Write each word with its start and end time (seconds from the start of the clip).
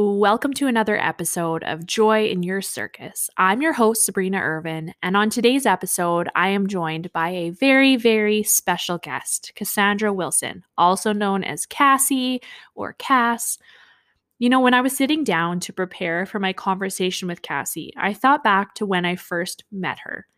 Welcome 0.00 0.52
to 0.52 0.68
another 0.68 0.96
episode 0.96 1.64
of 1.64 1.84
Joy 1.84 2.26
in 2.26 2.44
Your 2.44 2.62
Circus. 2.62 3.28
I'm 3.36 3.60
your 3.60 3.72
host, 3.72 4.04
Sabrina 4.04 4.38
Irvine, 4.38 4.94
and 5.02 5.16
on 5.16 5.28
today's 5.28 5.66
episode, 5.66 6.28
I 6.36 6.50
am 6.50 6.68
joined 6.68 7.12
by 7.12 7.30
a 7.30 7.50
very, 7.50 7.96
very 7.96 8.44
special 8.44 8.98
guest, 8.98 9.50
Cassandra 9.56 10.12
Wilson, 10.12 10.62
also 10.78 11.12
known 11.12 11.42
as 11.42 11.66
Cassie 11.66 12.40
or 12.76 12.92
Cass. 12.92 13.58
You 14.38 14.48
know, 14.48 14.60
when 14.60 14.72
I 14.72 14.82
was 14.82 14.96
sitting 14.96 15.24
down 15.24 15.58
to 15.58 15.72
prepare 15.72 16.26
for 16.26 16.38
my 16.38 16.52
conversation 16.52 17.26
with 17.26 17.42
Cassie, 17.42 17.92
I 17.96 18.14
thought 18.14 18.44
back 18.44 18.74
to 18.74 18.86
when 18.86 19.04
I 19.04 19.16
first 19.16 19.64
met 19.72 19.98
her. 20.04 20.28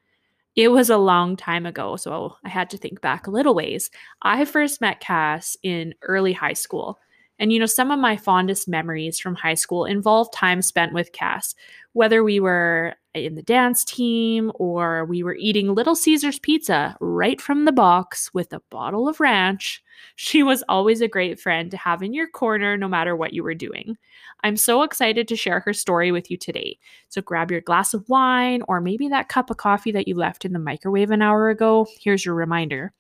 It 0.57 0.69
was 0.69 0.89
a 0.89 0.97
long 0.97 1.37
time 1.37 1.67
ago, 1.67 1.97
so 1.97 2.35
I 2.47 2.49
had 2.49 2.71
to 2.71 2.79
think 2.79 3.03
back 3.03 3.27
a 3.27 3.31
little 3.31 3.55
ways. 3.55 3.91
I 4.23 4.47
first 4.47 4.81
met 4.81 5.01
Cass 5.01 5.59
in 5.63 5.95
early 6.01 6.33
high 6.33 6.55
school. 6.55 6.99
And, 7.41 7.53
you 7.53 7.59
know, 7.59 7.67
some 7.67 7.91
of 7.91 7.99
my 7.99 8.19
fondest 8.19 8.69
memories 8.69 9.19
from 9.19 9.35
high 9.35 9.55
school 9.55 9.87
involve 9.87 10.31
time 10.31 10.61
spent 10.61 10.93
with 10.93 11.13
Cass, 11.13 11.55
whether 11.95 12.23
we 12.23 12.39
were 12.39 12.95
in 13.15 13.35
the 13.35 13.43
dance 13.43 13.83
team 13.83 14.53
or 14.57 15.07
we 15.07 15.23
were 15.23 15.35
eating 15.35 15.75
Little 15.75 15.97
Caesars 15.97 16.39
pizza 16.39 16.97
right 17.01 17.41
from 17.41 17.65
the 17.65 17.73
box 17.73 18.33
with 18.35 18.53
a 18.53 18.61
bottle 18.71 19.09
of 19.09 19.21
ranch. 19.21 19.83
She 20.17 20.43
was 20.43 20.63
always 20.69 21.01
a 21.01 21.09
great 21.09 21.41
friend 21.41 21.71
to 21.71 21.79
have 21.79 22.03
in 22.03 22.13
your 22.13 22.29
corner 22.29 22.77
no 22.77 22.89
matter 22.89 23.17
what 23.17 23.33
you 23.33 23.43
were 23.43 23.55
doing. 23.55 23.97
I'm 24.45 24.57
so 24.59 24.83
excited 24.83 25.27
to 25.29 25.37
share 25.37 25.61
her 25.61 25.73
story 25.73 26.13
with 26.13 26.31
you 26.31 26.37
today. 26.37 26.79
So 27.09 27.23
grab 27.23 27.51
your 27.51 27.63
glass 27.63 27.95
of 27.95 28.09
wine 28.09 28.63
or 28.69 28.83
maybe 28.83 29.09
that 29.09 29.31
cup 29.31 29.51
of 29.51 29.57
coffee 29.57 29.93
that 29.93 30.07
you 30.07 30.15
left 30.15 30.45
in 30.45 30.53
the 30.53 30.59
microwave 30.59 31.11
an 31.11 31.23
hour 31.23 31.49
ago. 31.49 31.87
Here's 31.99 32.25
your 32.25 32.35
reminder. 32.35 32.93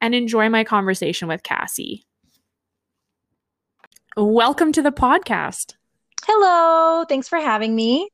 And 0.00 0.14
enjoy 0.14 0.48
my 0.48 0.62
conversation 0.62 1.26
with 1.26 1.42
Cassie. 1.42 2.04
Welcome 4.18 4.72
to 4.72 4.80
the 4.80 4.92
podcast. 4.92 5.74
Hello. 6.24 7.04
Thanks 7.04 7.28
for 7.28 7.36
having 7.38 7.76
me. 7.76 8.08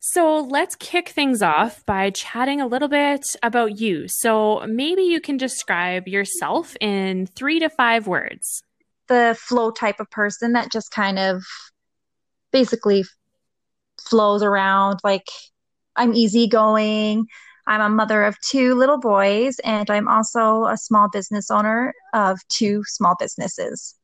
So 0.00 0.40
let's 0.40 0.74
kick 0.76 1.10
things 1.10 1.42
off 1.42 1.84
by 1.84 2.08
chatting 2.08 2.62
a 2.62 2.66
little 2.66 2.88
bit 2.88 3.22
about 3.42 3.78
you. 3.78 4.06
So 4.08 4.64
maybe 4.66 5.02
you 5.02 5.20
can 5.20 5.36
describe 5.36 6.08
yourself 6.08 6.74
in 6.80 7.26
three 7.26 7.58
to 7.58 7.68
five 7.68 8.06
words. 8.06 8.62
The 9.08 9.36
flow 9.38 9.70
type 9.70 10.00
of 10.00 10.10
person 10.10 10.54
that 10.54 10.72
just 10.72 10.90
kind 10.90 11.18
of 11.18 11.42
basically 12.50 13.04
flows 14.08 14.42
around. 14.42 15.00
Like 15.04 15.26
I'm 15.96 16.14
easygoing. 16.14 17.26
I'm 17.66 17.82
a 17.82 17.90
mother 17.90 18.24
of 18.24 18.40
two 18.40 18.74
little 18.74 18.98
boys, 18.98 19.58
and 19.64 19.90
I'm 19.90 20.08
also 20.08 20.64
a 20.64 20.78
small 20.78 21.10
business 21.10 21.50
owner 21.50 21.92
of 22.14 22.40
two 22.48 22.84
small 22.86 23.16
businesses 23.18 23.96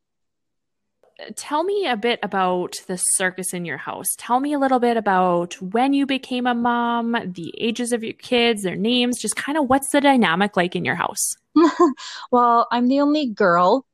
tell 1.37 1.65
me 1.65 1.87
a 1.87 1.97
bit 1.97 2.19
about 2.23 2.81
the 2.87 2.97
circus 2.97 3.53
in 3.53 3.65
your 3.65 3.77
house. 3.77 4.06
Tell 4.17 4.41
me 4.41 4.53
a 4.53 4.59
little 4.59 4.78
bit 4.78 4.97
about 4.97 5.61
when 5.61 5.92
you 5.92 6.06
became 6.06 6.47
a 6.47 6.55
mom, 6.55 7.17
the 7.25 7.55
ages 7.59 7.92
of 7.92 8.05
your 8.05 8.15
kids, 8.15 8.62
their 8.62 8.77
names, 8.77 9.20
just 9.20 9.37
kind 9.37 9.59
of 9.59 9.69
what's 9.69 9.91
the 9.91 10.00
dynamic 10.00 10.56
like 10.56 10.77
in 10.77 10.84
your 10.84 10.95
house? 10.95 11.34
well, 12.33 12.67
I'm 12.70 12.89
the 12.89 13.00
only 13.00 13.28
girl 13.28 13.87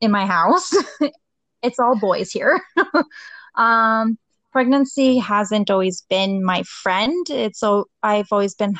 in 0.00 0.10
my 0.10 0.26
house. 0.26 0.72
it's 1.62 1.78
all 1.78 1.98
boys 1.98 2.30
here. 2.30 2.60
um, 3.54 4.18
pregnancy 4.52 5.18
hasn't 5.18 5.70
always 5.70 6.02
been 6.08 6.44
my 6.44 6.62
friend. 6.64 7.26
It's 7.30 7.60
so 7.60 7.86
I've 8.02 8.28
always 8.30 8.54
been 8.54 8.74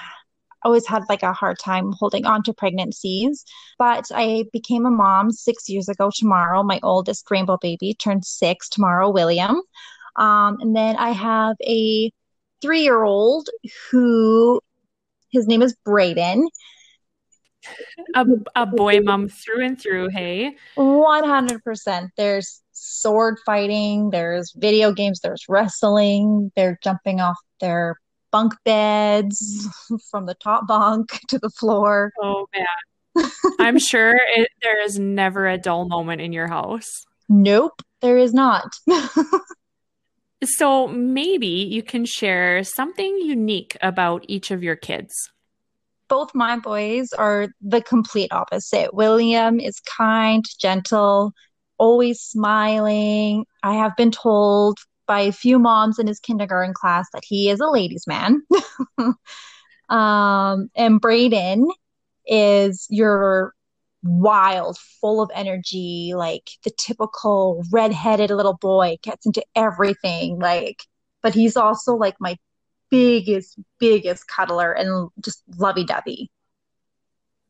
always 0.62 0.86
had 0.86 1.02
like 1.08 1.22
a 1.22 1.32
hard 1.32 1.58
time 1.58 1.92
holding 1.98 2.26
on 2.26 2.42
to 2.44 2.52
pregnancies. 2.52 3.44
But 3.78 4.06
I 4.14 4.44
became 4.52 4.86
a 4.86 4.90
mom 4.90 5.30
six 5.30 5.68
years 5.68 5.88
ago 5.88 6.10
tomorrow. 6.14 6.62
My 6.62 6.80
oldest 6.82 7.30
rainbow 7.30 7.58
baby 7.60 7.94
turned 7.94 8.24
six 8.24 8.68
tomorrow, 8.68 9.10
William. 9.10 9.60
Um, 10.16 10.58
and 10.60 10.74
then 10.74 10.96
I 10.96 11.10
have 11.10 11.56
a 11.62 12.10
three 12.60 12.82
year 12.82 13.02
old 13.02 13.48
who 13.90 14.60
his 15.30 15.46
name 15.46 15.62
is 15.62 15.74
Braden. 15.84 16.48
A, 18.14 18.26
a 18.56 18.66
boy 18.66 19.00
mom 19.00 19.28
through 19.28 19.64
and 19.64 19.80
through, 19.80 20.08
hey? 20.08 20.56
100%. 20.76 22.08
There's 22.16 22.62
sword 22.72 23.38
fighting, 23.44 24.10
there's 24.10 24.52
video 24.56 24.92
games, 24.92 25.20
there's 25.20 25.44
wrestling, 25.48 26.50
they're 26.56 26.78
jumping 26.82 27.20
off 27.20 27.38
their 27.60 27.96
bunk 28.30 28.54
beds 28.64 29.68
from 30.10 30.26
the 30.26 30.34
top 30.34 30.66
bunk 30.66 31.20
to 31.28 31.38
the 31.38 31.50
floor. 31.50 32.12
Oh 32.22 32.46
man. 32.56 33.30
I'm 33.58 33.78
sure 33.90 34.14
it, 34.16 34.48
there 34.62 34.82
is 34.82 34.98
never 34.98 35.46
a 35.46 35.58
dull 35.58 35.88
moment 35.88 36.20
in 36.20 36.32
your 36.32 36.48
house. 36.48 36.88
Nope, 37.28 37.82
there 38.00 38.18
is 38.18 38.32
not. 38.32 38.72
so 40.44 40.88
maybe 40.88 41.46
you 41.46 41.82
can 41.82 42.04
share 42.04 42.64
something 42.64 43.18
unique 43.18 43.76
about 43.82 44.24
each 44.28 44.50
of 44.50 44.62
your 44.62 44.76
kids. 44.76 45.12
Both 46.08 46.34
my 46.34 46.58
boys 46.58 47.12
are 47.12 47.48
the 47.60 47.80
complete 47.82 48.32
opposite. 48.32 48.94
William 48.94 49.60
is 49.60 49.78
kind, 49.80 50.44
gentle, 50.60 51.32
always 51.78 52.20
smiling. 52.20 53.46
I 53.62 53.74
have 53.74 53.96
been 53.96 54.10
told 54.10 54.78
by 55.10 55.22
a 55.22 55.32
few 55.32 55.58
moms 55.58 55.98
in 55.98 56.06
his 56.06 56.20
kindergarten 56.20 56.72
class 56.72 57.08
that 57.12 57.24
he 57.26 57.50
is 57.50 57.58
a 57.58 57.66
ladies' 57.66 58.06
man. 58.06 58.42
um, 59.88 60.70
and 60.76 61.00
Braden 61.00 61.68
is 62.28 62.86
your 62.90 63.52
wild, 64.04 64.78
full 65.00 65.20
of 65.20 65.28
energy, 65.34 66.12
like 66.14 66.48
the 66.62 66.70
typical 66.78 67.64
redheaded 67.72 68.30
little 68.30 68.56
boy, 68.56 68.98
gets 69.02 69.26
into 69.26 69.44
everything. 69.56 70.38
Like, 70.38 70.84
but 71.22 71.34
he's 71.34 71.56
also 71.56 71.96
like 71.96 72.14
my 72.20 72.36
biggest, 72.88 73.58
biggest 73.80 74.28
cuddler 74.28 74.70
and 74.70 75.10
just 75.20 75.42
lovey 75.58 75.82
dovey 75.82 76.30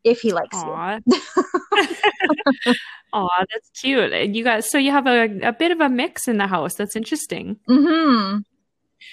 if 0.05 0.21
he 0.21 0.33
likes 0.33 0.56
Aww. 0.56 1.00
you. 1.06 2.75
Aw, 3.12 3.44
that's 3.53 3.71
cute. 3.81 4.12
And 4.12 4.37
you 4.37 4.44
guys, 4.44 4.71
so 4.71 4.78
you 4.78 4.91
have 4.93 5.06
a, 5.06 5.49
a 5.49 5.53
bit 5.53 5.72
of 5.72 5.81
a 5.81 5.88
mix 5.88 6.28
in 6.28 6.38
the 6.38 6.47
house. 6.47 6.75
That's 6.75 6.97
interesting. 6.97 7.59
Mm-hmm. 7.69 8.39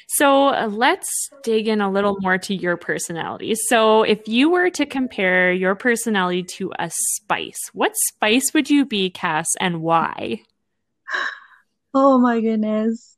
So 0.07 0.47
uh, 0.49 0.67
let's 0.67 1.29
dig 1.43 1.67
in 1.67 1.81
a 1.81 1.89
little 1.89 2.17
more 2.21 2.37
to 2.37 2.55
your 2.55 2.77
personality. 2.77 3.55
So, 3.55 4.03
if 4.03 4.27
you 4.27 4.49
were 4.49 4.69
to 4.69 4.85
compare 4.85 5.51
your 5.51 5.75
personality 5.75 6.43
to 6.43 6.71
a 6.79 6.89
spice, 6.91 7.59
what 7.73 7.91
spice 8.07 8.53
would 8.53 8.69
you 8.69 8.85
be, 8.85 9.09
Cass, 9.09 9.47
and 9.59 9.81
why? 9.81 10.41
Oh 11.93 12.19
my 12.19 12.39
goodness. 12.39 13.17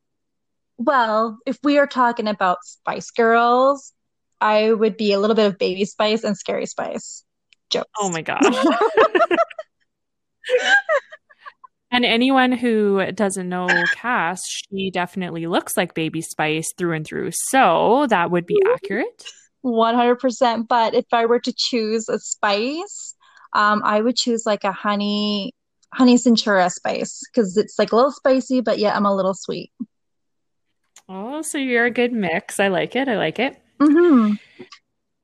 Well, 0.78 1.38
if 1.46 1.58
we 1.64 1.78
are 1.78 1.88
talking 1.88 2.28
about 2.28 2.64
Spice 2.64 3.12
Girls, 3.12 3.92
I 4.40 4.72
would 4.72 4.96
be 4.96 5.12
a 5.12 5.20
little 5.20 5.36
bit 5.36 5.48
of 5.48 5.60
Baby 5.60 5.84
Spice 5.86 6.24
and 6.24 6.38
Scary 6.38 6.66
Spice. 6.66 7.26
Jokes. 7.70 7.90
Oh 8.00 8.10
my 8.10 8.22
gosh. 8.22 8.42
and 11.92 12.06
anyone 12.06 12.52
who 12.52 13.12
doesn't 13.12 13.50
know 13.50 13.68
Cass, 13.94 14.42
she 14.48 14.92
definitely 14.92 15.48
looks 15.48 15.78
like 15.78 15.94
Baby 15.94 16.22
Spice 16.22 16.74
through 16.78 16.94
and 16.94 17.06
through. 17.06 17.32
So 17.32 18.08
that 18.10 18.32
would 18.32 18.46
be 18.46 18.60
accurate. 18.74 19.24
100%. 19.66 20.68
But 20.68 20.94
if 20.94 21.06
I 21.12 21.26
were 21.26 21.40
to 21.40 21.54
choose 21.56 22.08
a 22.10 22.20
spice, 22.20 23.16
um, 23.54 23.82
I 23.84 24.02
would 24.02 24.16
choose 24.16 24.46
like 24.46 24.64
a 24.64 24.72
honey, 24.72 25.54
honey 25.94 26.16
centura 26.16 26.72
spice 26.72 27.22
because 27.32 27.58
it's 27.58 27.78
like 27.80 27.92
a 27.92 27.96
little 27.96 28.12
spicy, 28.12 28.62
but 28.62 28.80
yet 28.80 28.96
I'm 28.96 29.06
a 29.06 29.16
little 29.16 29.34
sweet. 29.34 29.72
Oh, 31.08 31.42
so 31.42 31.58
you're 31.58 31.86
a 31.86 31.92
good 31.92 32.14
mix. 32.14 32.60
I 32.60 32.68
like 32.68 32.96
it. 32.96 33.08
I 33.08 33.18
like 33.18 33.40
it. 33.40 33.60
Mm-hmm. 33.80 34.36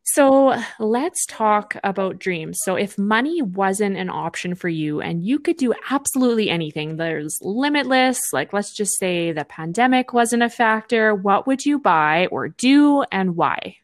So 0.08 0.56
let's 0.80 1.26
talk 1.26 1.76
about 1.84 2.20
dreams. 2.20 2.60
So, 2.62 2.76
if 2.76 2.96
money 2.98 3.42
wasn't 3.42 3.98
an 3.98 4.10
option 4.10 4.54
for 4.54 4.70
you 4.70 5.02
and 5.02 5.26
you 5.26 5.40
could 5.40 5.58
do 5.58 5.74
absolutely 5.90 6.50
anything, 6.50 6.98
there's 6.98 7.40
limitless, 7.42 8.22
like 8.32 8.54
let's 8.54 8.72
just 8.72 9.00
say 9.00 9.32
the 9.32 9.46
pandemic 9.46 10.14
wasn't 10.14 10.44
a 10.44 10.50
factor, 10.50 11.16
what 11.16 11.48
would 11.48 11.66
you 11.66 11.80
buy 11.80 12.28
or 12.28 12.50
do 12.50 13.04
and 13.12 13.36
why? 13.36 13.78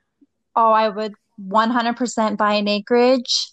Oh, 0.56 0.72
I 0.72 0.90
would 0.90 1.16
100% 1.44 2.38
buy 2.38 2.54
an 2.54 2.68
acreage, 2.68 3.48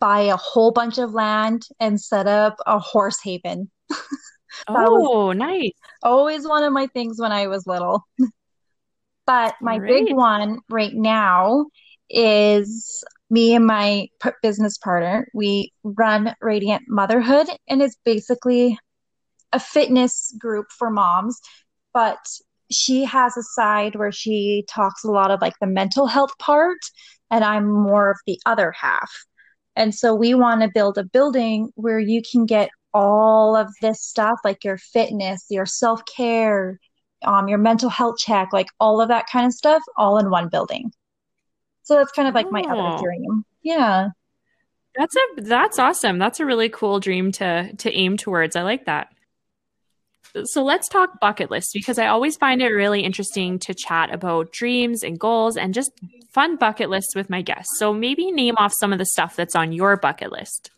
buy 0.00 0.20
a 0.20 0.36
whole 0.36 0.72
bunch 0.72 0.96
of 0.96 1.12
land, 1.12 1.64
and 1.78 2.00
set 2.00 2.26
up 2.26 2.56
a 2.66 2.78
horse 2.78 3.18
haven. 3.22 3.70
oh, 4.68 5.32
nice. 5.32 5.72
Always 6.02 6.48
one 6.48 6.64
of 6.64 6.72
my 6.72 6.86
things 6.86 7.20
when 7.20 7.32
I 7.32 7.48
was 7.48 7.66
little. 7.66 8.06
but 9.26 9.56
my 9.60 9.78
big 9.78 10.14
one 10.14 10.60
right 10.70 10.94
now 10.94 11.66
is 12.10 13.04
me 13.30 13.54
and 13.54 13.66
my 13.66 14.08
business 14.42 14.78
partner. 14.78 15.28
We 15.34 15.72
run 15.82 16.34
Radiant 16.40 16.84
Motherhood, 16.88 17.48
and 17.68 17.82
it's 17.82 17.96
basically 18.04 18.78
a 19.52 19.60
fitness 19.60 20.34
group 20.38 20.66
for 20.78 20.90
moms. 20.90 21.40
But 21.92 22.18
she 22.70 23.04
has 23.04 23.36
a 23.36 23.42
side 23.42 23.96
where 23.96 24.12
she 24.12 24.64
talks 24.68 25.04
a 25.04 25.10
lot 25.10 25.30
of 25.30 25.40
like 25.40 25.54
the 25.60 25.66
mental 25.66 26.06
health 26.06 26.36
part, 26.38 26.78
and 27.30 27.44
I'm 27.44 27.68
more 27.68 28.10
of 28.10 28.18
the 28.26 28.40
other 28.46 28.72
half. 28.72 29.10
And 29.76 29.94
so 29.94 30.14
we 30.14 30.34
want 30.34 30.62
to 30.62 30.70
build 30.72 30.98
a 30.98 31.04
building 31.04 31.70
where 31.76 32.00
you 32.00 32.22
can 32.28 32.46
get 32.46 32.70
all 32.94 33.54
of 33.56 33.68
this 33.80 34.02
stuff, 34.02 34.38
like 34.44 34.64
your 34.64 34.78
fitness, 34.78 35.46
your 35.50 35.66
self 35.66 36.02
care, 36.04 36.78
um, 37.24 37.48
your 37.48 37.58
mental 37.58 37.88
health 37.88 38.16
check, 38.18 38.48
like 38.52 38.68
all 38.80 39.00
of 39.00 39.08
that 39.08 39.26
kind 39.30 39.46
of 39.46 39.52
stuff, 39.52 39.82
all 39.96 40.18
in 40.18 40.30
one 40.30 40.48
building. 40.48 40.90
So 41.88 41.94
that's 41.94 42.12
kind 42.12 42.28
of 42.28 42.34
like 42.34 42.52
my 42.52 42.60
other 42.60 42.96
Oh. 42.98 43.02
dream. 43.02 43.46
Yeah. 43.62 44.10
That's 44.94 45.16
a 45.16 45.40
that's 45.40 45.78
awesome. 45.78 46.18
That's 46.18 46.38
a 46.38 46.44
really 46.44 46.68
cool 46.68 47.00
dream 47.00 47.32
to 47.32 47.74
to 47.74 47.90
aim 47.90 48.18
towards. 48.18 48.56
I 48.56 48.62
like 48.62 48.84
that. 48.84 49.08
So 50.44 50.62
let's 50.62 50.86
talk 50.86 51.18
bucket 51.18 51.50
list 51.50 51.70
because 51.72 51.98
I 51.98 52.08
always 52.08 52.36
find 52.36 52.60
it 52.60 52.68
really 52.68 53.00
interesting 53.00 53.58
to 53.60 53.72
chat 53.72 54.12
about 54.12 54.52
dreams 54.52 55.02
and 55.02 55.18
goals 55.18 55.56
and 55.56 55.72
just 55.72 55.90
fun 56.30 56.56
bucket 56.56 56.90
lists 56.90 57.16
with 57.16 57.30
my 57.30 57.40
guests. 57.40 57.78
So 57.78 57.94
maybe 57.94 58.30
name 58.32 58.56
off 58.58 58.74
some 58.78 58.92
of 58.92 58.98
the 58.98 59.06
stuff 59.06 59.34
that's 59.34 59.56
on 59.56 59.72
your 59.72 59.96
bucket 59.96 60.30
list. 60.30 60.70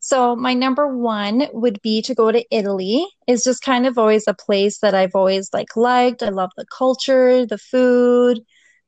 So 0.00 0.34
my 0.34 0.54
number 0.54 0.88
one 0.96 1.46
would 1.52 1.80
be 1.82 2.02
to 2.02 2.16
go 2.16 2.32
to 2.32 2.44
Italy. 2.50 3.06
It's 3.28 3.44
just 3.44 3.62
kind 3.62 3.86
of 3.86 3.96
always 3.96 4.26
a 4.26 4.34
place 4.34 4.80
that 4.80 4.94
I've 4.96 5.14
always 5.14 5.50
like 5.52 5.76
liked. 5.76 6.24
I 6.24 6.30
love 6.30 6.50
the 6.56 6.66
culture, 6.66 7.46
the 7.46 7.58
food, 7.58 8.40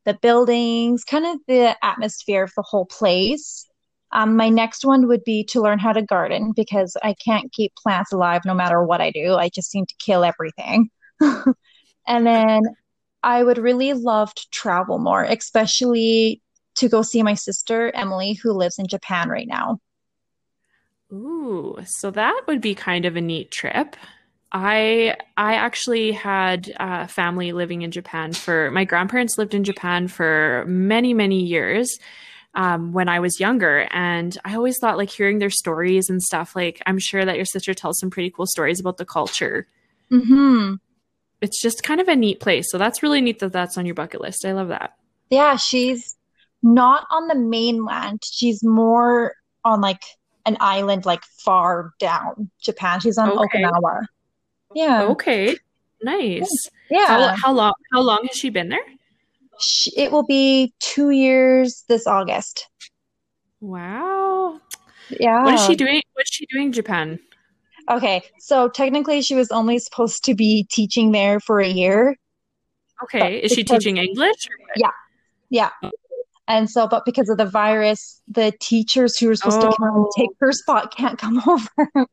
the 0.05 0.15
buildings, 0.15 1.05
kind 1.05 1.27
of 1.27 1.39
the 1.47 1.77
atmosphere 1.85 2.45
of 2.45 2.53
the 2.57 2.63
whole 2.63 2.87
place. 2.87 3.67
Um, 4.13 4.37
my 4.37 4.49
next 4.49 4.85
one 4.85 5.07
would 5.09 5.23
be 5.25 5.45
to 5.45 5.61
learn 5.61 5.79
how 5.79 5.93
to 5.93 6.03
garden 6.03 6.53
because 6.57 6.97
I 7.03 7.15
can't 7.15 7.53
keep 7.53 7.75
plants 7.77 8.13
alive 8.13 8.43
no 8.45 8.55
matter 8.55 8.83
what 8.83 9.01
I 9.01 9.11
do. 9.11 9.35
I 9.35 9.49
just 9.49 9.71
seem 9.71 9.87
to 9.87 9.95
kill 9.99 10.25
everything. 10.25 10.91
And 12.11 12.27
then 12.27 12.63
I 13.23 13.43
would 13.43 13.57
really 13.57 13.93
love 13.93 14.35
to 14.35 14.47
travel 14.51 14.99
more, 14.99 15.23
especially 15.23 16.43
to 16.77 16.89
go 16.89 17.03
see 17.03 17.23
my 17.23 17.35
sister 17.35 17.93
Emily, 17.95 18.35
who 18.35 18.53
lives 18.53 18.79
in 18.79 18.89
Japan 18.89 19.29
right 19.29 19.47
now. 19.47 19.79
Ooh, 21.13 21.79
so 21.85 22.11
that 22.11 22.43
would 22.47 22.61
be 22.61 22.75
kind 22.75 23.05
of 23.05 23.17
a 23.17 23.21
neat 23.21 23.53
trip. 23.53 23.97
I 24.53 25.17
I 25.37 25.55
actually 25.55 26.13
had 26.13 26.73
uh, 26.79 27.07
family 27.07 27.53
living 27.53 27.83
in 27.83 27.91
Japan 27.91 28.33
for 28.33 28.71
my 28.71 28.85
grandparents 28.85 29.39
lived 29.39 29.55
in 29.55 29.65
Japan 29.65 30.09
for 30.09 30.65
many 30.67 31.15
many 31.15 31.41
years 31.41 31.99
um, 32.55 32.93
when 32.93 33.09
I 33.09 33.21
was 33.21 33.39
younger, 33.39 33.87
and 33.93 34.37
I 34.45 34.57
always 34.57 34.77
thought 34.81 34.97
like 34.97 35.11
hearing 35.11 35.39
their 35.39 35.51
stories 35.51 36.11
and 36.11 36.21
stuff. 36.21 36.57
Like 36.57 36.83
I'm 36.87 36.99
sure 36.99 37.25
that 37.25 37.37
your 37.37 37.45
sister 37.45 37.75
tells 37.75 37.99
some 38.01 38.11
pretty 38.11 38.31
cool 38.31 38.47
stories 38.47 38.81
about 38.81 38.97
the 38.97 39.07
culture. 39.07 39.69
hmm 40.11 40.75
It's 41.41 41.61
just 41.63 41.83
kind 41.85 42.01
of 42.01 42.09
a 42.09 42.17
neat 42.17 42.41
place. 42.41 42.71
So 42.71 42.79
that's 42.79 43.03
really 43.03 43.21
neat 43.21 43.39
that 43.39 43.53
that's 43.53 43.79
on 43.79 43.87
your 43.87 43.95
bucket 43.95 44.21
list. 44.21 44.45
I 44.45 44.53
love 44.53 44.69
that. 44.69 44.97
Yeah, 45.31 45.57
she's 45.57 46.17
not 46.63 47.07
on 47.11 47.29
the 47.29 47.37
mainland. 47.37 48.21
She's 48.25 48.65
more 48.65 49.35
on 49.65 49.81
like 49.81 50.03
an 50.45 50.57
island, 50.61 51.07
like 51.07 51.23
far 51.45 51.93
down 52.01 52.51
Japan. 52.61 52.99
She's 53.01 53.17
on 53.17 53.31
Okay. 53.31 53.63
Okinawa. 53.63 54.07
Yeah, 54.75 55.05
Okay, 55.09 55.57
nice. 56.03 56.69
yeah. 56.91 57.07
How 57.07 57.35
how 57.37 57.53
long 57.53 57.73
how 57.93 58.01
long 58.01 58.25
has 58.27 58.37
she 58.37 58.51
been 58.51 58.69
there? 58.69 58.85
It 59.97 60.11
will 60.13 60.23
be 60.25 60.73
two 60.81 61.11
years 61.11 61.85
this 61.89 62.07
August. 62.07 62.69
Wow. 63.61 64.61
Yeah. 65.11 65.45
What 65.45 65.55
is 65.55 65.67
she 65.67 65.77
doing? 65.77 66.03
What's 66.15 66.33
she 66.35 66.47
doing 66.47 66.67
in 66.67 66.73
Japan? 66.73 67.19
Okay, 67.91 68.23
so 68.39 68.69
technically 68.69 69.21
she 69.23 69.35
was 69.35 69.51
only 69.51 69.79
supposed 69.79 70.25
to 70.25 70.35
be 70.35 70.67
teaching 70.71 71.13
there 71.13 71.41
for 71.41 71.61
a 71.61 71.69
year. 71.69 72.17
Okay. 73.03 73.39
Is 73.39 73.53
she 73.53 73.63
because- 73.63 73.79
teaching 73.83 73.97
English? 73.97 74.47
or- 74.49 74.91
Yeah. 75.51 75.71
And 76.47 76.69
so, 76.71 76.87
but 76.89 77.05
because 77.05 77.29
of 77.29 77.37
the 77.39 77.47
virus, 77.47 78.21
the 78.29 78.53
teachers 78.61 79.17
who 79.19 79.29
were 79.29 79.37
supposed 79.37 79.61
to 79.61 79.69
oh. 79.69 79.73
come 79.73 79.87
and 79.89 80.07
Oh. 80.07 80.11
take 80.17 80.31
her 80.41 80.53
spot 80.53 80.95
can't 80.97 81.19
come 81.19 81.41
over. 81.47 82.07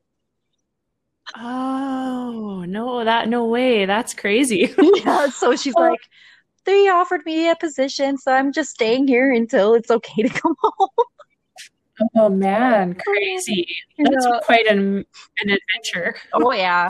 Oh, 1.36 2.64
no, 2.66 3.04
that 3.04 3.28
no 3.28 3.46
way. 3.46 3.86
That's 3.86 4.14
crazy. 4.14 4.74
Yeah, 5.04 5.28
so 5.30 5.54
she's 5.56 5.74
oh. 5.76 5.80
like, 5.80 6.00
they 6.64 6.88
offered 6.88 7.24
me 7.24 7.50
a 7.50 7.56
position, 7.56 8.18
so 8.18 8.32
I'm 8.32 8.52
just 8.52 8.70
staying 8.70 9.08
here 9.08 9.32
until 9.32 9.74
it's 9.74 9.90
okay 9.90 10.22
to 10.22 10.28
come 10.40 10.54
home. 10.60 10.88
Oh 12.14 12.28
man, 12.28 12.96
oh, 12.96 13.02
crazy. 13.02 13.66
That's 13.98 14.26
quite 14.44 14.68
an 14.68 15.04
an 15.40 15.50
adventure. 15.50 16.14
Oh 16.32 16.52
yeah. 16.52 16.88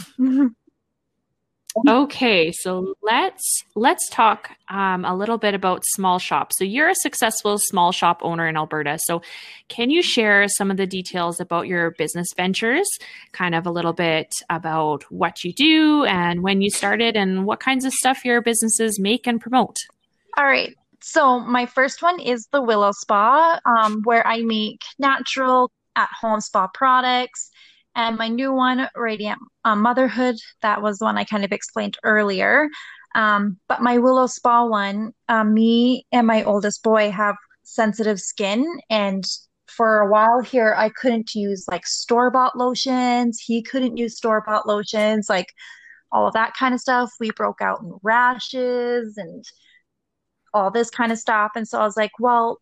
Okay, 1.86 2.50
so 2.50 2.94
let's 3.02 3.62
let's 3.74 4.08
talk 4.08 4.50
um, 4.68 5.04
a 5.04 5.14
little 5.14 5.38
bit 5.38 5.54
about 5.54 5.84
small 5.84 6.18
shop. 6.18 6.52
So 6.54 6.64
you're 6.64 6.88
a 6.88 6.94
successful 6.94 7.56
small 7.58 7.92
shop 7.92 8.20
owner 8.22 8.48
in 8.48 8.56
Alberta. 8.56 8.98
So 9.02 9.22
can 9.68 9.90
you 9.90 10.02
share 10.02 10.48
some 10.48 10.70
of 10.70 10.76
the 10.76 10.86
details 10.86 11.40
about 11.40 11.68
your 11.68 11.92
business 11.92 12.28
ventures? 12.36 12.88
Kind 13.32 13.54
of 13.54 13.66
a 13.66 13.70
little 13.70 13.92
bit 13.92 14.32
about 14.48 15.04
what 15.12 15.44
you 15.44 15.52
do 15.52 16.04
and 16.04 16.42
when 16.42 16.62
you 16.62 16.70
started, 16.70 17.16
and 17.16 17.44
what 17.44 17.60
kinds 17.60 17.84
of 17.84 17.92
stuff 17.92 18.24
your 18.24 18.40
businesses 18.40 18.98
make 18.98 19.26
and 19.26 19.40
promote. 19.40 19.76
All 20.36 20.46
right. 20.46 20.74
So 21.00 21.38
my 21.38 21.66
first 21.66 22.02
one 22.02 22.18
is 22.18 22.48
the 22.50 22.62
Willow 22.62 22.92
Spa, 22.92 23.60
um, 23.64 24.02
where 24.04 24.26
I 24.26 24.42
make 24.42 24.80
natural 24.98 25.70
at-home 25.94 26.40
spa 26.40 26.66
products. 26.74 27.50
And 27.98 28.16
my 28.16 28.28
new 28.28 28.52
one, 28.52 28.88
Radiant 28.94 29.40
um, 29.64 29.82
Motherhood, 29.82 30.36
that 30.62 30.80
was 30.80 30.98
the 30.98 31.04
one 31.04 31.18
I 31.18 31.24
kind 31.24 31.44
of 31.44 31.50
explained 31.50 31.98
earlier. 32.04 32.68
Um, 33.16 33.58
but 33.68 33.82
my 33.82 33.98
Willow 33.98 34.28
Spa 34.28 34.64
one, 34.64 35.12
um, 35.28 35.52
me 35.52 36.06
and 36.12 36.24
my 36.24 36.44
oldest 36.44 36.84
boy 36.84 37.10
have 37.10 37.34
sensitive 37.64 38.20
skin, 38.20 38.64
and 38.88 39.24
for 39.66 39.98
a 39.98 40.10
while 40.10 40.40
here, 40.40 40.74
I 40.78 40.90
couldn't 40.90 41.34
use 41.34 41.66
like 41.70 41.86
store-bought 41.86 42.56
lotions. 42.56 43.40
He 43.44 43.62
couldn't 43.62 43.96
use 43.96 44.16
store-bought 44.16 44.68
lotions, 44.68 45.28
like 45.28 45.52
all 46.12 46.26
of 46.26 46.34
that 46.34 46.54
kind 46.54 46.74
of 46.74 46.80
stuff. 46.80 47.10
We 47.18 47.32
broke 47.32 47.60
out 47.60 47.80
in 47.80 47.92
rashes 48.02 49.16
and 49.16 49.44
all 50.54 50.70
this 50.70 50.88
kind 50.88 51.10
of 51.10 51.18
stuff. 51.18 51.50
And 51.56 51.66
so 51.66 51.80
I 51.80 51.84
was 51.84 51.96
like, 51.96 52.12
well, 52.20 52.60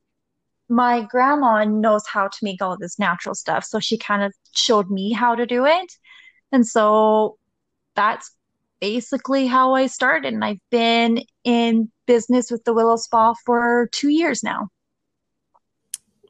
my 0.69 1.03
grandma 1.03 1.65
knows 1.65 2.07
how 2.07 2.29
to 2.29 2.39
make 2.43 2.61
all 2.61 2.77
this 2.77 2.99
natural 2.99 3.35
stuff. 3.35 3.65
So 3.65 3.79
she 3.81 3.99
kind 3.99 4.23
of 4.23 4.35
showed 4.53 4.91
me 4.91 5.13
how 5.13 5.35
to 5.35 5.47
do 5.47 5.65
it. 5.65 5.93
And 6.53 6.67
so 6.67 7.39
that's 7.95 8.31
basically 8.81 9.47
how 9.47 9.75
I 9.75 9.87
started. 9.87 10.33
And 10.33 10.45
I've 10.45 10.61
been 10.71 11.23
in 11.45 11.91
business 12.07 12.51
with 12.51 12.65
the 12.65 12.75
Willow 12.75 12.97
Spa 12.97 13.35
for 13.45 13.89
two 13.93 14.11
years 14.11 14.43
now. 14.43 14.69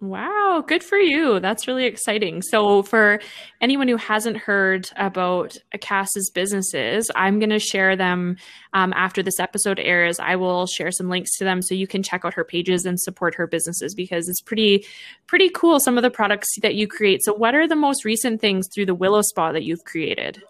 Wow, 0.01 0.63
good 0.67 0.83
for 0.83 0.99
you. 0.99 1.41
That's 1.41 1.67
really 1.67 1.87
exciting. 1.87 2.43
So, 2.43 2.83
for 2.83 3.19
anyone 3.63 3.89
who 3.89 3.97
hasn't 3.97 4.37
heard 4.37 4.91
about 4.97 5.57
Cass's 5.81 6.31
businesses, 6.31 7.11
I'm 7.15 7.39
going 7.39 7.51
to 7.51 7.59
share 7.59 7.97
them 7.97 8.37
um, 8.75 8.93
after 8.93 9.23
this 9.23 9.41
episode 9.41 9.79
airs. 9.79 10.21
I 10.21 10.37
will 10.37 10.67
share 10.67 10.91
some 10.91 11.09
links 11.09 11.37
to 11.39 11.45
them 11.45 11.63
so 11.63 11.75
you 11.75 11.87
can 11.87 12.03
check 12.03 12.25
out 12.25 12.35
her 12.35 12.45
pages 12.45 12.85
and 12.85 13.01
support 13.01 13.35
her 13.37 13.47
businesses 13.47 13.95
because 13.95 14.29
it's 14.29 14.43
pretty, 14.43 14.85
pretty 15.27 15.49
cool. 15.49 15.81
Some 15.81 15.97
of 15.97 16.03
the 16.03 16.11
products 16.11 16.49
that 16.61 16.75
you 16.75 16.87
create. 16.87 17.25
So, 17.25 17.33
what 17.33 17.55
are 17.55 17.67
the 17.67 17.77
most 17.77 18.05
recent 18.05 18.41
things 18.41 18.69
through 18.75 18.87
the 18.87 18.95
Willow 18.95 19.23
Spa 19.23 19.53
that 19.53 19.65
you've 19.65 19.85
created? 19.85 20.43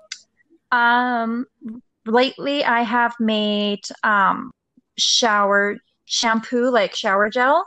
Um, 0.73 1.47
lately 2.05 2.65
I 2.65 2.83
have 2.83 3.15
made 3.21 3.83
um 4.03 4.51
shower 4.99 5.77
shampoo, 6.07 6.71
like 6.71 6.95
shower 6.95 7.31
gel. 7.31 7.67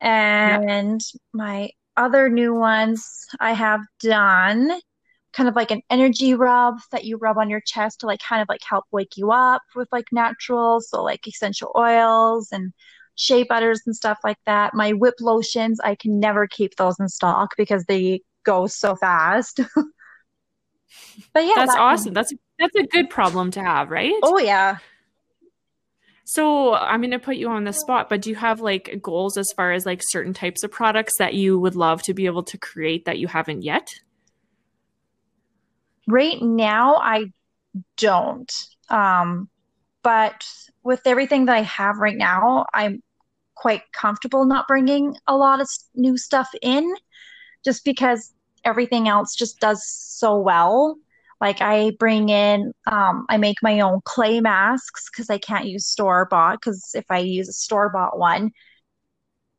And 0.00 1.00
my 1.32 1.70
other 1.96 2.28
new 2.28 2.54
ones 2.54 3.26
I 3.40 3.52
have 3.52 3.80
done 4.00 4.70
kind 5.32 5.48
of 5.48 5.56
like 5.56 5.70
an 5.70 5.82
energy 5.90 6.34
rub 6.34 6.76
that 6.92 7.04
you 7.04 7.16
rub 7.16 7.38
on 7.38 7.50
your 7.50 7.60
chest 7.60 8.00
to 8.00 8.06
like 8.06 8.20
kind 8.20 8.40
of 8.40 8.48
like 8.48 8.60
help 8.68 8.84
wake 8.92 9.16
you 9.16 9.32
up 9.32 9.62
with 9.74 9.88
like 9.90 10.06
natural, 10.12 10.80
so 10.80 11.02
like 11.02 11.26
essential 11.26 11.72
oils 11.76 12.48
and 12.52 12.72
shea 13.16 13.42
butters 13.42 13.82
and 13.86 13.94
stuff 13.96 14.18
like 14.24 14.38
that. 14.46 14.74
My 14.74 14.92
whip 14.92 15.14
lotions, 15.20 15.80
I 15.82 15.94
can 15.96 16.20
never 16.20 16.46
keep 16.46 16.76
those 16.76 16.98
in 17.00 17.08
stock 17.08 17.50
because 17.56 17.84
they 17.86 18.20
go 18.44 18.66
so 18.66 18.96
fast. 18.96 19.60
But 21.32 21.44
yeah, 21.44 21.54
That's 21.56 21.74
that- 21.74 21.80
awesome. 21.80 22.14
That's 22.14 22.32
that's 22.58 22.76
a 22.76 22.84
good 22.84 23.10
problem 23.10 23.50
to 23.52 23.60
have, 23.62 23.90
right? 23.90 24.14
Oh 24.22 24.38
yeah. 24.38 24.78
So 26.24 26.74
I'm 26.74 27.00
going 27.00 27.10
to 27.10 27.18
put 27.18 27.36
you 27.36 27.50
on 27.50 27.64
the 27.64 27.72
spot, 27.72 28.08
but 28.08 28.22
do 28.22 28.30
you 28.30 28.36
have 28.36 28.60
like 28.60 28.98
goals 29.02 29.36
as 29.36 29.52
far 29.54 29.72
as 29.72 29.84
like 29.84 30.00
certain 30.02 30.32
types 30.32 30.62
of 30.62 30.70
products 30.70 31.18
that 31.18 31.34
you 31.34 31.58
would 31.58 31.76
love 31.76 32.02
to 32.04 32.14
be 32.14 32.26
able 32.26 32.42
to 32.44 32.58
create 32.58 33.04
that 33.04 33.18
you 33.18 33.28
haven't 33.28 33.62
yet? 33.62 33.88
Right 36.08 36.40
now, 36.40 36.96
I 36.96 37.26
don't. 37.98 38.50
Um, 38.88 39.48
but 40.02 40.46
with 40.82 41.02
everything 41.06 41.46
that 41.46 41.56
I 41.56 41.62
have 41.62 41.98
right 41.98 42.16
now, 42.16 42.66
I'm 42.72 43.02
quite 43.54 43.82
comfortable 43.92 44.44
not 44.44 44.66
bringing 44.66 45.16
a 45.26 45.36
lot 45.36 45.60
of 45.60 45.68
new 45.94 46.16
stuff 46.16 46.48
in 46.62 46.94
just 47.64 47.84
because 47.84 48.32
everything 48.64 49.08
else 49.08 49.34
just 49.34 49.60
does 49.60 49.82
so 49.86 50.38
well. 50.38 50.96
Like 51.40 51.60
I 51.60 51.92
bring 51.98 52.28
in, 52.28 52.72
um, 52.90 53.26
I 53.28 53.36
make 53.36 53.56
my 53.62 53.80
own 53.80 54.00
clay 54.04 54.40
masks 54.40 55.10
because 55.10 55.30
I 55.30 55.38
can't 55.38 55.66
use 55.66 55.86
store 55.86 56.26
bought 56.30 56.60
because 56.60 56.90
if 56.94 57.04
I 57.10 57.18
use 57.18 57.48
a 57.48 57.52
store 57.52 57.90
bought 57.90 58.18
one, 58.18 58.52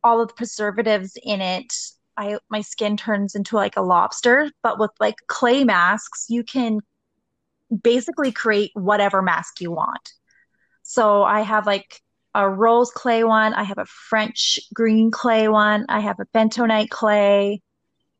all 0.02 0.20
of 0.20 0.28
the 0.28 0.34
preservatives 0.34 1.16
in 1.22 1.40
it 1.40 1.72
I 2.16 2.38
my 2.48 2.60
skin 2.62 2.96
turns 2.96 3.34
into 3.34 3.56
like 3.56 3.76
a 3.76 3.82
lobster, 3.82 4.50
but 4.62 4.78
with 4.78 4.90
like 5.00 5.16
clay 5.26 5.64
masks, 5.64 6.26
you 6.28 6.44
can 6.44 6.80
basically 7.82 8.32
create 8.32 8.70
whatever 8.74 9.22
mask 9.22 9.60
you 9.60 9.70
want. 9.70 10.12
So 10.82 11.22
I 11.24 11.40
have 11.42 11.66
like 11.66 12.00
a 12.34 12.48
rose 12.48 12.90
clay 12.90 13.24
one, 13.24 13.54
I 13.54 13.64
have 13.64 13.78
a 13.78 13.86
French 13.86 14.58
green 14.74 15.10
clay 15.10 15.48
one, 15.48 15.86
I 15.88 16.00
have 16.00 16.20
a 16.20 16.26
bentonite 16.26 16.90
clay, 16.90 17.62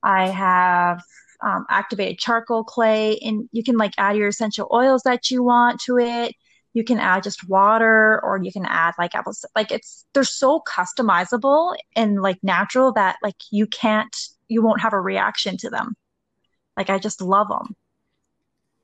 I 0.02 0.28
have 0.28 1.02
um, 1.46 1.64
activated 1.70 2.18
charcoal 2.18 2.64
clay, 2.64 3.18
and 3.18 3.48
you 3.52 3.62
can 3.62 3.76
like 3.76 3.92
add 3.96 4.16
your 4.16 4.28
essential 4.28 4.68
oils 4.72 5.02
that 5.04 5.30
you 5.30 5.42
want 5.42 5.80
to 5.82 5.98
it. 5.98 6.34
You 6.74 6.84
can 6.84 6.98
add 6.98 7.22
just 7.22 7.48
water, 7.48 8.20
or 8.22 8.40
you 8.42 8.52
can 8.52 8.66
add 8.66 8.94
like 8.98 9.14
apple. 9.14 9.32
Like 9.54 9.70
it's 9.70 10.04
they're 10.12 10.24
so 10.24 10.60
customizable 10.68 11.76
and 11.94 12.20
like 12.20 12.38
natural 12.42 12.92
that 12.94 13.16
like 13.22 13.36
you 13.50 13.66
can't, 13.66 14.14
you 14.48 14.62
won't 14.62 14.82
have 14.82 14.92
a 14.92 15.00
reaction 15.00 15.56
to 15.58 15.70
them. 15.70 15.94
Like 16.76 16.90
I 16.90 16.98
just 16.98 17.22
love 17.22 17.48
them. 17.48 17.76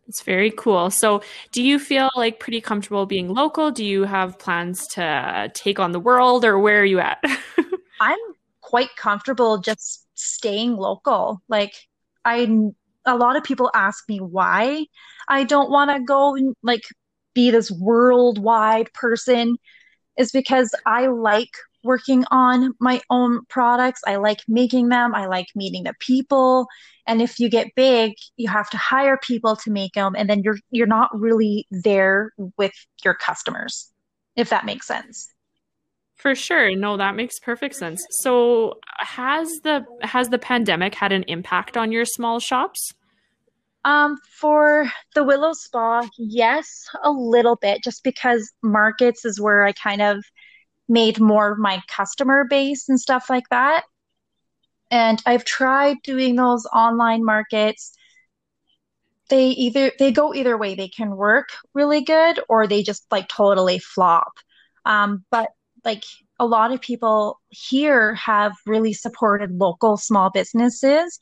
It's 0.09 0.23
very 0.23 0.51
cool. 0.51 0.91
So, 0.91 1.23
do 1.53 1.63
you 1.63 1.79
feel 1.79 2.11
like 2.17 2.41
pretty 2.41 2.61
comfortable 2.61 3.07
being 3.07 3.33
local? 3.33 3.71
Do 3.71 3.85
you 3.85 4.05
have 4.05 4.39
plans 4.39 4.87
to 4.89 5.51
take 5.55 5.79
on 5.79 5.93
the 5.93 6.01
world, 6.01 6.45
or 6.45 6.59
where 6.59 6.81
are 6.81 6.85
you 6.85 7.01
at? 7.01 7.23
I'm 8.01 8.19
quite 8.61 8.95
comfortable 8.97 9.59
just 9.59 10.07
staying 10.15 10.77
local. 10.77 11.43
Like, 11.49 11.73
I, 12.25 12.49
a 13.05 13.17
lot 13.17 13.37
of 13.37 13.45
people 13.45 13.71
ask 13.75 14.09
me 14.09 14.19
why 14.19 14.87
I 15.29 15.45
don't 15.45 15.71
want 15.71 15.91
to 15.91 16.01
go 16.01 16.35
and 16.37 16.55
like 16.63 16.83
be 17.35 17.51
this 17.51 17.71
worldwide 17.71 18.93
person, 18.93 19.57
is 20.19 20.33
because 20.33 20.75
I 20.87 21.07
like 21.07 21.51
working 21.85 22.25
on 22.31 22.75
my 22.81 23.01
own 23.11 23.45
products. 23.49 24.03
I 24.07 24.17
like 24.17 24.41
making 24.47 24.89
them. 24.89 25.15
I 25.15 25.27
like 25.27 25.47
meeting 25.55 25.85
the 25.85 25.95
people. 25.99 26.67
And 27.07 27.21
if 27.21 27.41
you 27.41 27.49
get 27.49 27.75
big, 27.75 28.13
you 28.37 28.49
have 28.49 28.71
to 28.71 28.77
hire 28.77 29.19
people 29.21 29.57
to 29.57 29.71
make 29.71 29.95
them 29.95 30.15
and 30.17 30.29
then 30.31 30.43
you're 30.45 30.59
you're 30.71 30.87
not 30.87 31.11
really 31.19 31.67
there 31.71 32.33
with 32.57 32.75
your 33.05 33.15
customers. 33.15 33.91
If 34.37 34.51
that 34.51 34.65
makes 34.67 34.87
sense. 34.87 35.32
For 36.17 36.35
sure. 36.35 36.77
No, 36.77 36.97
that 36.97 37.17
makes 37.17 37.39
perfect 37.39 37.75
sense. 37.75 38.07
So, 38.11 38.79
has 38.99 39.49
the 39.65 39.85
has 40.03 40.29
the 40.29 40.39
pandemic 40.39 40.95
had 40.95 41.13
an 41.13 41.25
impact 41.27 41.77
on 41.77 41.91
your 41.91 42.05
small 42.05 42.39
shops? 42.39 42.93
Um, 43.85 44.19
for 44.39 44.89
the 45.15 45.25
Willow 45.25 45.53
Spa, 45.53 46.09
yes, 46.17 46.87
a 47.03 47.11
little 47.11 47.57
bit, 47.57 47.83
just 47.83 48.05
because 48.05 48.53
markets 48.63 49.25
is 49.25 49.41
where 49.41 49.65
I 49.65 49.73
kind 49.73 50.01
of 50.01 50.25
made 50.89 51.19
more 51.19 51.53
of 51.53 51.59
my 51.59 51.83
customer 51.89 52.45
base 52.45 52.89
and 52.89 53.01
stuff 53.01 53.29
like 53.29 53.49
that. 53.51 53.85
And 54.91 55.21
I've 55.27 55.45
tried 55.45 55.97
doing 56.05 56.37
those 56.37 56.67
online 56.67 57.25
markets. 57.25 57.97
They 59.31 59.49
either 59.49 59.91
they 59.99 60.13
go 60.13 60.35
either 60.35 60.57
way. 60.57 60.75
They 60.75 60.89
can 60.89 61.17
work 61.17 61.49
really 61.75 62.03
good 62.03 62.39
or 62.49 62.67
they 62.67 62.83
just 62.83 63.05
like 63.11 63.29
totally 63.29 63.79
flop. 63.79 64.35
Um, 64.85 65.25
but 65.31 65.49
like 65.85 66.05
a 66.39 66.47
lot 66.47 66.73
of 66.73 66.81
people 66.81 67.41
here 67.51 68.15
have 68.15 68.53
really 68.67 68.93
supported 68.93 69.53
local 69.53 69.97
small 69.97 70.31
businesses 70.31 71.19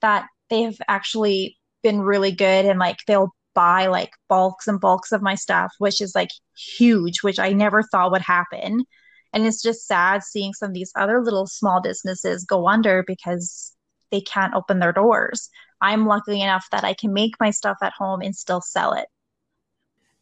that 0.00 0.26
they've 0.50 0.78
actually 0.88 1.56
been 1.82 2.00
really 2.00 2.32
good 2.32 2.64
and 2.64 2.78
like 2.78 2.98
they'll 3.06 3.34
buy 3.54 3.86
like 3.86 4.10
bulks 4.28 4.66
and 4.66 4.80
bulks 4.80 5.12
of 5.12 5.22
my 5.22 5.34
stuff, 5.34 5.72
which 5.78 6.00
is 6.00 6.14
like 6.14 6.30
huge, 6.56 7.22
which 7.22 7.38
I 7.38 7.52
never 7.52 7.82
thought 7.82 8.10
would 8.10 8.22
happen. 8.22 8.84
And 9.32 9.46
it's 9.46 9.62
just 9.62 9.86
sad 9.86 10.22
seeing 10.22 10.52
some 10.52 10.70
of 10.70 10.74
these 10.74 10.92
other 10.96 11.22
little 11.22 11.46
small 11.46 11.80
businesses 11.80 12.44
go 12.44 12.68
under 12.68 13.04
because 13.06 13.72
they 14.10 14.20
can't 14.20 14.54
open 14.54 14.78
their 14.78 14.92
doors. 14.92 15.48
I'm 15.80 16.06
lucky 16.06 16.40
enough 16.40 16.66
that 16.70 16.84
I 16.84 16.94
can 16.94 17.12
make 17.12 17.34
my 17.40 17.50
stuff 17.50 17.76
at 17.82 17.92
home 17.96 18.20
and 18.22 18.34
still 18.34 18.60
sell 18.60 18.92
it. 18.92 19.06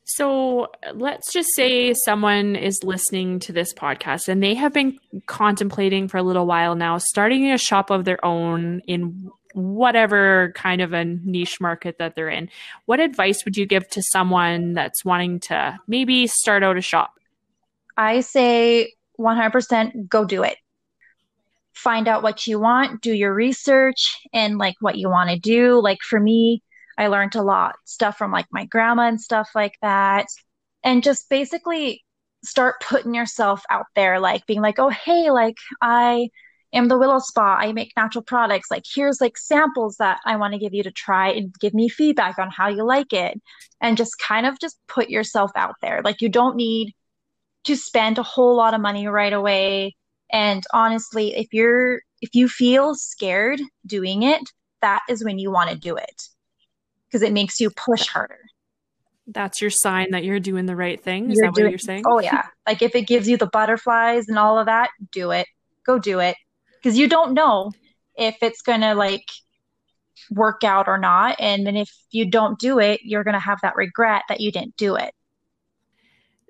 So 0.04 0.68
let's 0.94 1.32
just 1.32 1.50
say 1.54 1.94
someone 2.04 2.56
is 2.56 2.82
listening 2.82 3.38
to 3.40 3.52
this 3.52 3.72
podcast 3.72 4.28
and 4.28 4.42
they 4.42 4.54
have 4.54 4.72
been 4.72 4.98
contemplating 5.26 6.08
for 6.08 6.16
a 6.16 6.22
little 6.22 6.46
while 6.46 6.74
now 6.74 6.98
starting 6.98 7.50
a 7.50 7.58
shop 7.58 7.90
of 7.90 8.04
their 8.04 8.22
own 8.24 8.80
in 8.86 9.30
whatever 9.54 10.52
kind 10.56 10.80
of 10.80 10.92
a 10.92 11.04
niche 11.04 11.60
market 11.60 11.98
that 11.98 12.14
they're 12.14 12.28
in. 12.28 12.48
What 12.86 13.00
advice 13.00 13.44
would 13.44 13.56
you 13.56 13.66
give 13.66 13.88
to 13.90 14.02
someone 14.02 14.72
that's 14.72 15.04
wanting 15.04 15.40
to 15.40 15.78
maybe 15.86 16.26
start 16.26 16.62
out 16.62 16.76
a 16.76 16.80
shop? 16.80 17.12
I 17.96 18.20
say 18.20 18.94
100% 19.20 20.08
go 20.08 20.24
do 20.24 20.42
it. 20.42 20.56
Find 21.74 22.08
out 22.08 22.22
what 22.22 22.46
you 22.46 22.58
want, 22.60 23.02
do 23.02 23.12
your 23.12 23.34
research 23.34 24.26
and 24.32 24.58
like 24.58 24.74
what 24.80 24.96
you 24.96 25.08
want 25.08 25.30
to 25.30 25.38
do. 25.38 25.80
Like 25.80 25.98
for 26.02 26.20
me, 26.20 26.62
I 26.98 27.08
learned 27.08 27.34
a 27.34 27.42
lot 27.42 27.76
stuff 27.84 28.18
from 28.18 28.32
like 28.32 28.46
my 28.50 28.66
grandma 28.66 29.08
and 29.08 29.20
stuff 29.20 29.50
like 29.54 29.76
that. 29.82 30.26
And 30.84 31.02
just 31.02 31.28
basically 31.30 32.02
start 32.44 32.80
putting 32.80 33.14
yourself 33.14 33.62
out 33.70 33.86
there, 33.94 34.20
like 34.20 34.46
being 34.46 34.60
like, 34.60 34.78
oh, 34.78 34.90
hey, 34.90 35.30
like 35.30 35.56
I 35.80 36.28
am 36.72 36.88
the 36.88 36.98
Willow 36.98 37.18
Spa. 37.18 37.56
I 37.56 37.72
make 37.72 37.92
natural 37.96 38.24
products. 38.24 38.70
Like 38.70 38.84
here's 38.92 39.20
like 39.20 39.38
samples 39.38 39.96
that 39.98 40.18
I 40.26 40.36
want 40.36 40.54
to 40.54 40.58
give 40.58 40.74
you 40.74 40.82
to 40.82 40.90
try 40.90 41.30
and 41.30 41.54
give 41.60 41.74
me 41.74 41.88
feedback 41.88 42.38
on 42.38 42.50
how 42.50 42.68
you 42.68 42.84
like 42.84 43.12
it. 43.12 43.40
And 43.80 43.96
just 43.96 44.18
kind 44.18 44.46
of 44.46 44.58
just 44.60 44.78
put 44.88 45.08
yourself 45.10 45.50
out 45.56 45.76
there. 45.82 46.02
Like 46.04 46.20
you 46.20 46.28
don't 46.28 46.56
need 46.56 46.94
to 47.64 47.76
spend 47.76 48.18
a 48.18 48.22
whole 48.22 48.56
lot 48.56 48.74
of 48.74 48.80
money 48.80 49.06
right 49.06 49.32
away. 49.32 49.96
And 50.32 50.64
honestly, 50.72 51.36
if 51.36 51.52
you're 51.52 52.00
if 52.20 52.34
you 52.34 52.48
feel 52.48 52.94
scared 52.94 53.60
doing 53.86 54.22
it, 54.22 54.42
that 54.80 55.00
is 55.08 55.24
when 55.24 55.38
you 55.38 55.50
want 55.50 55.70
to 55.70 55.76
do 55.76 55.96
it 55.96 56.28
because 57.12 57.22
it 57.22 57.32
makes 57.32 57.60
you 57.60 57.70
push 57.70 58.06
harder. 58.06 58.38
That's 59.26 59.60
your 59.60 59.70
sign 59.70 60.10
that 60.12 60.24
you're 60.24 60.40
doing 60.40 60.66
the 60.66 60.74
right 60.74 61.02
thing. 61.02 61.30
Is 61.30 61.36
you're 61.36 61.48
that 61.48 61.54
doing, 61.54 61.66
what 61.66 61.70
you're 61.72 61.78
saying? 61.78 62.04
Oh 62.08 62.20
yeah. 62.20 62.46
like 62.66 62.82
if 62.82 62.94
it 62.94 63.06
gives 63.06 63.28
you 63.28 63.36
the 63.36 63.46
butterflies 63.46 64.28
and 64.28 64.38
all 64.38 64.58
of 64.58 64.66
that, 64.66 64.90
do 65.12 65.30
it. 65.30 65.46
Go 65.84 65.98
do 65.98 66.20
it. 66.20 66.36
Because 66.82 66.98
you 66.98 67.08
don't 67.08 67.34
know 67.34 67.70
if 68.16 68.36
it's 68.42 68.62
gonna 68.62 68.94
like 68.94 69.26
work 70.30 70.64
out 70.64 70.88
or 70.88 70.98
not. 70.98 71.36
And 71.38 71.66
then 71.66 71.76
if 71.76 71.90
you 72.10 72.30
don't 72.30 72.58
do 72.58 72.78
it, 72.78 73.00
you're 73.04 73.24
gonna 73.24 73.38
have 73.38 73.60
that 73.62 73.76
regret 73.76 74.22
that 74.28 74.40
you 74.40 74.50
didn't 74.50 74.76
do 74.76 74.96
it. 74.96 75.14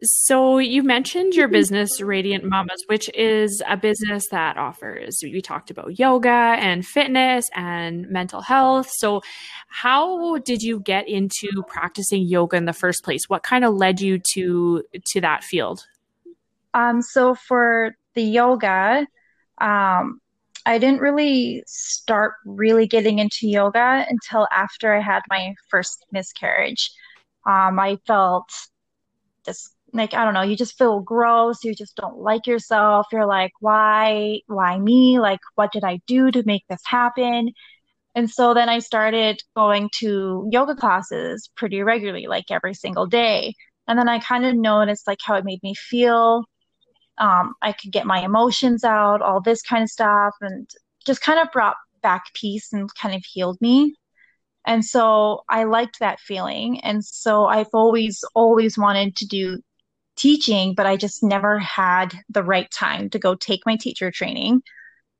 So 0.04 0.58
you 0.58 0.82
mentioned 0.82 1.34
your 1.34 1.46
business 1.46 2.00
Radiant 2.00 2.42
Mamas, 2.42 2.82
which 2.88 3.08
is 3.14 3.62
a 3.68 3.76
business 3.76 4.26
that 4.30 4.56
offers 4.56 5.20
we 5.22 5.40
talked 5.40 5.70
about 5.70 5.96
yoga 5.96 6.28
and 6.28 6.84
fitness 6.84 7.48
and 7.54 8.08
mental 8.08 8.40
health. 8.40 8.90
So 8.90 9.22
how 9.68 10.38
did 10.38 10.60
you 10.60 10.80
get 10.80 11.08
into 11.08 11.62
practicing 11.68 12.22
yoga 12.22 12.56
in 12.56 12.64
the 12.64 12.72
first 12.72 13.04
place? 13.04 13.28
What 13.28 13.44
kind 13.44 13.64
of 13.64 13.74
led 13.74 14.00
you 14.00 14.18
to 14.34 14.82
to 15.04 15.20
that 15.20 15.44
field? 15.44 15.86
Um 16.74 17.00
so 17.00 17.36
for 17.36 17.94
the 18.14 18.24
yoga, 18.24 19.06
um 19.60 20.20
I 20.66 20.78
didn't 20.78 21.00
really 21.00 21.62
start 21.66 22.34
really 22.44 22.88
getting 22.88 23.20
into 23.20 23.46
yoga 23.48 24.04
until 24.08 24.48
after 24.50 24.92
I 24.92 25.00
had 25.00 25.22
my 25.30 25.54
first 25.68 26.06
miscarriage. 26.12 26.90
Um, 27.44 27.80
I 27.80 27.98
felt 28.06 28.48
this 29.44 29.70
like 29.92 30.14
I 30.14 30.24
don't 30.24 30.34
know, 30.34 30.42
you 30.42 30.56
just 30.56 30.78
feel 30.78 31.00
gross, 31.00 31.64
you 31.64 31.74
just 31.74 31.96
don't 31.96 32.18
like 32.18 32.46
yourself. 32.46 33.06
You're 33.12 33.26
like, 33.26 33.52
why 33.60 34.40
why 34.46 34.78
me? 34.78 35.18
Like 35.20 35.40
what 35.54 35.72
did 35.72 35.84
I 35.84 36.00
do 36.06 36.30
to 36.30 36.42
make 36.46 36.64
this 36.68 36.82
happen? 36.86 37.50
And 38.14 38.30
so 38.30 38.54
then 38.54 38.68
I 38.68 38.78
started 38.80 39.40
going 39.56 39.90
to 40.00 40.48
yoga 40.50 40.74
classes 40.74 41.50
pretty 41.56 41.82
regularly, 41.82 42.26
like 42.26 42.44
every 42.50 42.74
single 42.74 43.06
day. 43.06 43.54
And 43.88 43.98
then 43.98 44.08
I 44.08 44.18
kind 44.18 44.44
of 44.44 44.54
noticed 44.54 45.06
like 45.06 45.18
how 45.24 45.34
it 45.36 45.44
made 45.44 45.62
me 45.62 45.74
feel. 45.74 46.44
Um, 47.18 47.54
I 47.62 47.72
could 47.72 47.92
get 47.92 48.06
my 48.06 48.20
emotions 48.24 48.84
out, 48.84 49.22
all 49.22 49.40
this 49.40 49.62
kind 49.62 49.82
of 49.82 49.90
stuff, 49.90 50.34
and 50.40 50.68
just 51.06 51.22
kind 51.22 51.38
of 51.40 51.52
brought 51.52 51.76
back 52.02 52.24
peace 52.34 52.72
and 52.72 52.88
kind 52.94 53.14
of 53.14 53.22
healed 53.24 53.58
me. 53.60 53.94
And 54.66 54.84
so 54.84 55.42
I 55.48 55.64
liked 55.64 55.98
that 56.00 56.20
feeling. 56.20 56.80
And 56.80 57.04
so 57.04 57.46
I've 57.46 57.68
always, 57.72 58.24
always 58.34 58.78
wanted 58.78 59.16
to 59.16 59.26
do 59.26 59.60
teaching, 60.16 60.74
but 60.74 60.86
I 60.86 60.96
just 60.96 61.22
never 61.22 61.58
had 61.58 62.14
the 62.28 62.42
right 62.42 62.70
time 62.70 63.10
to 63.10 63.18
go 63.18 63.34
take 63.34 63.60
my 63.66 63.76
teacher 63.76 64.10
training. 64.10 64.62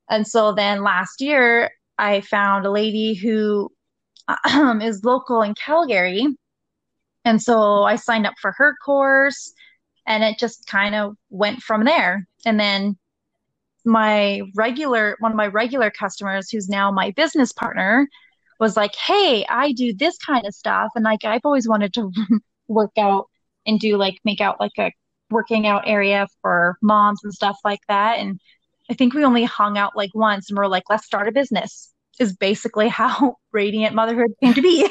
And 0.09 0.27
so 0.27 0.53
then 0.53 0.83
last 0.83 1.21
year, 1.21 1.71
I 1.97 2.21
found 2.21 2.65
a 2.65 2.71
lady 2.71 3.13
who 3.13 3.71
um, 4.51 4.81
is 4.81 5.03
local 5.03 5.41
in 5.41 5.53
Calgary. 5.55 6.27
And 7.25 7.41
so 7.41 7.83
I 7.83 7.95
signed 7.95 8.27
up 8.27 8.35
for 8.41 8.53
her 8.57 8.75
course 8.83 9.53
and 10.05 10.23
it 10.23 10.37
just 10.37 10.67
kind 10.67 10.95
of 10.95 11.15
went 11.29 11.61
from 11.61 11.85
there. 11.85 12.27
And 12.45 12.59
then 12.59 12.97
my 13.85 14.41
regular, 14.55 15.15
one 15.19 15.31
of 15.31 15.37
my 15.37 15.47
regular 15.47 15.91
customers, 15.91 16.49
who's 16.49 16.69
now 16.69 16.91
my 16.91 17.11
business 17.11 17.51
partner, 17.51 18.07
was 18.59 18.77
like, 18.77 18.95
Hey, 18.95 19.45
I 19.49 19.71
do 19.73 19.93
this 19.93 20.17
kind 20.17 20.45
of 20.45 20.53
stuff. 20.53 20.89
And 20.95 21.03
like, 21.03 21.25
I've 21.25 21.41
always 21.45 21.67
wanted 21.67 21.93
to 21.95 22.11
work 22.67 22.91
out 22.97 23.29
and 23.65 23.79
do 23.79 23.97
like 23.97 24.19
make 24.23 24.41
out 24.41 24.59
like 24.59 24.77
a 24.77 24.91
working 25.29 25.67
out 25.67 25.83
area 25.87 26.27
for 26.41 26.77
moms 26.81 27.21
and 27.23 27.33
stuff 27.33 27.57
like 27.63 27.79
that. 27.87 28.19
And 28.19 28.39
I 28.89 28.93
think 28.93 29.13
we 29.13 29.25
only 29.25 29.43
hung 29.43 29.77
out 29.77 29.93
like 29.95 30.11
once 30.13 30.49
and 30.49 30.57
we're 30.57 30.67
like, 30.67 30.83
let's 30.89 31.05
start 31.05 31.27
a 31.27 31.31
business, 31.31 31.91
is 32.19 32.35
basically 32.35 32.87
how 32.89 33.35
Radiant 33.51 33.95
Motherhood 33.95 34.31
came 34.41 34.53
to 34.53 34.61
be. 34.61 34.87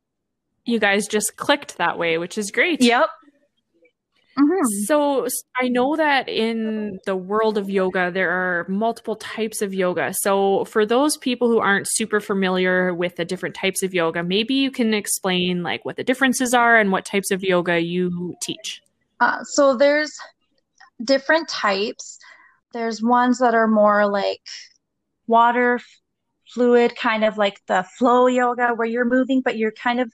you 0.64 0.78
guys 0.78 1.06
just 1.06 1.36
clicked 1.36 1.78
that 1.78 1.98
way, 1.98 2.18
which 2.18 2.36
is 2.36 2.50
great. 2.50 2.82
Yep. 2.82 3.08
Mm-hmm. 4.58 4.84
So 4.84 5.26
I 5.60 5.68
know 5.68 5.96
that 5.96 6.28
in 6.28 6.98
the 7.06 7.16
world 7.16 7.58
of 7.58 7.70
yoga, 7.70 8.10
there 8.10 8.30
are 8.30 8.66
multiple 8.68 9.16
types 9.16 9.62
of 9.62 9.72
yoga. 9.72 10.12
So 10.20 10.64
for 10.64 10.84
those 10.84 11.16
people 11.16 11.48
who 11.48 11.58
aren't 11.58 11.86
super 11.88 12.20
familiar 12.20 12.92
with 12.94 13.16
the 13.16 13.24
different 13.24 13.54
types 13.54 13.82
of 13.82 13.94
yoga, 13.94 14.22
maybe 14.22 14.54
you 14.54 14.70
can 14.70 14.94
explain 14.94 15.62
like 15.62 15.84
what 15.84 15.96
the 15.96 16.04
differences 16.04 16.54
are 16.54 16.76
and 16.76 16.90
what 16.90 17.04
types 17.04 17.30
of 17.30 17.42
yoga 17.42 17.80
you 17.80 18.34
teach. 18.42 18.82
Uh, 19.20 19.42
so 19.44 19.76
there's 19.76 20.12
different 21.04 21.48
types. 21.48 22.18
There's 22.72 23.02
ones 23.02 23.38
that 23.38 23.54
are 23.54 23.68
more 23.68 24.08
like 24.08 24.40
water 25.26 25.80
fluid, 26.52 26.96
kind 26.96 27.24
of 27.24 27.38
like 27.38 27.60
the 27.66 27.86
flow 27.98 28.26
yoga, 28.26 28.70
where 28.74 28.86
you're 28.86 29.04
moving, 29.04 29.42
but 29.42 29.56
you're 29.56 29.72
kind 29.72 30.00
of 30.00 30.12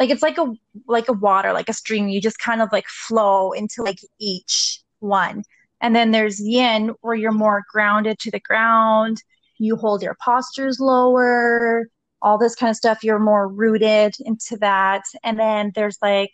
like 0.00 0.10
it's 0.10 0.22
like 0.22 0.38
a 0.38 0.46
like 0.88 1.08
a 1.08 1.12
water 1.12 1.52
like 1.52 1.68
a 1.68 1.74
stream. 1.74 2.08
You 2.08 2.20
just 2.20 2.40
kind 2.40 2.62
of 2.62 2.70
like 2.72 2.88
flow 2.88 3.52
into 3.52 3.82
like 3.82 4.00
each 4.18 4.80
one. 4.98 5.44
And 5.82 5.94
then 5.94 6.10
there's 6.10 6.40
yin 6.40 6.92
where 7.02 7.14
you're 7.14 7.32
more 7.32 7.62
grounded 7.70 8.18
to 8.20 8.30
the 8.30 8.40
ground. 8.40 9.22
You 9.58 9.76
hold 9.76 10.02
your 10.02 10.16
postures 10.24 10.80
lower 10.80 11.86
all 12.22 12.38
this 12.38 12.54
kind 12.54 12.70
of 12.70 12.76
stuff. 12.76 13.02
You're 13.02 13.18
more 13.18 13.48
rooted 13.48 14.14
into 14.20 14.56
that. 14.58 15.02
And 15.22 15.38
then 15.38 15.72
there's 15.74 15.98
like 16.02 16.32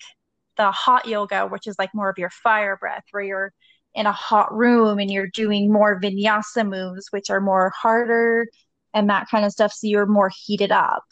the 0.56 0.70
hot 0.70 1.06
yoga 1.06 1.46
which 1.46 1.66
is 1.66 1.76
like 1.78 1.94
more 1.94 2.08
of 2.08 2.18
your 2.18 2.30
fire 2.30 2.76
breath 2.76 3.04
where 3.10 3.22
you're 3.22 3.52
in 3.94 4.06
a 4.06 4.12
hot 4.12 4.54
room 4.54 4.98
and 4.98 5.10
you're 5.10 5.28
doing 5.28 5.72
more 5.72 6.00
vinyasa 6.00 6.68
moves 6.68 7.08
which 7.10 7.30
are 7.30 7.40
more 7.40 7.72
harder 7.80 8.46
and 8.94 9.10
that 9.10 9.26
kind 9.30 9.44
of 9.44 9.52
stuff. 9.52 9.72
So 9.72 9.88
you're 9.88 10.06
more 10.06 10.30
heated 10.46 10.70
up 10.72 11.04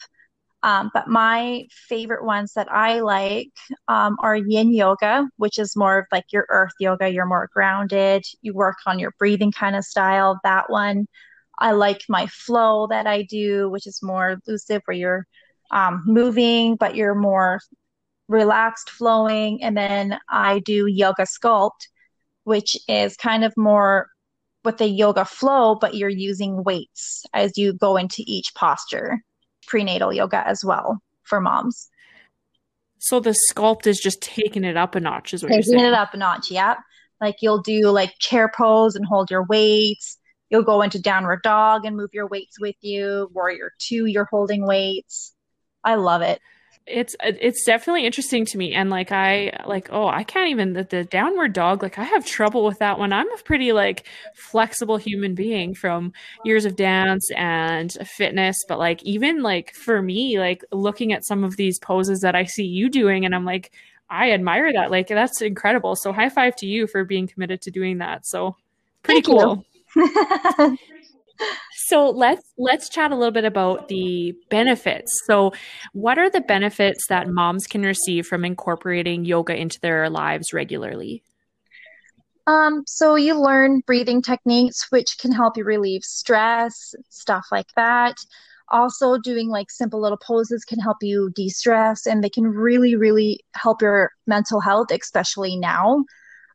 um, 0.65 0.89
but 0.95 1.07
my 1.07 1.67
favorite 1.69 2.25
ones 2.25 2.53
that 2.53 2.71
I 2.71 3.01
like 3.01 3.51
um, 3.87 4.17
are 4.19 4.35
yin 4.35 4.73
yoga, 4.73 5.29
which 5.37 5.59
is 5.59 5.75
more 5.75 5.99
of 5.99 6.05
like 6.11 6.25
your 6.33 6.47
earth 6.49 6.71
yoga. 6.79 7.07
You're 7.07 7.27
more 7.27 7.51
grounded. 7.53 8.23
You 8.41 8.55
work 8.55 8.77
on 8.87 8.97
your 8.97 9.13
breathing 9.19 9.51
kind 9.51 9.75
of 9.75 9.85
style. 9.85 10.39
That 10.43 10.71
one. 10.71 11.05
I 11.59 11.71
like 11.71 12.01
my 12.09 12.25
flow 12.27 12.87
that 12.87 13.05
I 13.05 13.21
do, 13.21 13.69
which 13.69 13.85
is 13.85 14.01
more 14.01 14.37
elusive, 14.47 14.81
where 14.85 14.97
you're 14.97 15.27
um, 15.69 16.03
moving, 16.07 16.77
but 16.77 16.95
you're 16.95 17.15
more 17.15 17.61
relaxed 18.27 18.89
flowing. 18.89 19.61
And 19.63 19.77
then 19.77 20.17
I 20.27 20.59
do 20.59 20.87
yoga 20.87 21.23
sculpt, 21.23 21.87
which 22.43 22.75
is 22.87 23.15
kind 23.17 23.45
of 23.45 23.53
more 23.55 24.07
with 24.63 24.79
the 24.79 24.87
yoga 24.87 25.25
flow, 25.25 25.75
but 25.75 25.93
you're 25.93 26.09
using 26.09 26.63
weights 26.63 27.23
as 27.33 27.55
you 27.55 27.73
go 27.73 27.97
into 27.97 28.23
each 28.25 28.53
posture 28.55 29.21
prenatal 29.67 30.13
yoga 30.13 30.45
as 30.47 30.63
well 30.63 31.01
for 31.23 31.41
moms. 31.41 31.89
So 32.99 33.19
the 33.19 33.35
sculpt 33.51 33.87
is 33.87 33.99
just 33.99 34.21
taking 34.21 34.63
it 34.63 34.77
up 34.77 34.95
a 34.95 34.99
notch, 34.99 35.33
is 35.33 35.43
what 35.43 35.49
taking 35.49 35.73
you're 35.73 35.79
saying. 35.79 35.93
it 35.93 35.97
up 35.97 36.13
a 36.13 36.17
notch, 36.17 36.49
yeah. 36.49 36.75
Like 37.21 37.37
you'll 37.41 37.61
do 37.61 37.89
like 37.89 38.17
chair 38.19 38.51
pose 38.55 38.95
and 38.95 39.05
hold 39.05 39.29
your 39.29 39.45
weights. 39.45 40.17
You'll 40.49 40.63
go 40.63 40.81
into 40.81 40.99
downward 40.99 41.41
dog 41.43 41.85
and 41.85 41.95
move 41.95 42.11
your 42.13 42.27
weights 42.27 42.59
with 42.59 42.75
you. 42.81 43.29
Warrior 43.33 43.71
two, 43.79 44.05
you're 44.05 44.27
holding 44.29 44.65
weights. 44.65 45.33
I 45.83 45.95
love 45.95 46.21
it 46.21 46.39
it's 46.87 47.15
it's 47.21 47.63
definitely 47.65 48.05
interesting 48.05 48.45
to 48.45 48.57
me. 48.57 48.73
And 48.73 48.89
like 48.89 49.11
i 49.11 49.51
like 49.65 49.89
oh 49.91 50.07
i 50.07 50.23
can't 50.23 50.49
even 50.49 50.73
the, 50.73 50.83
the 50.83 51.03
downward 51.03 51.53
dog 51.53 51.81
like 51.81 51.97
i 51.97 52.03
have 52.03 52.25
trouble 52.25 52.63
with 52.63 52.79
that 52.79 52.99
one. 52.99 53.11
I'm 53.11 53.31
a 53.31 53.37
pretty 53.37 53.71
like 53.71 54.07
flexible 54.35 54.97
human 54.97 55.35
being 55.35 55.73
from 55.73 56.13
years 56.43 56.65
of 56.65 56.75
dance 56.75 57.29
and 57.35 57.91
fitness. 58.05 58.57
But 58.67 58.79
like 58.79 59.01
even 59.03 59.41
like 59.41 59.73
for 59.73 60.01
me 60.01 60.39
like 60.39 60.63
looking 60.71 61.11
at 61.11 61.25
some 61.25 61.43
of 61.43 61.57
these 61.57 61.79
poses 61.79 62.19
that 62.19 62.35
i 62.35 62.43
see 62.43 62.65
you 62.65 62.89
doing 62.89 63.25
and 63.25 63.33
i'm 63.33 63.45
like 63.45 63.71
i 64.09 64.31
admire 64.31 64.71
that. 64.73 64.91
Like 64.91 65.07
that's 65.07 65.41
incredible. 65.41 65.95
So 65.95 66.13
high 66.13 66.29
five 66.29 66.55
to 66.57 66.67
you 66.67 66.87
for 66.87 67.03
being 67.03 67.27
committed 67.27 67.61
to 67.63 67.71
doing 67.71 67.97
that. 67.99 68.25
So 68.25 68.55
pretty 69.01 69.21
Thank 69.21 69.39
cool 69.39 69.65
so 71.87 72.09
let's 72.09 72.51
let's 72.57 72.89
chat 72.89 73.11
a 73.11 73.15
little 73.15 73.31
bit 73.31 73.45
about 73.45 73.89
the 73.89 74.33
benefits. 74.49 75.11
So 75.25 75.53
what 75.93 76.17
are 76.17 76.31
the 76.31 76.41
benefits 76.41 77.05
that 77.09 77.29
moms 77.29 77.67
can 77.67 77.83
receive 77.83 78.25
from 78.25 78.43
incorporating 78.43 79.23
yoga 79.23 79.55
into 79.55 79.79
their 79.81 80.09
lives 80.09 80.51
regularly? 80.51 81.21
Um, 82.47 82.83
so 82.87 83.15
you 83.15 83.39
learn 83.39 83.81
breathing 83.85 84.23
techniques 84.23 84.91
which 84.91 85.17
can 85.19 85.31
help 85.31 85.57
you 85.57 85.63
relieve 85.63 86.03
stress, 86.03 86.95
stuff 87.09 87.45
like 87.51 87.69
that. 87.75 88.15
Also 88.69 89.19
doing 89.19 89.49
like 89.49 89.69
simple 89.69 90.01
little 90.01 90.17
poses 90.17 90.65
can 90.65 90.79
help 90.79 90.97
you 91.01 91.29
de-stress 91.35 92.07
and 92.07 92.23
they 92.23 92.29
can 92.29 92.45
really 92.47 92.95
really 92.95 93.41
help 93.53 93.79
your 93.83 94.11
mental 94.25 94.59
health 94.59 94.87
especially 94.89 95.55
now 95.55 96.03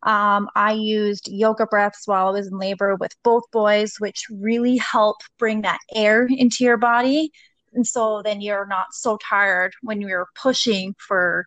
um, 0.03 0.49
I 0.55 0.73
used 0.73 1.29
yoga 1.29 1.67
breaths 1.67 2.07
while 2.07 2.29
I 2.29 2.31
was 2.31 2.47
in 2.47 2.59
labor 2.59 2.97
with 2.97 3.13
both 3.23 3.45
boys, 3.53 3.97
which 3.99 4.25
really 4.31 4.79
help 4.79 5.19
bring 5.39 5.63
that 5.63 5.81
air 5.95 6.27
into 6.31 6.65
your 6.65 6.79
body. 6.79 7.31
And 7.75 7.87
so 7.87 8.23
then 8.23 8.41
you're 8.41 8.67
not 8.67 8.93
so 8.93 9.19
tired 9.19 9.75
when 9.83 10.01
you're 10.01 10.29
pushing 10.35 10.95
for 10.99 11.47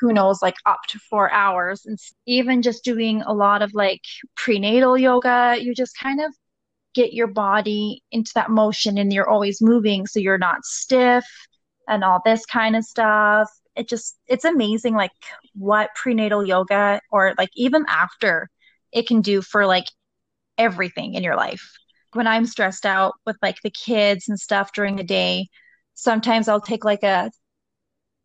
who 0.00 0.12
knows, 0.12 0.42
like 0.42 0.56
up 0.66 0.80
to 0.88 0.98
four 0.98 1.30
hours. 1.32 1.84
And 1.86 1.98
even 2.26 2.62
just 2.62 2.84
doing 2.84 3.22
a 3.22 3.32
lot 3.32 3.62
of 3.62 3.74
like 3.74 4.02
prenatal 4.36 4.96
yoga, 4.96 5.56
you 5.60 5.74
just 5.74 5.98
kind 5.98 6.20
of 6.20 6.32
get 6.94 7.12
your 7.12 7.26
body 7.28 8.02
into 8.10 8.32
that 8.34 8.50
motion 8.50 8.98
and 8.98 9.12
you're 9.12 9.28
always 9.28 9.60
moving 9.60 10.06
so 10.06 10.18
you're 10.18 10.38
not 10.38 10.64
stiff 10.64 11.24
and 11.88 12.02
all 12.02 12.20
this 12.24 12.44
kind 12.46 12.76
of 12.76 12.84
stuff 12.84 13.48
it 13.78 13.88
just 13.88 14.18
it's 14.26 14.44
amazing 14.44 14.94
like 14.94 15.12
what 15.54 15.90
prenatal 15.94 16.44
yoga 16.44 17.00
or 17.10 17.34
like 17.38 17.50
even 17.54 17.84
after 17.88 18.48
it 18.92 19.06
can 19.06 19.20
do 19.20 19.42
for 19.42 19.66
like 19.66 19.86
everything 20.58 21.14
in 21.14 21.22
your 21.22 21.36
life. 21.36 21.72
When 22.14 22.26
i'm 22.26 22.46
stressed 22.46 22.86
out 22.86 23.14
with 23.26 23.36
like 23.42 23.58
the 23.62 23.70
kids 23.70 24.28
and 24.28 24.40
stuff 24.40 24.72
during 24.72 24.96
the 24.96 25.04
day 25.04 25.48
sometimes 25.94 26.48
i'll 26.48 26.60
take 26.60 26.84
like 26.84 27.02
a 27.02 27.30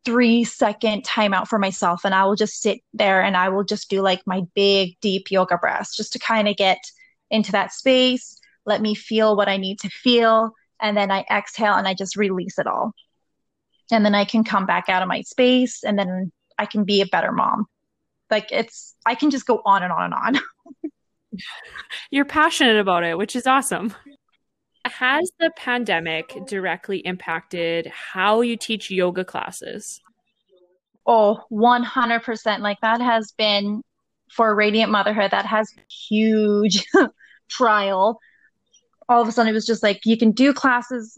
three 0.06 0.44
second 0.44 1.04
timeout 1.04 1.48
for 1.48 1.60
myself 1.60 2.02
and 2.06 2.14
i 2.14 2.24
will 2.24 2.36
just 2.36 2.62
sit 2.62 2.80
there 2.94 3.22
and 3.22 3.36
i 3.36 3.50
will 3.50 3.64
just 3.64 3.90
do 3.90 4.02
like 4.02 4.22
my 4.26 4.42
big 4.56 4.96
deep 5.02 5.32
yoga 5.32 5.58
breaths 5.58 5.96
just 5.96 6.14
to 6.14 6.20
kind 6.20 6.48
of 6.48 6.56
get 6.56 6.78
into 7.32 7.52
that 7.52 7.74
space 7.74 8.40
let 8.66 8.82
me 8.82 8.96
feel 8.96 9.36
what 9.36 9.50
i 9.50 9.58
need 9.58 9.80
to 9.80 9.90
feel 9.90 10.52
and 10.82 10.96
then 10.96 11.12
i 11.12 11.26
exhale 11.32 11.74
and 11.74 11.88
i 11.88 11.94
just 11.94 12.16
release 12.16 12.60
it 12.60 12.68
all 12.68 12.94
and 13.94 14.06
then 14.06 14.16
I 14.16 14.26
can 14.26 14.44
come 14.44 14.66
back 14.66 14.90
out 14.90 15.02
of 15.02 15.08
my 15.08 15.22
space 15.22 15.84
and 15.84 15.98
then 15.98 16.32
I 16.58 16.66
can 16.66 16.84
be 16.84 17.02
a 17.02 17.06
better 17.06 17.32
mom. 17.32 17.66
Like 18.30 18.52
it's 18.52 18.96
I 19.06 19.16
can 19.16 19.30
just 19.30 19.46
go 19.46 19.62
on 19.66 19.84
and 19.84 19.92
on 19.92 20.14
and 20.14 20.14
on. 20.14 20.90
You're 22.12 22.26
passionate 22.26 22.80
about 22.80 23.04
it, 23.04 23.18
which 23.18 23.36
is 23.36 23.48
awesome. 23.48 23.94
Has 24.86 25.32
the 25.40 25.52
pandemic 25.56 26.38
directly 26.46 27.00
impacted 27.00 27.88
how 27.88 28.42
you 28.42 28.58
teach 28.58 28.92
yoga 28.92 29.24
classes? 29.24 30.02
Oh, 31.06 31.42
100%. 31.52 32.60
Like 32.60 32.80
that 32.82 33.02
has 33.02 33.32
been 33.38 33.82
for 34.32 34.54
Radiant 34.54 34.92
Motherhood, 34.92 35.32
that 35.32 35.46
has 35.46 35.74
huge 35.90 36.86
trial. 37.50 38.20
All 39.08 39.22
of 39.22 39.28
a 39.28 39.32
sudden, 39.32 39.50
it 39.50 39.54
was 39.54 39.66
just 39.66 39.84
like 39.84 40.02
you 40.06 40.18
can 40.18 40.32
do 40.32 40.54
classes 40.54 41.18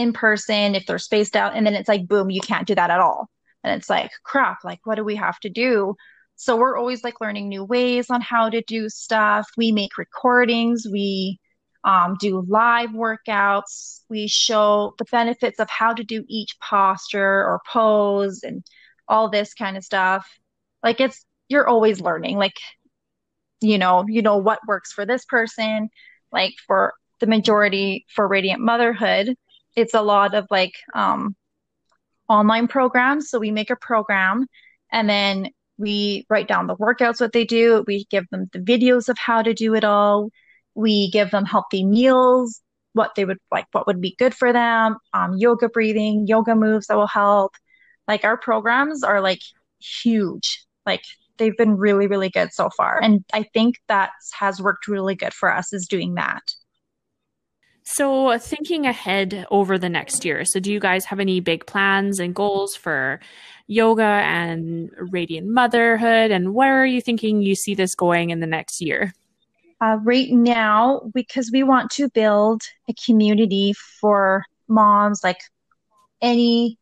in 0.00 0.12
person 0.12 0.74
if 0.74 0.86
they're 0.86 0.98
spaced 0.98 1.36
out 1.36 1.54
and 1.54 1.66
then 1.66 1.74
it's 1.74 1.88
like 1.88 2.08
boom 2.08 2.30
you 2.30 2.40
can't 2.40 2.66
do 2.66 2.74
that 2.74 2.90
at 2.90 3.00
all. 3.00 3.28
And 3.62 3.76
it's 3.78 3.90
like 3.90 4.10
crap 4.24 4.58
like 4.64 4.80
what 4.84 4.96
do 4.96 5.04
we 5.04 5.16
have 5.16 5.38
to 5.40 5.50
do? 5.50 5.94
So 6.36 6.56
we're 6.56 6.78
always 6.78 7.04
like 7.04 7.20
learning 7.20 7.50
new 7.50 7.64
ways 7.64 8.08
on 8.08 8.22
how 8.22 8.48
to 8.48 8.62
do 8.62 8.88
stuff. 8.88 9.46
We 9.58 9.72
make 9.72 9.98
recordings. 9.98 10.86
We 10.90 11.38
um, 11.84 12.16
do 12.18 12.44
live 12.48 12.90
workouts. 12.90 14.00
We 14.08 14.26
show 14.26 14.94
the 14.98 15.04
benefits 15.10 15.60
of 15.60 15.68
how 15.68 15.92
to 15.92 16.02
do 16.02 16.24
each 16.28 16.56
posture 16.60 17.44
or 17.44 17.60
pose 17.70 18.42
and 18.42 18.64
all 19.08 19.28
this 19.28 19.52
kind 19.52 19.76
of 19.76 19.84
stuff. 19.84 20.26
Like 20.82 21.00
it's 21.00 21.24
you're 21.48 21.68
always 21.68 22.00
learning 22.00 22.38
like 22.38 22.56
you 23.60 23.76
know 23.76 24.06
you 24.08 24.22
know 24.22 24.38
what 24.38 24.60
works 24.66 24.92
for 24.92 25.04
this 25.04 25.26
person. 25.26 25.90
Like 26.32 26.54
for 26.66 26.94
the 27.20 27.26
majority 27.26 28.06
for 28.14 28.26
radiant 28.26 28.62
motherhood 28.62 29.34
it's 29.76 29.94
a 29.94 30.02
lot 30.02 30.34
of 30.34 30.46
like 30.50 30.74
um, 30.94 31.34
online 32.28 32.68
programs. 32.68 33.28
So 33.30 33.38
we 33.38 33.50
make 33.50 33.70
a 33.70 33.76
program 33.76 34.46
and 34.92 35.08
then 35.08 35.50
we 35.78 36.26
write 36.28 36.48
down 36.48 36.66
the 36.66 36.76
workouts, 36.76 37.20
what 37.20 37.32
they 37.32 37.44
do. 37.44 37.84
We 37.86 38.04
give 38.10 38.28
them 38.30 38.46
the 38.52 38.58
videos 38.60 39.08
of 39.08 39.18
how 39.18 39.42
to 39.42 39.54
do 39.54 39.74
it 39.74 39.84
all. 39.84 40.30
We 40.74 41.10
give 41.10 41.30
them 41.30 41.44
healthy 41.44 41.84
meals, 41.84 42.60
what 42.92 43.14
they 43.16 43.24
would 43.24 43.38
like, 43.50 43.66
what 43.72 43.86
would 43.86 44.00
be 44.00 44.14
good 44.18 44.34
for 44.34 44.52
them, 44.52 44.96
um, 45.14 45.36
yoga 45.38 45.68
breathing, 45.68 46.26
yoga 46.26 46.54
moves 46.54 46.86
that 46.86 46.96
will 46.96 47.06
help. 47.06 47.52
Like 48.06 48.24
our 48.24 48.36
programs 48.36 49.02
are 49.02 49.20
like 49.20 49.40
huge. 49.80 50.64
Like 50.86 51.02
they've 51.38 51.56
been 51.56 51.76
really, 51.76 52.06
really 52.06 52.28
good 52.28 52.52
so 52.52 52.70
far. 52.76 53.00
And 53.02 53.24
I 53.32 53.44
think 53.54 53.76
that 53.88 54.10
has 54.38 54.60
worked 54.60 54.86
really 54.86 55.14
good 55.14 55.32
for 55.32 55.52
us 55.52 55.72
is 55.72 55.86
doing 55.88 56.14
that. 56.14 56.42
So, 57.82 58.38
thinking 58.38 58.86
ahead 58.86 59.46
over 59.50 59.78
the 59.78 59.88
next 59.88 60.24
year, 60.24 60.44
so 60.44 60.60
do 60.60 60.72
you 60.72 60.80
guys 60.80 61.04
have 61.06 61.18
any 61.18 61.40
big 61.40 61.66
plans 61.66 62.20
and 62.20 62.34
goals 62.34 62.76
for 62.76 63.20
yoga 63.66 64.02
and 64.02 64.90
radiant 65.10 65.48
motherhood? 65.48 66.30
And 66.30 66.54
where 66.54 66.80
are 66.80 66.86
you 66.86 67.00
thinking 67.00 67.42
you 67.42 67.54
see 67.54 67.74
this 67.74 67.94
going 67.94 68.30
in 68.30 68.40
the 68.40 68.46
next 68.46 68.80
year? 68.80 69.14
Uh, 69.80 69.96
right 70.02 70.30
now, 70.30 71.00
because 71.14 71.50
we 71.50 71.62
want 71.62 71.90
to 71.92 72.10
build 72.10 72.62
a 72.88 72.94
community 73.06 73.72
for 74.00 74.44
moms, 74.68 75.24
like 75.24 75.40
any 76.20 76.78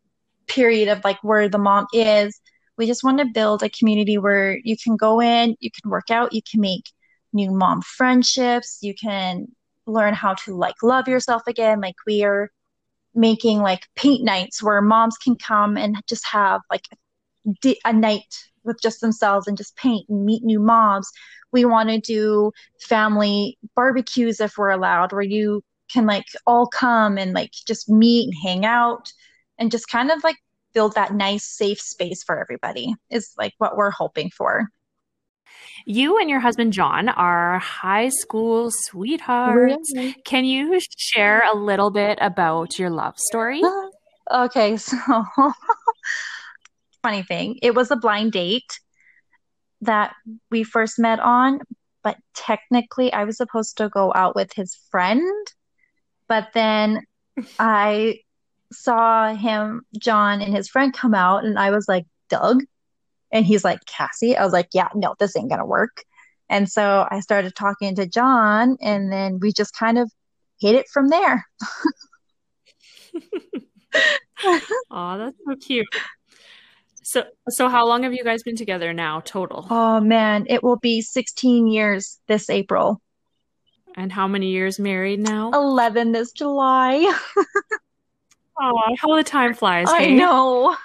period 0.48 0.88
of 0.88 1.04
like 1.04 1.22
where 1.22 1.48
the 1.48 1.58
mom 1.58 1.86
is, 1.92 2.40
we 2.76 2.86
just 2.86 3.04
want 3.04 3.18
to 3.18 3.26
build 3.26 3.62
a 3.62 3.70
community 3.70 4.18
where 4.18 4.58
you 4.64 4.76
can 4.76 4.96
go 4.96 5.20
in, 5.20 5.56
you 5.60 5.70
can 5.70 5.90
work 5.90 6.10
out, 6.10 6.32
you 6.32 6.40
can 6.48 6.60
make 6.60 6.90
new 7.32 7.50
mom 7.50 7.82
friendships, 7.82 8.78
you 8.82 8.94
can 8.94 9.46
learn 9.88 10.14
how 10.14 10.34
to 10.34 10.56
like 10.56 10.82
love 10.82 11.08
yourself 11.08 11.42
again. 11.46 11.80
Like 11.80 11.96
we 12.06 12.24
are 12.24 12.50
making 13.14 13.60
like 13.60 13.86
paint 13.96 14.24
nights 14.24 14.62
where 14.62 14.80
moms 14.80 15.16
can 15.16 15.36
come 15.36 15.76
and 15.76 15.96
just 16.08 16.26
have 16.26 16.60
like 16.70 16.84
a, 17.84 17.92
night 17.92 18.44
with 18.64 18.80
just 18.82 19.00
themselves 19.00 19.46
and 19.46 19.56
just 19.56 19.76
paint 19.76 20.08
and 20.08 20.24
meet 20.24 20.44
new 20.44 20.60
moms. 20.60 21.10
We 21.52 21.64
want 21.64 21.88
to 21.88 21.98
do 21.98 22.52
family 22.80 23.58
barbecues 23.74 24.40
if 24.40 24.58
we're 24.58 24.70
allowed, 24.70 25.12
where 25.12 25.22
you 25.22 25.62
can 25.90 26.06
like 26.06 26.26
all 26.46 26.66
come 26.66 27.16
and 27.16 27.32
like 27.32 27.52
just 27.66 27.88
meet 27.88 28.26
and 28.26 28.34
hang 28.42 28.66
out 28.66 29.10
and 29.58 29.70
just 29.70 29.88
kind 29.88 30.10
of 30.10 30.22
like 30.22 30.36
build 30.74 30.94
that 30.94 31.14
nice 31.14 31.44
safe 31.44 31.80
space 31.80 32.22
for 32.22 32.38
everybody 32.38 32.94
is 33.10 33.32
like 33.38 33.54
what 33.58 33.76
we're 33.76 33.90
hoping 33.90 34.30
for. 34.30 34.68
You 35.86 36.18
and 36.18 36.28
your 36.28 36.40
husband 36.40 36.72
John 36.72 37.08
are 37.08 37.58
high 37.58 38.08
school 38.08 38.70
sweethearts. 38.70 39.92
Really? 39.94 40.16
Can 40.24 40.44
you 40.44 40.80
share 40.96 41.42
a 41.50 41.56
little 41.56 41.90
bit 41.90 42.18
about 42.20 42.78
your 42.78 42.90
love 42.90 43.18
story? 43.18 43.62
Uh, 43.62 44.44
okay, 44.44 44.76
so 44.76 44.96
funny 47.02 47.22
thing, 47.22 47.58
it 47.62 47.74
was 47.74 47.90
a 47.90 47.96
blind 47.96 48.32
date 48.32 48.80
that 49.80 50.14
we 50.50 50.64
first 50.64 50.98
met 50.98 51.20
on, 51.20 51.60
but 52.02 52.16
technically 52.34 53.12
I 53.12 53.24
was 53.24 53.36
supposed 53.36 53.76
to 53.78 53.88
go 53.88 54.12
out 54.14 54.34
with 54.34 54.52
his 54.52 54.76
friend, 54.90 55.46
but 56.28 56.48
then 56.54 57.02
I 57.58 58.20
saw 58.72 59.32
him, 59.34 59.82
John, 59.98 60.42
and 60.42 60.54
his 60.54 60.68
friend 60.68 60.92
come 60.92 61.14
out, 61.14 61.44
and 61.44 61.58
I 61.58 61.70
was 61.70 61.86
like, 61.88 62.06
Doug, 62.28 62.62
and 63.30 63.44
he's 63.44 63.64
like, 63.64 63.84
Cassie. 63.86 64.36
I 64.36 64.44
was 64.44 64.52
like, 64.52 64.68
yeah, 64.72 64.88
no, 64.94 65.14
this 65.18 65.36
ain't 65.36 65.48
going 65.48 65.60
to 65.60 65.64
work. 65.64 66.04
And 66.48 66.68
so 66.68 67.06
I 67.10 67.20
started 67.20 67.54
talking 67.54 67.94
to 67.96 68.06
John, 68.06 68.76
and 68.80 69.12
then 69.12 69.38
we 69.40 69.52
just 69.52 69.74
kind 69.74 69.98
of 69.98 70.10
hit 70.60 70.74
it 70.74 70.88
from 70.88 71.08
there. 71.08 71.46
oh, 74.90 75.18
that's 75.18 75.36
so 75.46 75.56
cute. 75.56 75.86
So, 77.02 77.24
so 77.48 77.68
how 77.68 77.86
long 77.86 78.02
have 78.02 78.12
you 78.12 78.22
guys 78.22 78.42
been 78.42 78.56
together 78.56 78.92
now, 78.92 79.20
total? 79.20 79.66
Oh 79.70 80.00
man, 80.00 80.46
it 80.48 80.62
will 80.62 80.76
be 80.76 81.00
16 81.00 81.66
years 81.66 82.18
this 82.28 82.50
April. 82.50 83.00
And 83.96 84.12
how 84.12 84.28
many 84.28 84.50
years 84.50 84.78
married 84.78 85.20
now? 85.20 85.50
11 85.52 86.12
this 86.12 86.32
July. 86.32 87.10
oh, 88.60 88.94
how 88.98 89.16
the 89.16 89.24
time 89.24 89.54
flies. 89.54 89.90
Hey? 89.90 90.12
I 90.12 90.16
know. 90.16 90.76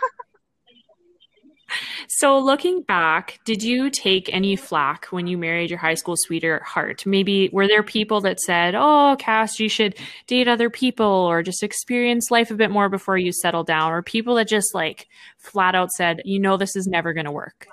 So, 2.08 2.38
looking 2.38 2.82
back, 2.82 3.40
did 3.46 3.64
you 3.64 3.90
take 3.90 4.34
any 4.34 4.56
flack 4.56 5.06
when 5.08 5.28
you 5.28 5.38
married 5.38 5.70
your 5.70 5.80
high 5.80 5.94
school 5.94 6.16
sweetheart? 6.18 7.06
Maybe 7.06 7.50
were 7.52 7.68
there 7.68 7.84
people 7.84 8.22
that 8.22 8.40
said, 8.40 8.76
"Oh, 8.76 9.16
Cass, 9.20 9.60
you 9.60 9.70
should 9.70 9.96
date 10.28 10.48
other 10.48 10.70
people 10.70 11.06
or 11.06 11.44
just 11.44 11.64
experience 11.64 12.32
life 12.32 12.52
a 12.52 12.56
bit 12.56 12.72
more 12.72 12.90
before 12.90 13.18
you 13.18 13.32
settle 13.32 13.64
down," 13.64 13.92
or 13.92 14.02
people 14.02 14.36
that 14.36 14.48
just 14.48 14.74
like 14.74 15.08
flat 15.38 15.76
out 15.76 15.92
said, 15.92 16.22
"You 16.26 16.40
know, 16.40 16.58
this 16.58 16.76
is 16.76 16.88
never 16.88 17.14
going 17.14 17.26
to 17.26 17.32
work." 17.32 17.68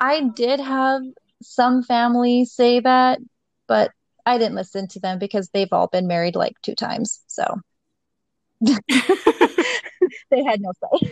I 0.00 0.22
did 0.22 0.60
have 0.60 1.02
some 1.42 1.82
family 1.82 2.44
say 2.44 2.80
that, 2.80 3.18
but 3.66 3.92
I 4.26 4.38
didn't 4.38 4.54
listen 4.54 4.88
to 4.88 5.00
them 5.00 5.18
because 5.18 5.48
they've 5.48 5.72
all 5.72 5.86
been 5.86 6.06
married 6.06 6.36
like 6.36 6.60
two 6.62 6.74
times. 6.74 7.20
So 7.26 7.60
they 10.30 10.42
had 10.42 10.60
no 10.60 10.72
say. 10.80 11.10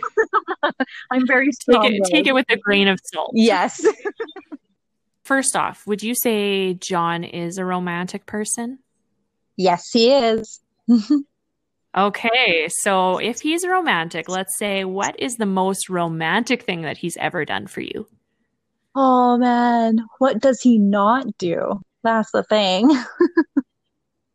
I'm 1.11 1.25
very 1.27 1.51
strong. 1.51 1.83
Take 1.83 1.99
it, 1.99 2.03
take 2.05 2.27
it 2.27 2.33
with 2.33 2.45
a 2.49 2.57
grain 2.57 2.87
of 2.87 2.99
salt. 3.03 3.31
Yes. 3.33 3.85
First 5.23 5.55
off, 5.55 5.85
would 5.85 6.01
you 6.01 6.15
say 6.15 6.73
John 6.73 7.23
is 7.23 7.57
a 7.57 7.65
romantic 7.65 8.25
person? 8.25 8.79
Yes, 9.57 9.91
he 9.91 10.11
is. 10.11 10.59
okay, 11.97 12.67
so 12.69 13.17
if 13.17 13.39
he's 13.39 13.67
romantic, 13.67 14.27
let's 14.27 14.57
say, 14.57 14.85
what 14.85 15.19
is 15.19 15.35
the 15.35 15.45
most 15.45 15.87
romantic 15.87 16.63
thing 16.63 16.81
that 16.81 16.97
he's 16.97 17.15
ever 17.17 17.45
done 17.45 17.67
for 17.67 17.81
you? 17.81 18.07
Oh 18.95 19.37
man, 19.37 19.99
what 20.17 20.39
does 20.39 20.61
he 20.61 20.79
not 20.79 21.37
do? 21.37 21.79
That's 22.03 22.31
the 22.31 22.43
thing. 22.43 22.89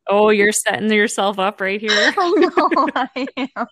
oh, 0.09 0.31
you're 0.31 0.53
setting 0.53 0.93
yourself 0.93 1.39
up 1.39 1.61
right 1.61 1.81
here. 1.81 2.15
I 2.17 2.31
know 2.39 2.89
I 2.95 3.27
am. 3.37 3.67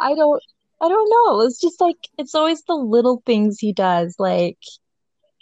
I 0.00 0.14
don't 0.14 0.42
I 0.80 0.88
don't 0.88 1.10
know. 1.10 1.40
It's 1.40 1.60
just 1.60 1.80
like 1.80 1.96
it's 2.18 2.34
always 2.34 2.62
the 2.62 2.74
little 2.74 3.22
things 3.26 3.58
he 3.58 3.72
does, 3.72 4.14
like 4.18 4.58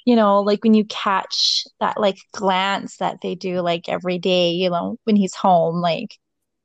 you 0.06 0.14
know, 0.14 0.40
like 0.40 0.62
when 0.62 0.74
you 0.74 0.84
catch 0.84 1.64
that 1.80 2.00
like 2.00 2.18
glance 2.32 2.98
that 2.98 3.18
they 3.22 3.34
do 3.34 3.60
like 3.60 3.88
every 3.88 4.18
day, 4.18 4.50
you 4.50 4.70
know, 4.70 4.96
when 5.04 5.16
he's 5.16 5.34
home, 5.34 5.80
like 5.80 6.16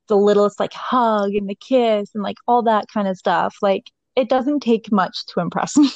the 0.07 0.15
littlest 0.15 0.59
like 0.59 0.73
hug 0.73 1.33
and 1.33 1.49
the 1.49 1.55
kiss 1.55 2.11
and 2.13 2.23
like 2.23 2.37
all 2.47 2.61
that 2.63 2.85
kind 2.93 3.07
of 3.07 3.17
stuff. 3.17 3.55
Like 3.61 3.89
it 4.15 4.29
doesn't 4.29 4.61
take 4.61 4.91
much 4.91 5.25
to 5.27 5.39
impress 5.39 5.75
me. 5.77 5.89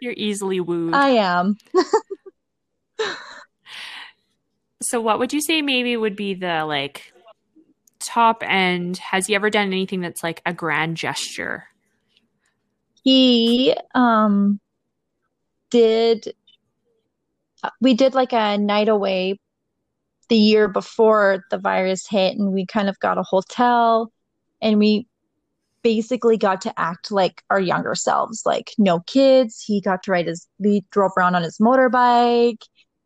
You're 0.00 0.14
easily 0.16 0.60
wooed. 0.60 0.94
I 0.94 1.10
am. 1.10 1.56
so 4.82 5.00
what 5.00 5.18
would 5.18 5.32
you 5.32 5.42
say 5.42 5.60
maybe 5.60 5.96
would 5.96 6.16
be 6.16 6.34
the 6.34 6.64
like 6.64 7.12
top 8.00 8.42
end, 8.46 8.96
has 8.98 9.26
he 9.26 9.34
ever 9.34 9.50
done 9.50 9.68
anything 9.68 10.00
that's 10.00 10.22
like 10.22 10.42
a 10.46 10.52
grand 10.52 10.96
gesture? 10.96 11.64
He 13.02 13.74
um 13.94 14.60
did 15.70 16.34
uh, 17.62 17.70
we 17.80 17.94
did 17.94 18.14
like 18.14 18.32
a 18.32 18.58
night 18.58 18.88
away 18.88 19.38
the 20.28 20.36
year 20.36 20.68
before 20.68 21.44
the 21.50 21.58
virus 21.58 22.06
hit 22.08 22.36
and 22.36 22.52
we 22.52 22.66
kind 22.66 22.88
of 22.88 22.98
got 23.00 23.18
a 23.18 23.22
hotel 23.22 24.12
and 24.62 24.78
we 24.78 25.06
basically 25.82 26.36
got 26.36 26.60
to 26.60 26.78
act 26.78 27.10
like 27.10 27.42
our 27.50 27.60
younger 27.60 27.94
selves 27.94 28.42
like 28.44 28.72
no 28.78 29.00
kids. 29.00 29.62
He 29.62 29.80
got 29.80 30.02
to 30.04 30.12
ride 30.12 30.26
his 30.26 30.46
we 30.58 30.84
drove 30.90 31.12
around 31.16 31.34
on 31.34 31.42
his 31.42 31.58
motorbike. 31.58 32.62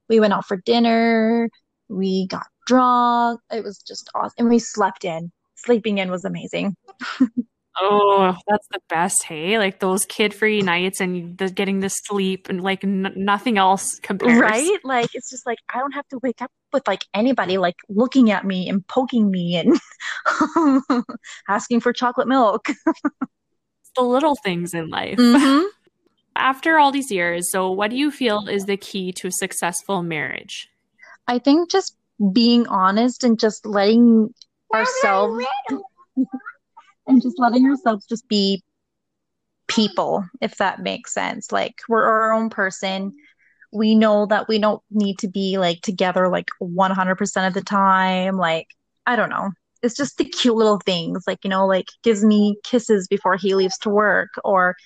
We 0.08 0.20
went 0.20 0.32
out 0.32 0.46
for 0.46 0.56
dinner. 0.56 1.48
We 1.88 2.26
got 2.26 2.46
drunk. 2.66 3.40
It 3.52 3.64
was 3.64 3.78
just 3.78 4.10
awesome. 4.14 4.34
And 4.38 4.48
we 4.48 4.58
slept 4.58 5.04
in. 5.04 5.32
Sleeping 5.56 5.98
in 5.98 6.10
was 6.10 6.24
amazing. 6.24 6.76
oh, 7.80 8.36
that's 8.46 8.66
the 8.70 8.80
best. 8.88 9.24
Hey, 9.24 9.58
like 9.58 9.80
those 9.80 10.04
kid 10.04 10.34
free 10.34 10.60
nights 10.60 11.00
and 11.00 11.38
the, 11.38 11.48
getting 11.50 11.80
the 11.80 11.88
sleep 11.88 12.48
and 12.48 12.62
like 12.62 12.84
n- 12.84 13.12
nothing 13.16 13.56
else 13.58 13.98
compares. 14.02 14.38
Right? 14.38 14.78
Like 14.84 15.10
it's 15.14 15.30
just 15.30 15.46
like 15.46 15.58
I 15.72 15.78
don't 15.78 15.92
have 15.92 16.08
to 16.08 16.18
wake 16.22 16.42
up 16.42 16.50
with 16.72 16.86
like 16.86 17.04
anybody 17.14 17.56
like 17.56 17.76
looking 17.88 18.30
at 18.30 18.44
me 18.44 18.68
and 18.68 18.86
poking 18.88 19.30
me 19.30 19.56
and 19.56 19.78
asking 21.48 21.80
for 21.80 21.92
chocolate 21.92 22.28
milk. 22.28 22.68
the 23.96 24.02
little 24.02 24.36
things 24.42 24.74
in 24.74 24.90
life. 24.90 25.18
Mm-hmm. 25.18 25.66
After 26.36 26.78
all 26.78 26.90
these 26.90 27.12
years, 27.12 27.48
so 27.52 27.70
what 27.70 27.90
do 27.90 27.96
you 27.96 28.10
feel 28.10 28.48
is 28.48 28.64
the 28.64 28.76
key 28.76 29.12
to 29.12 29.28
a 29.28 29.32
successful 29.32 30.02
marriage? 30.02 30.68
I 31.28 31.38
think 31.38 31.70
just 31.70 31.96
being 32.32 32.66
honest 32.68 33.24
and 33.24 33.38
just 33.38 33.66
letting 33.66 34.32
ourselves 34.72 35.44
and 37.06 37.22
just 37.22 37.38
letting 37.38 37.66
ourselves 37.66 38.06
just 38.06 38.26
be 38.28 38.62
people, 39.66 40.24
if 40.40 40.56
that 40.56 40.82
makes 40.82 41.12
sense. 41.12 41.52
Like 41.52 41.74
we're 41.88 42.04
our 42.04 42.32
own 42.32 42.50
person. 42.50 43.12
We 43.72 43.94
know 43.94 44.26
that 44.26 44.48
we 44.48 44.58
don't 44.58 44.82
need 44.90 45.18
to 45.18 45.28
be 45.28 45.58
like 45.58 45.80
together 45.80 46.28
like 46.28 46.48
100% 46.60 47.46
of 47.46 47.54
the 47.54 47.62
time. 47.62 48.36
Like, 48.36 48.68
I 49.06 49.16
don't 49.16 49.30
know. 49.30 49.50
It's 49.82 49.96
just 49.96 50.16
the 50.16 50.24
cute 50.24 50.54
little 50.54 50.80
things, 50.86 51.24
like, 51.26 51.40
you 51.44 51.50
know, 51.50 51.66
like 51.66 51.86
gives 52.02 52.24
me 52.24 52.56
kisses 52.64 53.06
before 53.06 53.36
he 53.36 53.54
leaves 53.54 53.76
to 53.78 53.90
work 53.90 54.30
or 54.42 54.76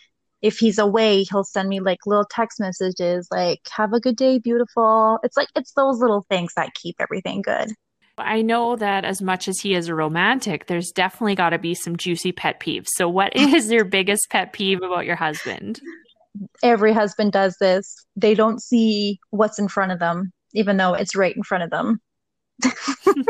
if 0.42 0.58
he's 0.58 0.78
away, 0.78 1.24
he'll 1.24 1.44
send 1.44 1.68
me 1.68 1.80
like 1.80 1.98
little 2.06 2.26
text 2.30 2.60
messages 2.60 3.28
like, 3.30 3.60
have 3.70 3.92
a 3.92 4.00
good 4.00 4.16
day, 4.16 4.38
beautiful. 4.38 5.18
It's 5.22 5.36
like, 5.36 5.48
it's 5.56 5.72
those 5.72 5.98
little 5.98 6.24
things 6.28 6.52
that 6.56 6.74
keep 6.74 6.96
everything 7.00 7.42
good. 7.42 7.72
I 8.16 8.42
know 8.42 8.74
that 8.76 9.04
as 9.04 9.22
much 9.22 9.46
as 9.46 9.60
he 9.60 9.74
is 9.74 9.88
a 9.88 9.94
romantic, 9.94 10.66
there's 10.66 10.90
definitely 10.90 11.36
got 11.36 11.50
to 11.50 11.58
be 11.58 11.74
some 11.74 11.96
juicy 11.96 12.32
pet 12.32 12.58
peeves. 12.58 12.88
So, 12.88 13.08
what 13.08 13.32
is 13.36 13.70
your 13.70 13.84
biggest 13.84 14.28
pet 14.30 14.52
peeve 14.52 14.82
about 14.82 15.06
your 15.06 15.16
husband? 15.16 15.80
every 16.62 16.92
husband 16.92 17.32
does 17.32 17.56
this. 17.60 18.06
They 18.16 18.34
don't 18.34 18.62
see 18.62 19.20
what's 19.30 19.58
in 19.58 19.68
front 19.68 19.92
of 19.92 19.98
them, 19.98 20.32
even 20.54 20.76
though 20.76 20.94
it's 20.94 21.16
right 21.16 21.34
in 21.34 21.42
front 21.42 21.64
of 21.64 21.70
them. 21.70 22.00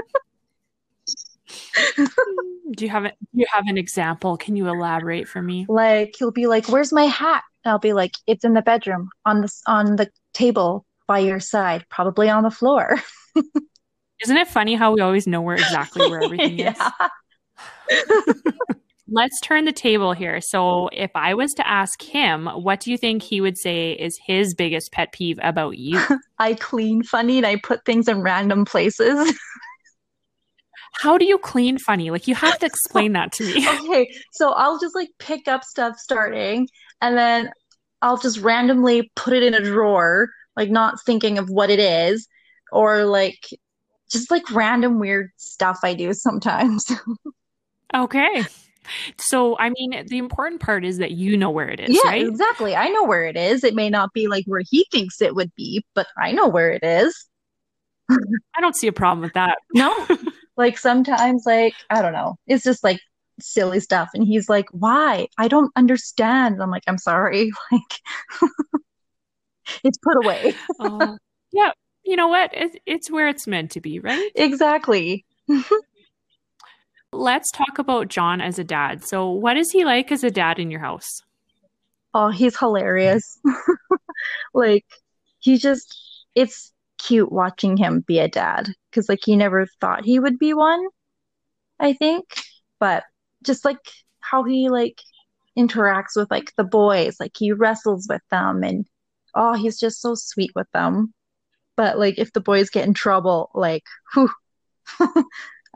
do 2.76 2.84
you 2.84 2.90
have 2.90 3.04
a, 3.04 3.12
you 3.32 3.46
have 3.52 3.66
an 3.66 3.78
example? 3.78 4.36
Can 4.36 4.56
you 4.56 4.68
elaborate 4.68 5.28
for 5.28 5.42
me? 5.42 5.66
Like 5.68 6.14
he'll 6.18 6.30
be 6.30 6.46
like, 6.46 6.68
"Where's 6.68 6.92
my 6.92 7.04
hat?" 7.04 7.42
And 7.64 7.72
I'll 7.72 7.78
be 7.78 7.92
like, 7.92 8.12
"It's 8.26 8.44
in 8.44 8.54
the 8.54 8.62
bedroom 8.62 9.08
on 9.24 9.40
the 9.40 9.52
on 9.66 9.96
the 9.96 10.10
table 10.32 10.84
by 11.06 11.20
your 11.20 11.40
side, 11.40 11.84
probably 11.88 12.28
on 12.28 12.42
the 12.42 12.50
floor." 12.50 12.96
Isn't 14.22 14.36
it 14.36 14.48
funny 14.48 14.74
how 14.74 14.92
we 14.94 15.00
always 15.00 15.26
know 15.26 15.40
where 15.40 15.56
exactly 15.56 16.08
where 16.10 16.22
everything 16.22 16.58
is? 16.60 16.76
Let's 19.10 19.40
turn 19.40 19.64
the 19.64 19.72
table 19.72 20.12
here. 20.12 20.40
So, 20.42 20.88
if 20.88 21.10
I 21.14 21.32
was 21.32 21.54
to 21.54 21.66
ask 21.66 22.02
him, 22.02 22.46
what 22.46 22.80
do 22.80 22.90
you 22.90 22.98
think 22.98 23.22
he 23.22 23.40
would 23.40 23.56
say 23.56 23.92
is 23.92 24.18
his 24.22 24.54
biggest 24.54 24.92
pet 24.92 25.12
peeve 25.12 25.38
about 25.42 25.78
you? 25.78 25.98
I 26.38 26.54
clean 26.54 27.02
funny 27.02 27.38
and 27.38 27.46
I 27.46 27.56
put 27.56 27.86
things 27.86 28.06
in 28.06 28.20
random 28.20 28.66
places. 28.66 29.32
How 30.92 31.18
do 31.18 31.24
you 31.24 31.38
clean 31.38 31.78
funny? 31.78 32.10
Like, 32.10 32.26
you 32.26 32.34
have 32.34 32.58
to 32.58 32.66
explain 32.66 33.12
that 33.12 33.32
to 33.32 33.44
me. 33.44 33.68
okay, 33.80 34.10
so 34.32 34.52
I'll 34.52 34.78
just 34.78 34.94
like 34.94 35.10
pick 35.18 35.48
up 35.48 35.64
stuff 35.64 35.96
starting 35.98 36.68
and 37.00 37.16
then 37.16 37.50
I'll 38.02 38.18
just 38.18 38.38
randomly 38.38 39.10
put 39.16 39.32
it 39.32 39.42
in 39.42 39.54
a 39.54 39.62
drawer, 39.62 40.28
like 40.56 40.70
not 40.70 41.00
thinking 41.04 41.38
of 41.38 41.50
what 41.50 41.70
it 41.70 41.80
is, 41.80 42.26
or 42.72 43.04
like 43.04 43.38
just 44.10 44.30
like 44.30 44.50
random 44.50 44.98
weird 44.98 45.30
stuff 45.36 45.80
I 45.82 45.94
do 45.94 46.12
sometimes. 46.12 46.90
okay. 47.94 48.44
So, 49.18 49.56
I 49.58 49.70
mean, 49.70 50.06
the 50.06 50.18
important 50.18 50.60
part 50.62 50.84
is 50.84 50.98
that 50.98 51.10
you 51.10 51.36
know 51.36 51.50
where 51.50 51.68
it 51.68 51.80
is, 51.80 51.90
yeah, 51.90 52.10
right? 52.10 52.26
exactly. 52.26 52.74
I 52.74 52.88
know 52.88 53.04
where 53.04 53.24
it 53.24 53.36
is. 53.36 53.64
It 53.64 53.74
may 53.74 53.90
not 53.90 54.12
be 54.14 54.28
like 54.28 54.44
where 54.46 54.62
he 54.68 54.86
thinks 54.90 55.20
it 55.20 55.34
would 55.34 55.54
be, 55.54 55.84
but 55.94 56.06
I 56.16 56.32
know 56.32 56.48
where 56.48 56.70
it 56.70 56.82
is. 56.82 57.26
I 58.10 58.60
don't 58.60 58.76
see 58.76 58.86
a 58.86 58.92
problem 58.92 59.20
with 59.20 59.34
that. 59.34 59.58
No. 59.74 59.94
Like 60.58 60.76
sometimes 60.76 61.44
like 61.46 61.72
I 61.88 62.02
don't 62.02 62.12
know. 62.12 62.36
It's 62.46 62.64
just 62.64 62.84
like 62.84 63.00
silly 63.40 63.80
stuff 63.80 64.10
and 64.12 64.26
he's 64.26 64.48
like, 64.48 64.66
"Why? 64.72 65.28
I 65.38 65.48
don't 65.48 65.72
understand." 65.76 66.60
I'm 66.60 66.70
like, 66.70 66.82
"I'm 66.86 66.98
sorry." 66.98 67.50
Like 67.72 68.42
it's 69.84 69.98
put 69.98 70.16
away. 70.22 70.54
uh, 70.80 71.16
yeah. 71.52 71.70
You 72.04 72.16
know 72.16 72.28
what? 72.28 72.50
It's, 72.54 72.76
it's 72.86 73.10
where 73.10 73.28
it's 73.28 73.46
meant 73.46 73.70
to 73.72 73.80
be, 73.80 74.00
right? 74.00 74.30
Exactly. 74.34 75.26
Let's 77.12 77.50
talk 77.50 77.78
about 77.78 78.08
John 78.08 78.40
as 78.40 78.58
a 78.58 78.64
dad. 78.64 79.04
So, 79.04 79.30
what 79.30 79.56
is 79.56 79.70
he 79.70 79.84
like 79.84 80.10
as 80.10 80.24
a 80.24 80.30
dad 80.30 80.58
in 80.58 80.70
your 80.70 80.80
house? 80.80 81.20
Oh, 82.14 82.30
he's 82.30 82.58
hilarious. 82.58 83.38
like, 84.54 84.86
he 85.38 85.58
just, 85.58 85.94
it's 86.34 86.72
cute 86.96 87.30
watching 87.30 87.76
him 87.76 88.00
be 88.06 88.18
a 88.18 88.28
dad 88.28 88.72
because, 88.98 89.08
like, 89.08 89.20
he 89.24 89.36
never 89.36 89.66
thought 89.80 90.04
he 90.04 90.18
would 90.18 90.38
be 90.38 90.54
one, 90.54 90.84
I 91.78 91.92
think. 91.92 92.24
But 92.80 93.04
just 93.44 93.64
like 93.64 93.78
how 94.18 94.42
he, 94.42 94.68
like, 94.68 95.00
interacts 95.56 96.16
with, 96.16 96.30
like, 96.32 96.52
the 96.56 96.64
boys, 96.64 97.16
like, 97.20 97.32
he 97.38 97.52
wrestles 97.52 98.06
with 98.08 98.22
them 98.30 98.64
and, 98.64 98.86
oh, 99.36 99.54
he's 99.54 99.78
just 99.78 100.00
so 100.02 100.14
sweet 100.16 100.50
with 100.56 100.66
them. 100.72 101.14
But, 101.76 101.96
like, 101.96 102.18
if 102.18 102.32
the 102.32 102.40
boys 102.40 102.70
get 102.70 102.86
in 102.86 102.94
trouble, 102.94 103.50
like, 103.54 103.84
whew. 104.14 104.30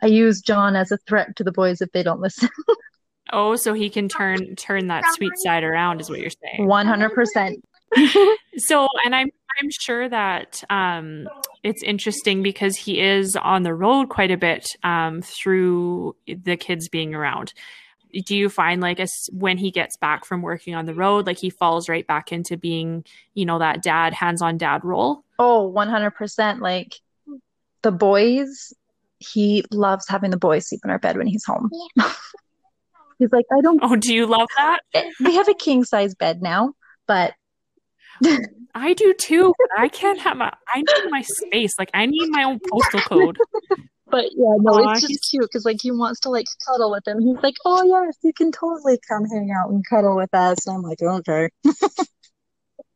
I 0.03 0.07
use 0.07 0.41
John 0.41 0.75
as 0.75 0.91
a 0.91 0.99
threat 1.07 1.37
to 1.37 1.45
the 1.45 1.53
boys 1.53 1.81
if 1.81 1.93
they 1.93 2.03
don't 2.03 2.21
listen. 2.21 2.49
oh, 3.33 3.55
so 3.55 3.73
he 3.73 3.89
can 3.89 4.09
turn 4.09 4.57
turn 4.57 4.89
that 4.89 5.05
sweet 5.15 5.37
side 5.37 5.63
around 5.63 6.01
is 6.01 6.11
what 6.11 6.19
you're 6.19 6.31
saying. 6.31 6.67
100%. 6.69 7.55
so, 8.57 8.89
and 9.05 9.15
I'm 9.15 9.31
I'm 9.61 9.71
sure 9.71 10.09
that 10.09 10.63
um, 10.71 11.29
it's 11.63 11.83
interesting 11.83 12.43
because 12.43 12.77
he 12.77 13.01
is 13.01 13.37
on 13.37 13.63
the 13.63 13.75
road 13.75 14.09
quite 14.09 14.31
a 14.31 14.37
bit 14.37 14.67
um, 14.83 15.23
through 15.23 16.17
the 16.27 16.57
kids 16.57 16.89
being 16.89 17.15
around. 17.15 17.53
Do 18.27 18.37
you 18.37 18.49
find 18.49 18.81
like 18.83 18.99
a, 18.99 19.07
when 19.31 19.57
he 19.57 19.71
gets 19.71 19.97
back 19.97 20.25
from 20.25 20.43
working 20.43 20.75
on 20.75 20.85
the 20.85 20.95
road, 20.95 21.27
like 21.27 21.39
he 21.39 21.51
falls 21.51 21.89
right 21.89 22.07
back 22.07 22.31
into 22.31 22.57
being, 22.57 23.05
you 23.35 23.47
know, 23.47 23.59
that 23.59 23.83
dad, 23.83 24.13
hands 24.13 24.43
on 24.43 24.59
dad 24.59 24.85
role? 24.85 25.25
Oh, 25.39 25.73
100%. 25.75 26.61
Like 26.61 27.01
the 27.83 27.93
boys 27.93 28.75
he 29.19 29.65
loves 29.71 30.07
having 30.09 30.31
the 30.31 30.37
boys 30.37 30.69
sleep 30.69 30.81
in 30.85 30.91
our 30.91 30.99
bed 30.99 31.17
when 31.17 31.27
he's 31.27 31.45
home. 31.45 31.71
Yeah. 31.97 32.13
he's 33.19 33.33
like, 33.33 33.47
I 33.57 33.61
don't. 33.61 33.81
Oh, 33.83 33.97
do 33.97 34.15
you 34.15 34.27
love 34.27 34.49
that? 34.57 34.81
We 35.21 35.37
have 35.37 35.49
a 35.49 35.55
king 35.55 35.85
size 35.85 36.15
bed 36.15 36.43
now, 36.43 36.75
but. 37.07 37.35
I 38.75 38.95
do 38.95 39.15
too. 39.15 39.55
I 39.77 39.89
can't 39.89 40.21
have 40.21 40.37
my. 40.37 40.53
I 40.69 40.79
need 40.79 41.11
my 41.11 41.23
space. 41.23 41.73
Like 41.79 41.91
I 41.95 42.07
need 42.07 42.29
my 42.31 42.45
own 42.45 42.59
postal 42.71 43.01
code. 43.01 43.39
But 44.13 44.27
yeah, 44.33 44.57
no, 44.61 44.73
Aww, 44.73 44.93
it's 44.93 45.01
just 45.01 45.09
he's... 45.09 45.21
cute 45.31 45.45
because 45.45 45.65
like 45.65 45.79
he 45.81 45.91
wants 45.91 46.21
to 46.21 46.29
like 46.29 46.45
cuddle 46.67 46.91
with 46.91 47.07
him. 47.07 47.21
He's 47.21 47.43
like, 47.43 47.55
"Oh 47.65 47.83
yes, 47.83 48.17
you 48.23 48.33
can 48.35 48.53
totally 48.53 48.99
come 49.09 49.25
hang 49.25 49.51
out 49.51 49.71
and 49.71 49.83
cuddle 49.89 50.17
with 50.17 50.33
us." 50.35 50.67
And 50.67 50.77
I'm 50.77 50.83
like, 50.83 51.01
"Okay." 51.01 51.49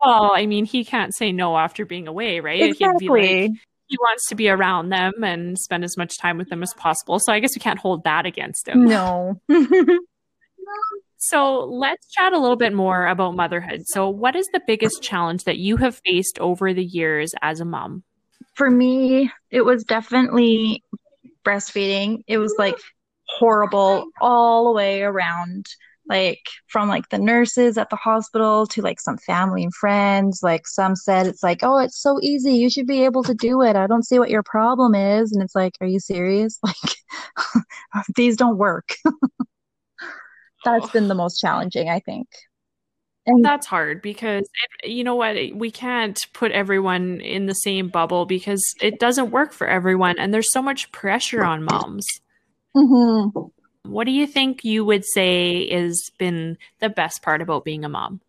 well, 0.05 0.33
I 0.35 0.45
mean, 0.45 0.67
he 0.67 0.85
can't 0.85 1.15
say 1.17 1.33
no 1.33 1.57
after 1.57 1.87
being 1.87 2.07
away, 2.07 2.41
right? 2.41 2.61
Exactly. 2.63 3.09
Like, 3.09 3.51
he 3.89 3.97
wants 3.99 4.29
to 4.29 4.35
be 4.35 4.51
around 4.51 4.91
them 4.91 5.23
and 5.23 5.59
spend 5.59 5.85
as 5.85 5.97
much 5.97 6.19
time 6.19 6.39
with 6.39 6.49
them 6.49 6.63
as 6.63 6.75
possible. 6.75 7.19
So 7.19 7.33
I 7.33 7.41
guess 7.41 7.57
we 7.57 7.61
can't 7.61 7.79
hold 7.79 8.05
that 8.05 8.27
against 8.27 8.69
him. 8.69 8.85
No. 8.85 9.41
so 11.19 11.65
let's 11.65 12.11
chat 12.11 12.33
a 12.33 12.39
little 12.39 12.57
bit 12.57 12.75
more 12.75 13.07
about 13.07 13.37
motherhood. 13.37 13.87
So, 13.87 14.09
what 14.09 14.37
is 14.37 14.47
the 14.53 14.63
biggest 14.67 15.03
challenge 15.03 15.45
that 15.45 15.59
you 15.59 15.77
have 15.79 16.01
faced 16.05 16.39
over 16.39 16.73
the 16.73 16.85
years 16.85 17.35
as 17.43 17.61
a 17.61 17.65
mom? 17.65 18.03
For 18.55 18.71
me, 18.71 19.31
it 19.51 19.63
was 19.63 19.85
definitely 19.85 20.83
breastfeeding. 21.45 22.23
It 22.27 22.39
was 22.39 22.55
like 22.59 22.77
horrible 23.29 24.07
all 24.21 24.67
the 24.67 24.77
way 24.77 25.03
around 25.03 25.67
like 26.09 26.41
from 26.69 26.89
like 26.89 27.09
the 27.09 27.19
nurses 27.19 27.77
at 27.77 27.91
the 27.91 27.97
hospital 27.97 28.67
to 28.67 28.83
like 28.83 29.01
some 29.01 29.19
family 29.19 29.65
and 29.65 29.75
friends 29.75 30.41
like 30.43 30.67
some 30.67 30.95
said 30.95 31.27
it's 31.27 31.43
like 31.43 31.61
oh 31.63 31.79
it's 31.79 32.01
so 32.01 32.19
easy 32.23 32.53
you 32.53 32.71
should 32.71 32.87
be 32.87 33.05
able 33.05 33.25
to 33.25 33.35
do 33.35 33.61
it 33.63 33.75
i 33.75 33.87
don't 33.87 34.07
see 34.07 34.19
what 34.19 34.31
your 34.31 34.43
problem 34.45 34.95
is 34.95 35.33
and 35.33 35.43
it's 35.43 35.55
like 35.55 35.73
are 35.81 35.87
you 35.87 35.99
serious 35.99 36.59
like 36.63 37.65
these 38.17 38.37
don't 38.37 38.59
work 38.59 38.95
that's 40.67 40.91
been 40.91 41.09
the 41.09 41.15
most 41.15 41.41
challenging 41.41 41.89
i 41.89 41.99
think 42.01 42.29
and 43.29 43.45
that's 43.45 43.67
hard 43.67 44.03
because 44.03 44.49
you 44.85 45.03
know 45.03 45.17
what 45.17 45.37
we 45.55 45.71
can't 45.71 46.21
put 46.33 46.53
everyone 46.53 47.21
in 47.21 47.47
the 47.47 47.55
same 47.55 47.89
bubble 47.89 48.27
because 48.27 48.63
it 48.81 49.01
doesn't 49.01 49.31
work 49.31 49.53
for 49.53 49.67
everyone 49.67 50.19
and 50.19 50.33
there's 50.33 50.53
so 50.53 50.63
much 50.63 50.91
pressure 50.93 51.45
on 51.45 51.65
moms 51.65 52.07
mm-hmm. 52.77 53.41
What 53.89 54.05
do 54.05 54.11
you 54.11 54.27
think 54.27 54.65
you 54.65 54.85
would 54.85 55.05
say 55.05 55.69
has 55.71 56.11
been 56.19 56.59
the 56.81 56.89
best 56.89 57.23
part 57.23 57.41
about 57.41 57.65
being 57.65 57.85
a 57.85 57.89
mom? 57.89 58.21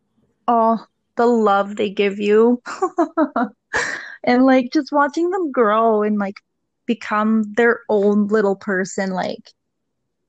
Oh, 0.48 0.86
the 1.16 1.26
love 1.26 1.76
they 1.76 1.90
give 1.90 2.20
you. 2.20 2.62
and 4.24 4.46
like 4.46 4.72
just 4.72 4.92
watching 4.92 5.30
them 5.30 5.52
grow 5.52 6.04
and 6.04 6.18
like 6.18 6.36
become 6.86 7.44
their 7.56 7.82
own 7.90 8.28
little 8.28 8.56
person. 8.56 9.12
Like 9.12 9.52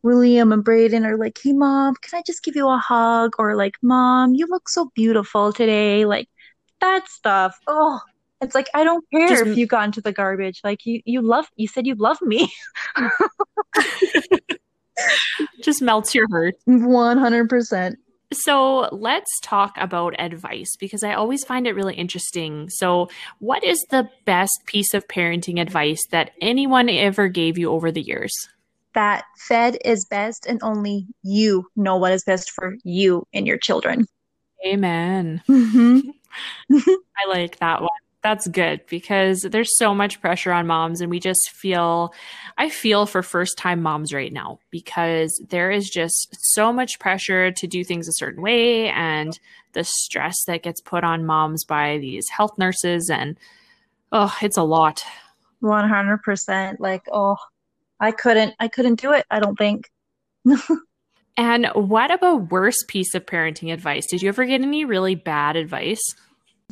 William 0.08 0.52
and 0.52 0.64
Braden 0.64 1.04
are 1.04 1.18
like, 1.18 1.38
hey, 1.42 1.52
mom, 1.52 1.94
can 2.00 2.18
I 2.18 2.22
just 2.26 2.42
give 2.42 2.56
you 2.56 2.66
a 2.66 2.78
hug? 2.78 3.34
Or 3.38 3.54
like, 3.54 3.76
mom, 3.82 4.32
you 4.34 4.46
look 4.46 4.66
so 4.70 4.90
beautiful 4.94 5.52
today. 5.52 6.06
Like 6.06 6.30
that 6.80 7.06
stuff. 7.10 7.60
Oh, 7.66 8.00
it's 8.40 8.54
like 8.54 8.68
I 8.72 8.84
don't 8.84 9.04
care 9.10 9.28
just, 9.28 9.46
if 9.46 9.58
you 9.58 9.66
got 9.66 9.84
into 9.84 10.00
the 10.00 10.12
garbage. 10.12 10.62
Like 10.64 10.86
you, 10.86 11.02
you 11.04 11.20
love. 11.20 11.46
You 11.56 11.68
said 11.68 11.86
you 11.86 11.94
love 11.94 12.22
me. 12.22 12.50
just 15.62 15.82
melts 15.82 16.14
your 16.14 16.26
heart. 16.30 16.54
100%. 16.66 17.96
So 18.32 18.88
let's 18.90 19.40
talk 19.42 19.74
about 19.76 20.18
advice 20.18 20.74
because 20.80 21.04
I 21.04 21.12
always 21.12 21.44
find 21.44 21.66
it 21.66 21.74
really 21.74 21.96
interesting. 21.96 22.70
So, 22.70 23.10
what 23.40 23.62
is 23.62 23.78
the 23.90 24.08
best 24.24 24.58
piece 24.64 24.94
of 24.94 25.06
parenting 25.06 25.60
advice 25.60 26.00
that 26.12 26.30
anyone 26.40 26.88
ever 26.88 27.28
gave 27.28 27.58
you 27.58 27.70
over 27.70 27.92
the 27.92 28.00
years? 28.00 28.32
That 28.94 29.24
fed 29.36 29.78
is 29.84 30.04
best, 30.04 30.46
and 30.46 30.60
only 30.62 31.06
you 31.22 31.66
know 31.76 31.96
what 31.96 32.12
is 32.12 32.24
best 32.24 32.50
for 32.50 32.76
you 32.84 33.26
and 33.32 33.46
your 33.46 33.58
children. 33.58 34.06
Amen. 34.66 35.42
Mm-hmm. 35.48 36.10
I 37.16 37.28
like 37.28 37.58
that 37.58 37.80
one 37.80 37.90
that's 38.22 38.48
good 38.48 38.80
because 38.88 39.42
there's 39.42 39.76
so 39.78 39.94
much 39.94 40.20
pressure 40.20 40.52
on 40.52 40.66
moms 40.66 41.00
and 41.00 41.10
we 41.10 41.20
just 41.20 41.50
feel 41.50 42.12
I 42.56 42.68
feel 42.68 43.06
for 43.06 43.22
first 43.22 43.56
time 43.56 43.80
moms 43.80 44.12
right 44.12 44.32
now 44.32 44.58
because 44.70 45.40
there 45.48 45.70
is 45.70 45.88
just 45.88 46.36
so 46.52 46.72
much 46.72 46.98
pressure 46.98 47.52
to 47.52 47.66
do 47.66 47.84
things 47.84 48.08
a 48.08 48.12
certain 48.12 48.42
way 48.42 48.88
and 48.88 49.38
the 49.72 49.84
stress 49.84 50.36
that 50.46 50.62
gets 50.62 50.80
put 50.80 51.04
on 51.04 51.26
moms 51.26 51.64
by 51.64 51.98
these 51.98 52.28
health 52.28 52.58
nurses 52.58 53.08
and 53.08 53.38
oh 54.10 54.36
it's 54.42 54.56
a 54.56 54.62
lot 54.62 55.04
100% 55.62 56.76
like 56.80 57.04
oh 57.12 57.36
I 58.00 58.12
couldn't 58.12 58.54
I 58.58 58.68
couldn't 58.68 59.00
do 59.00 59.12
it 59.12 59.26
I 59.30 59.40
don't 59.40 59.56
think 59.56 59.90
And 61.38 61.66
what 61.74 62.10
about 62.10 62.50
worst 62.50 62.88
piece 62.88 63.14
of 63.14 63.24
parenting 63.24 63.72
advice? 63.72 64.06
Did 64.06 64.22
you 64.22 64.28
ever 64.28 64.44
get 64.44 64.60
any 64.60 64.84
really 64.84 65.14
bad 65.14 65.54
advice? 65.54 66.02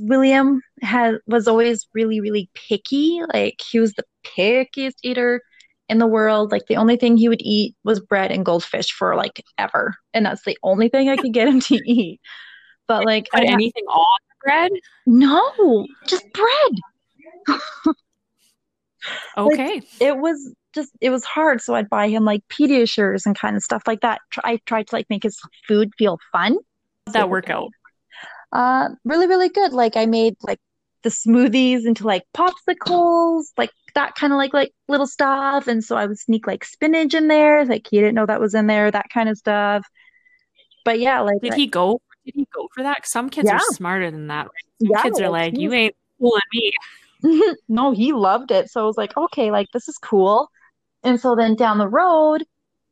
William 0.01 0.61
had 0.83 1.19
was 1.29 1.47
always 1.47 1.87
really, 1.95 2.21
really 2.21 2.51
picky. 2.53 3.21
Like 3.33 3.61
he 3.71 3.79
was 3.79 3.93
the 3.93 4.03
pickiest 4.25 4.97
eater 5.05 5.41
in 5.89 5.99
the 5.99 6.07
world. 6.09 6.51
Like 6.51 6.67
the 6.67 6.75
only 6.75 6.97
thing 6.97 7.17
he 7.17 7.29
would 7.29 7.43
eat 7.43 7.77
was 7.85 8.01
bread 8.01 8.33
and 8.33 8.45
goldfish 8.45 8.91
for 8.91 9.15
like 9.15 9.41
ever. 9.57 9.95
And 10.13 10.27
that's 10.27 10.45
the 10.45 10.59
only 10.65 10.89
thing 10.89 11.09
I 11.09 11.17
could 11.17 11.33
get 11.33 11.47
him 11.47 11.61
to 11.61 11.77
eat. 11.87 12.21
But 12.89 13.05
like 13.05 13.29
Put 13.33 13.45
anything 13.45 13.85
on 13.85 14.19
the 14.29 14.35
bread? 14.43 14.73
No, 15.07 15.87
just 16.09 16.27
bread. 16.33 17.57
Okay. 19.37 19.75
Like, 19.75 19.85
it 20.01 20.17
was 20.17 20.53
just 20.77 20.93
it 21.01 21.11
was 21.11 21.25
hard. 21.25 21.61
So 21.61 21.75
I'd 21.75 21.91
buy 21.91 22.09
him 22.09 22.25
like 22.25 22.43
Pediasures 22.49 23.27
and 23.27 23.37
kind 23.37 23.57
of 23.57 23.63
stuff 23.65 23.83
like 23.87 24.03
that. 24.03 24.21
I 24.45 24.61
tried 24.67 24.87
to 24.89 24.95
like 24.95 25.11
make 25.11 25.25
his 25.25 25.41
food 25.67 25.91
feel 25.99 26.19
fun. 26.31 26.59
How'd 27.07 27.15
that 27.15 27.31
work 27.31 27.51
out? 27.51 27.71
Uh, 28.53 28.91
really, 29.05 29.27
really 29.27 29.49
good. 29.49 29.73
Like 29.73 29.97
I 29.97 30.07
made 30.07 30.37
like 30.43 30.61
the 31.03 31.11
smoothies 31.11 31.87
into 31.87 32.07
like 32.07 32.23
popsicles, 32.37 33.47
like 33.57 33.71
that 33.95 34.15
kind 34.15 34.33
of 34.33 34.37
like 34.37 34.55
like 34.55 34.73
little 34.89 35.07
stuff. 35.07 35.67
And 35.67 35.83
so 35.83 35.97
I 35.97 36.07
would 36.07 36.19
sneak 36.19 36.47
like 36.47 36.65
spinach 36.65 37.15
in 37.15 37.29
there, 37.29 37.65
like 37.65 37.89
he 37.91 37.99
didn't 37.99 38.15
know 38.15 38.27
that 38.27 38.41
was 38.41 38.55
in 38.55 38.67
there, 38.67 38.91
that 38.91 39.11
kind 39.13 39.29
of 39.29 39.37
stuff. 39.37 39.87
But 40.85 41.01
yeah, 41.01 41.21
like 41.21 41.41
did 41.43 41.55
he 41.55 41.67
go? 41.67 42.01
Did 42.25 42.35
he 42.37 42.49
go 42.55 42.69
for 42.75 42.83
that? 42.83 43.07
Some 43.07 43.31
kids 43.31 43.49
yeah. 43.49 43.57
are 43.57 43.75
smarter 43.75 44.11
than 44.11 44.29
that. 44.29 44.49
Some 44.81 44.91
yeah, 44.91 45.03
kids 45.03 45.21
are 45.21 45.31
like, 45.31 45.57
you 45.57 45.73
ain't 45.73 45.95
fooling 46.19 46.41
me. 46.53 46.73
no, 47.69 47.93
he 47.93 48.13
loved 48.13 48.51
it. 48.51 48.71
So 48.71 48.83
I 48.83 48.85
was 48.85 48.97
like, 48.97 49.17
okay, 49.17 49.51
like 49.51 49.69
this 49.73 49.89
is 49.89 49.99
cool. 49.99 50.51
And 51.03 51.21
so 51.21 51.35
then 51.37 51.55
down 51.55 51.79
the 51.79 51.89
road, 51.89 52.45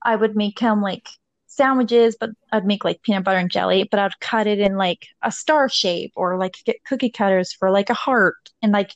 I 0.02 0.16
would 0.16 0.36
make 0.36 0.58
him 0.58 0.82
like 0.82 1.08
sandwiches, 1.46 2.16
but 2.18 2.30
I'd 2.52 2.66
make 2.66 2.84
like 2.84 3.02
peanut 3.02 3.24
butter 3.24 3.38
and 3.38 3.50
jelly, 3.50 3.88
but 3.90 4.00
I'd 4.00 4.18
cut 4.20 4.46
it 4.46 4.58
in 4.58 4.76
like 4.76 5.06
a 5.22 5.32
star 5.32 5.68
shape 5.68 6.12
or 6.16 6.36
like 6.38 6.56
get 6.64 6.84
cookie 6.84 7.10
cutters 7.10 7.52
for 7.52 7.70
like 7.70 7.90
a 7.90 7.94
heart 7.94 8.50
and 8.62 8.72
like 8.72 8.94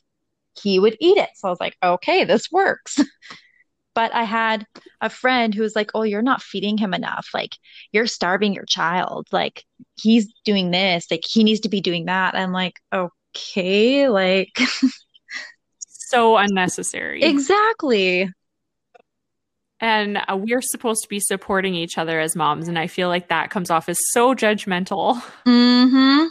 he 0.61 0.79
would 0.79 0.97
eat 0.99 1.17
it. 1.17 1.29
So 1.35 1.47
I 1.47 1.51
was 1.51 1.59
like, 1.59 1.77
okay, 1.81 2.25
this 2.25 2.51
works. 2.51 2.99
but 3.95 4.13
I 4.13 4.23
had 4.23 4.65
a 5.01 5.09
friend 5.09 5.53
who 5.53 5.61
was 5.61 5.75
like, 5.75 5.91
oh, 5.93 6.03
you're 6.03 6.21
not 6.21 6.41
feeding 6.41 6.77
him 6.77 6.93
enough. 6.93 7.29
Like 7.33 7.57
you're 7.91 8.07
starving 8.07 8.53
your 8.53 8.65
child. 8.65 9.27
Like 9.31 9.65
he's 9.95 10.31
doing 10.45 10.71
this, 10.71 11.07
like 11.09 11.23
he 11.27 11.43
needs 11.43 11.61
to 11.61 11.69
be 11.69 11.81
doing 11.81 12.05
that. 12.05 12.35
I'm 12.35 12.51
like, 12.51 12.79
okay, 12.93 14.09
like 14.09 14.57
so 15.79 16.37
unnecessary. 16.37 17.23
Exactly. 17.23 18.29
And 19.81 20.17
uh, 20.17 20.37
we're 20.37 20.61
supposed 20.61 21.03
to 21.03 21.09
be 21.09 21.19
supporting 21.19 21.73
each 21.73 21.97
other 21.97 22.19
as 22.19 22.35
moms. 22.35 22.67
And 22.67 22.77
I 22.77 22.87
feel 22.87 23.07
like 23.07 23.29
that 23.29 23.49
comes 23.49 23.69
off 23.69 23.87
as 23.89 23.99
so 24.11 24.33
judgmental. 24.33 25.21
Mm-hmm. 25.45 26.27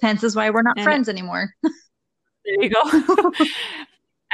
Hence 0.00 0.24
is 0.24 0.34
why 0.34 0.50
we're 0.50 0.62
not 0.62 0.76
and 0.76 0.84
friends 0.84 1.08
anymore. 1.08 1.50
there 1.62 2.62
you 2.62 2.68
go. 2.68 2.82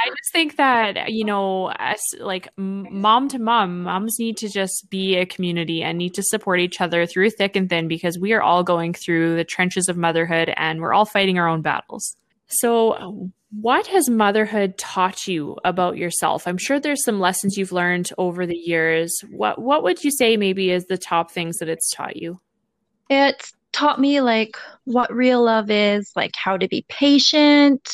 I 0.03 0.09
just 0.09 0.33
think 0.33 0.57
that, 0.57 1.13
you 1.13 1.25
know, 1.25 1.71
as 1.79 2.01
like 2.19 2.49
mom 2.57 3.29
to 3.29 3.39
mom, 3.39 3.83
moms 3.83 4.17
need 4.19 4.39
to 4.39 4.49
just 4.49 4.89
be 4.89 5.17
a 5.17 5.27
community 5.27 5.83
and 5.83 5.99
need 5.99 6.15
to 6.15 6.23
support 6.23 6.61
each 6.61 6.81
other 6.81 7.05
through 7.05 7.31
thick 7.31 7.55
and 7.55 7.69
thin 7.69 7.87
because 7.87 8.19
we 8.19 8.33
are 8.33 8.41
all 8.41 8.63
going 8.63 8.95
through 8.95 9.37
the 9.37 9.45
trenches 9.45 9.89
of 9.89 9.99
motherhood 9.99 10.53
and 10.57 10.81
we're 10.81 10.95
all 10.95 11.05
fighting 11.05 11.39
our 11.39 11.49
own 11.49 11.61
battles. 11.61 12.17
So, 12.51 13.31
what 13.53 13.87
has 13.89 14.09
motherhood 14.09 14.79
taught 14.79 15.27
you 15.27 15.57
about 15.65 15.97
yourself? 15.97 16.47
I'm 16.47 16.59
sure 16.59 16.79
there's 16.79 17.05
some 17.05 17.21
lessons 17.21 17.57
you've 17.57 17.73
learned 17.73 18.11
over 18.19 18.47
the 18.47 18.57
years. 18.57 19.13
What 19.31 19.61
what 19.61 19.83
would 19.83 20.05
you 20.05 20.11
say 20.11 20.37
maybe 20.37 20.71
is 20.71 20.87
the 20.87 20.99
top 20.99 21.31
things 21.31 21.59
that 21.59 21.69
it's 21.69 21.91
taught 21.91 22.17
you? 22.17 22.41
It's 23.09 23.53
taught 23.73 24.01
me 24.01 24.21
like 24.21 24.57
what 24.85 25.13
real 25.13 25.43
love 25.43 25.71
is, 25.71 26.13
like 26.17 26.33
how 26.37 26.57
to 26.57 26.69
be 26.69 26.85
patient, 26.89 27.89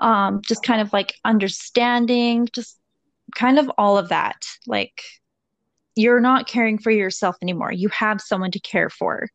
um, 0.00 0.40
just 0.42 0.62
kind 0.62 0.80
of 0.80 0.92
like 0.92 1.14
understanding, 1.24 2.48
just 2.52 2.78
kind 3.34 3.58
of 3.58 3.70
all 3.78 3.98
of 3.98 4.08
that. 4.08 4.44
Like 4.66 5.02
you're 5.96 6.20
not 6.20 6.48
caring 6.48 6.78
for 6.78 6.90
yourself 6.90 7.36
anymore. 7.40 7.72
You 7.72 7.88
have 7.88 8.20
someone 8.20 8.50
to 8.52 8.60
care 8.60 8.90
for 8.90 9.28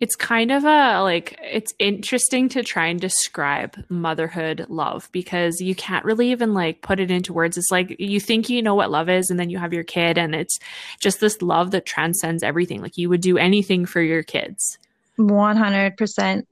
it's 0.00 0.16
kind 0.16 0.50
of 0.50 0.64
a 0.64 1.02
like 1.02 1.38
it's 1.42 1.74
interesting 1.78 2.48
to 2.48 2.62
try 2.62 2.86
and 2.86 2.98
describe 2.98 3.76
motherhood 3.90 4.64
love 4.70 5.10
because 5.12 5.60
you 5.60 5.74
can't 5.74 6.06
really 6.06 6.30
even 6.30 6.54
like 6.54 6.80
put 6.80 7.00
it 7.00 7.10
into 7.10 7.34
words. 7.34 7.58
It's 7.58 7.70
like 7.70 7.96
you 8.00 8.18
think 8.18 8.48
you 8.48 8.62
know 8.62 8.74
what 8.74 8.90
love 8.90 9.10
is 9.10 9.28
and 9.28 9.38
then 9.38 9.50
you 9.50 9.58
have 9.58 9.74
your 9.74 9.84
kid 9.84 10.16
and 10.16 10.34
it's 10.34 10.58
just 11.00 11.20
this 11.20 11.42
love 11.42 11.72
that 11.72 11.84
transcends 11.84 12.42
everything. 12.42 12.80
Like 12.80 12.96
you 12.96 13.10
would 13.10 13.20
do 13.20 13.36
anything 13.36 13.84
for 13.84 14.00
your 14.00 14.22
kids. 14.22 14.78
100% 15.18 16.46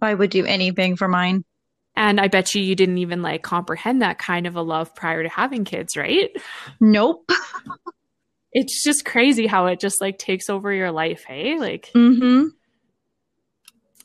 i 0.00 0.14
would 0.14 0.30
do 0.30 0.46
anything 0.46 0.96
for 0.96 1.08
mine. 1.08 1.44
And 1.94 2.18
i 2.18 2.28
bet 2.28 2.54
you 2.54 2.62
you 2.62 2.74
didn't 2.74 2.98
even 2.98 3.20
like 3.20 3.42
comprehend 3.42 4.00
that 4.00 4.18
kind 4.18 4.46
of 4.46 4.56
a 4.56 4.62
love 4.62 4.94
prior 4.94 5.22
to 5.22 5.28
having 5.28 5.66
kids 5.66 5.96
right? 5.96 6.30
Nope. 6.80 7.30
It's 8.50 8.82
just 8.82 9.04
crazy 9.04 9.46
how 9.46 9.66
it 9.66 9.78
just 9.78 10.00
like 10.00 10.18
takes 10.18 10.48
over 10.48 10.72
your 10.72 10.90
life 10.90 11.22
hey? 11.24 11.58
Like 11.58 11.90
mm-hmm 11.94 12.48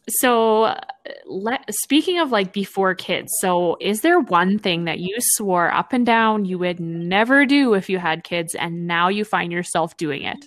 so 0.09 0.77
let, 1.25 1.63
speaking 1.73 2.19
of 2.19 2.31
like 2.31 2.53
before 2.53 2.93
kids 2.95 3.31
so 3.39 3.77
is 3.79 4.01
there 4.01 4.19
one 4.19 4.59
thing 4.59 4.85
that 4.85 4.99
you 4.99 5.15
swore 5.19 5.73
up 5.73 5.93
and 5.93 6.05
down 6.05 6.45
you 6.45 6.57
would 6.57 6.79
never 6.79 7.45
do 7.45 7.73
if 7.73 7.89
you 7.89 7.97
had 7.99 8.23
kids 8.23 8.55
and 8.55 8.87
now 8.87 9.07
you 9.07 9.23
find 9.25 9.51
yourself 9.51 9.95
doing 9.97 10.23
it? 10.23 10.45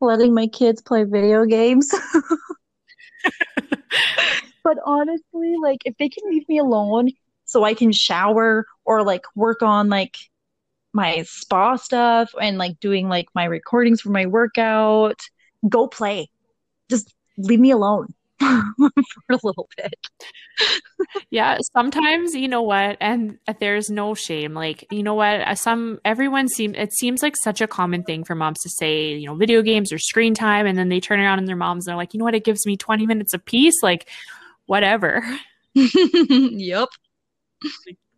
Letting 0.00 0.34
my 0.34 0.46
kids 0.46 0.82
play 0.82 1.04
video 1.04 1.44
games. 1.44 1.90
But 4.62 4.78
honestly 4.84 5.54
like 5.62 5.78
if 5.84 5.96
they 5.96 6.08
can 6.08 6.28
leave 6.28 6.48
me 6.48 6.58
alone 6.58 7.10
so 7.44 7.62
i 7.62 7.72
can 7.72 7.92
shower 7.92 8.66
or 8.84 9.04
like 9.04 9.22
work 9.36 9.62
on 9.62 9.88
like 9.88 10.16
my 10.92 11.22
spa 11.22 11.76
stuff 11.76 12.32
and 12.40 12.58
like 12.58 12.80
doing 12.80 13.08
like 13.08 13.26
my 13.32 13.44
recordings 13.44 14.00
for 14.00 14.10
my 14.10 14.26
workout 14.26 15.20
go 15.68 15.86
play. 15.86 16.28
Just 16.90 17.14
leave 17.38 17.60
me 17.60 17.70
alone 17.70 18.14
for 18.40 19.32
a 19.32 19.38
little 19.42 19.68
bit. 19.76 19.94
yeah, 21.30 21.58
sometimes 21.72 22.34
you 22.34 22.48
know 22.48 22.62
what, 22.62 22.96
and 23.00 23.38
there's 23.60 23.88
no 23.88 24.14
shame. 24.14 24.54
Like 24.54 24.84
you 24.90 25.02
know 25.02 25.14
what, 25.14 25.40
uh, 25.40 25.54
some 25.54 25.98
everyone 26.04 26.48
seems 26.48 26.76
it 26.76 26.92
seems 26.92 27.22
like 27.22 27.34
such 27.36 27.60
a 27.60 27.66
common 27.66 28.02
thing 28.02 28.24
for 28.24 28.34
moms 28.34 28.60
to 28.62 28.70
say, 28.70 29.14
you 29.14 29.26
know, 29.26 29.34
video 29.34 29.62
games 29.62 29.92
or 29.92 29.98
screen 29.98 30.34
time, 30.34 30.66
and 30.66 30.78
then 30.78 30.88
they 30.88 31.00
turn 31.00 31.20
around 31.20 31.38
and 31.38 31.48
their 31.48 31.56
moms 31.56 31.86
and 31.86 31.92
they're 31.92 31.96
like, 31.96 32.14
you 32.14 32.18
know 32.18 32.24
what, 32.24 32.34
it 32.34 32.44
gives 32.44 32.66
me 32.66 32.76
20 32.76 33.06
minutes 33.06 33.32
of 33.32 33.44
peace, 33.44 33.82
like 33.82 34.08
whatever. 34.66 35.24
yep. 35.74 36.88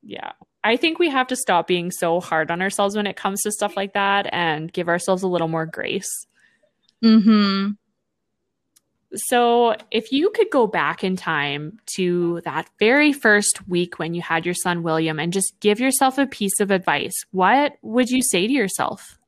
Yeah. 0.02 0.32
I 0.64 0.76
think 0.76 0.98
we 0.98 1.08
have 1.08 1.28
to 1.28 1.36
stop 1.36 1.66
being 1.66 1.90
so 1.90 2.20
hard 2.20 2.50
on 2.50 2.60
ourselves 2.60 2.96
when 2.96 3.06
it 3.06 3.16
comes 3.16 3.42
to 3.42 3.52
stuff 3.52 3.76
like 3.76 3.92
that 3.92 4.28
and 4.32 4.72
give 4.72 4.88
ourselves 4.88 5.22
a 5.22 5.28
little 5.28 5.48
more 5.48 5.66
grace. 5.66 6.10
Mm-hmm. 7.04 7.70
So, 9.14 9.74
if 9.90 10.12
you 10.12 10.30
could 10.30 10.50
go 10.50 10.66
back 10.66 11.02
in 11.02 11.16
time 11.16 11.78
to 11.96 12.42
that 12.44 12.68
very 12.78 13.12
first 13.12 13.66
week 13.66 13.98
when 13.98 14.12
you 14.12 14.20
had 14.20 14.44
your 14.44 14.54
son 14.54 14.82
William 14.82 15.18
and 15.18 15.32
just 15.32 15.58
give 15.60 15.80
yourself 15.80 16.18
a 16.18 16.26
piece 16.26 16.60
of 16.60 16.70
advice, 16.70 17.14
what 17.30 17.76
would 17.80 18.10
you 18.10 18.22
say 18.22 18.46
to 18.46 18.52
yourself? 18.52 19.18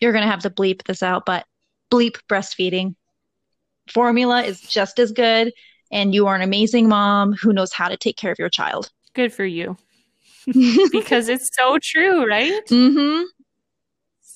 You're 0.00 0.12
going 0.12 0.24
to 0.24 0.30
have 0.30 0.42
to 0.42 0.50
bleep 0.50 0.84
this 0.84 1.02
out, 1.02 1.26
but 1.26 1.44
bleep 1.90 2.16
breastfeeding. 2.28 2.94
Formula 3.92 4.42
is 4.42 4.60
just 4.60 4.98
as 4.98 5.12
good, 5.12 5.52
and 5.90 6.14
you 6.14 6.26
are 6.26 6.34
an 6.34 6.42
amazing 6.42 6.88
mom 6.88 7.34
who 7.34 7.52
knows 7.52 7.72
how 7.72 7.88
to 7.88 7.96
take 7.96 8.16
care 8.16 8.32
of 8.32 8.38
your 8.38 8.50
child. 8.50 8.90
Good 9.14 9.32
for 9.32 9.44
you. 9.44 9.76
because 10.46 11.28
it's 11.28 11.50
so 11.52 11.78
true, 11.82 12.26
right? 12.26 12.64
Mm-hmm. 12.68 13.24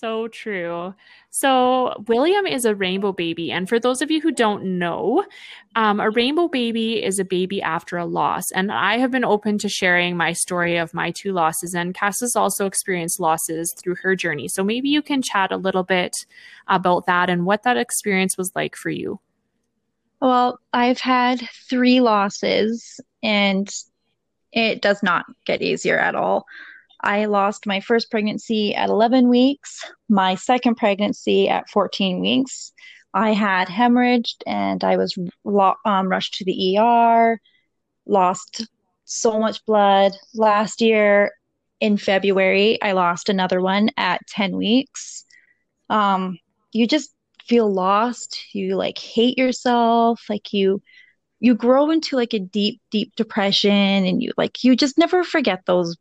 So 0.03 0.27
true. 0.27 0.95
So, 1.31 1.95
William 2.09 2.45
is 2.45 2.65
a 2.65 2.75
rainbow 2.75 3.13
baby. 3.13 3.53
And 3.53 3.69
for 3.69 3.79
those 3.79 4.03
of 4.03 4.11
you 4.11 4.21
who 4.21 4.33
don't 4.33 4.77
know, 4.77 5.25
um, 5.77 6.01
a 6.01 6.11
rainbow 6.11 6.49
baby 6.49 7.01
is 7.01 7.21
a 7.21 7.25
baby 7.25 7.63
after 7.63 7.97
a 7.97 8.05
loss. 8.05 8.51
And 8.53 8.73
I 8.73 8.99
have 8.99 9.13
been 9.13 9.25
open 9.25 9.59
to 9.59 9.69
sharing 9.69 10.17
my 10.17 10.33
story 10.33 10.77
of 10.77 10.93
my 10.93 11.13
two 11.13 11.33
losses. 11.33 11.73
And 11.73 11.95
Cass 11.95 12.19
has 12.19 12.35
also 12.35 12.67
experienced 12.67 13.21
losses 13.21 13.73
through 13.79 13.95
her 14.03 14.17
journey. 14.17 14.49
So, 14.49 14.65
maybe 14.65 14.89
you 14.89 15.03
can 15.03 15.23
chat 15.23 15.53
a 15.53 15.57
little 15.57 15.85
bit 15.85 16.17
about 16.67 17.07
that 17.07 17.31
and 17.31 17.47
what 17.47 17.63
that 17.63 17.77
experience 17.77 18.37
was 18.37 18.51
like 18.57 18.75
for 18.75 18.91
you. 18.91 19.21
Well, 20.21 20.59
I've 20.73 20.99
had 20.99 21.49
three 21.71 22.01
losses, 22.01 23.01
and 23.23 23.69
it 24.53 24.83
does 24.83 25.01
not 25.05 25.27
get 25.45 25.63
easier 25.63 25.99
at 25.99 26.17
all. 26.17 26.47
I 27.03 27.25
lost 27.27 27.67
my 27.67 27.81
first 27.81 28.11
pregnancy 28.11 28.75
at 28.75 28.89
11 28.89 29.29
weeks, 29.29 29.85
my 30.09 30.35
second 30.37 30.77
pregnancy 30.77 31.49
at 31.49 31.69
14 31.69 32.21
weeks. 32.21 32.73
I 33.15 33.33
had 33.33 33.69
hemorrhaged 33.69 34.43
and 34.47 34.83
I 34.85 34.97
was 34.97 35.17
um, 35.85 36.09
rushed 36.09 36.35
to 36.35 36.45
the 36.45 36.79
ER, 36.79 37.41
lost 38.07 38.67
so 39.05 39.39
much 39.39 39.65
blood 39.67 40.13
last 40.35 40.81
year. 40.81 41.33
in 41.81 41.97
February, 41.97 42.81
I 42.81 42.93
lost 42.93 43.29
another 43.29 43.61
one 43.61 43.91
at 43.97 44.27
10 44.29 44.57
weeks. 44.57 45.25
Um, 45.91 46.39
you 46.73 46.87
just 46.87 47.13
feel 47.47 47.73
lost. 47.73 48.41
You 48.55 48.77
like 48.77 48.99
hate 48.99 49.37
yourself. 49.37 50.23
Like 50.31 50.53
you, 50.53 50.81
you 51.41 51.55
grow 51.55 51.91
into 51.91 52.17
like 52.17 52.35
a 52.35 52.39
deep, 52.39 52.81
deep 52.93 53.15
depression 53.17 53.73
and 54.07 54.23
you 54.23 54.33
like, 54.39 54.63
you 54.65 54.77
just 54.77 54.97
never 54.97 55.25
forget 55.25 55.63
those 55.67 55.97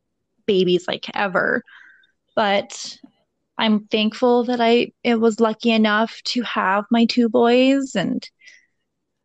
babies 0.45 0.85
like 0.87 1.05
ever. 1.13 1.63
But 2.35 2.97
I'm 3.57 3.85
thankful 3.87 4.45
that 4.45 4.61
I 4.61 4.91
it 5.03 5.19
was 5.19 5.39
lucky 5.39 5.71
enough 5.71 6.21
to 6.25 6.41
have 6.43 6.85
my 6.89 7.05
two 7.05 7.29
boys 7.29 7.95
and 7.95 8.27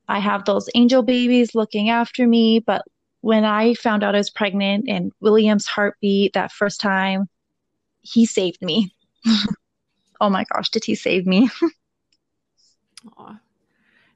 I 0.09 0.19
have 0.19 0.45
those 0.45 0.69
angel 0.75 1.03
babies 1.03 1.55
looking 1.55 1.91
after 1.91 2.27
me. 2.27 2.61
But 2.61 2.83
when 3.23 3.45
I 3.45 3.75
found 3.75 4.05
out 4.05 4.15
I 4.15 4.19
was 4.19 4.31
pregnant 4.31 4.89
and 4.89 5.13
William's 5.21 5.67
heartbeat 5.67 6.35
that 6.35 6.53
first 6.53 6.81
time, 6.81 7.29
he 8.03 8.25
saved 8.27 8.63
me. 8.63 8.95
oh 10.21 10.31
my 10.31 10.45
gosh, 10.53 10.71
did 10.71 10.85
he 10.85 10.95
save 10.95 11.27
me? 11.27 11.51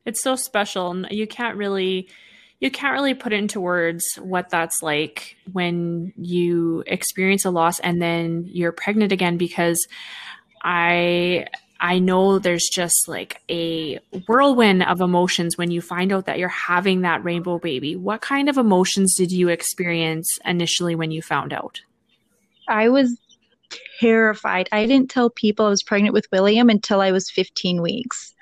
it's 0.05 0.23
so 0.23 0.37
special. 0.37 0.91
and 0.91 1.09
You 1.11 1.27
can't 1.27 1.57
really 1.57 2.09
you 2.61 2.71
can't 2.71 2.93
really 2.93 3.15
put 3.15 3.33
into 3.33 3.61
words 3.61 4.05
what 4.21 4.51
that's 4.51 4.83
like 4.83 5.37
when 5.53 6.13
you 6.17 6.85
experience 6.87 7.45
a 7.45 7.51
loss 7.51 7.81
and 7.81 8.01
then 8.01 8.45
you're 8.47 8.73
pregnant 8.73 9.13
again 9.13 9.39
because 9.39 9.87
I 10.63 11.47
I 11.81 11.99
know 11.99 12.39
there's 12.39 12.69
just 12.71 13.09
like 13.09 13.41
a 13.51 13.99
whirlwind 14.29 14.83
of 14.83 15.01
emotions 15.01 15.57
when 15.57 15.71
you 15.71 15.81
find 15.81 16.13
out 16.13 16.27
that 16.27 16.39
you're 16.39 16.49
having 16.49 17.01
that 17.01 17.25
rainbow 17.25 17.59
baby. 17.59 17.97
What 17.97 18.21
kind 18.21 18.51
of 18.51 18.59
emotions 18.59 19.15
did 19.17 19.33
you 19.33 19.49
experience 19.49 20.29
initially 20.45 20.95
when 20.95 21.11
you 21.11 21.23
found 21.23 21.55
out? 21.55 21.81
I 22.69 22.91
was 22.91 23.19
terrified. 23.99 24.69
I 24.73 24.85
didn't 24.85 25.11
tell 25.11 25.31
people 25.31 25.65
I 25.65 25.71
was 25.71 25.83
pregnant 25.83 26.13
with 26.13 26.27
William 26.31 26.69
until 26.69 27.01
I 27.01 27.13
was 27.13 27.31
15 27.31 27.81
weeks. 27.81 28.35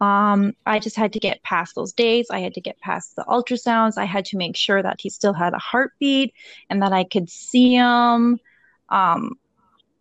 Um, 0.00 0.52
I 0.64 0.78
just 0.78 0.96
had 0.96 1.12
to 1.14 1.18
get 1.18 1.42
past 1.42 1.74
those 1.74 1.92
days. 1.92 2.28
I 2.30 2.38
had 2.40 2.54
to 2.54 2.60
get 2.60 2.80
past 2.80 3.16
the 3.16 3.24
ultrasounds. 3.24 3.98
I 3.98 4.04
had 4.04 4.24
to 4.26 4.36
make 4.36 4.56
sure 4.56 4.80
that 4.82 5.00
he 5.00 5.10
still 5.10 5.32
had 5.32 5.54
a 5.54 5.58
heartbeat 5.58 6.34
and 6.70 6.82
that 6.82 6.92
I 6.92 7.04
could 7.04 7.28
see 7.28 7.74
him. 7.74 8.38
Um, 8.88 9.38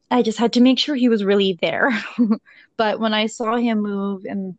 I 0.10 0.22
just 0.22 0.38
had 0.38 0.54
to 0.54 0.62
make 0.62 0.80
sure 0.80 0.96
he 0.96 1.10
was 1.10 1.24
really 1.24 1.58
there. 1.62 1.92
but 2.78 3.00
when 3.00 3.14
I 3.14 3.26
saw 3.26 3.58
him 3.58 3.82
move 3.82 4.26
and 4.26 4.58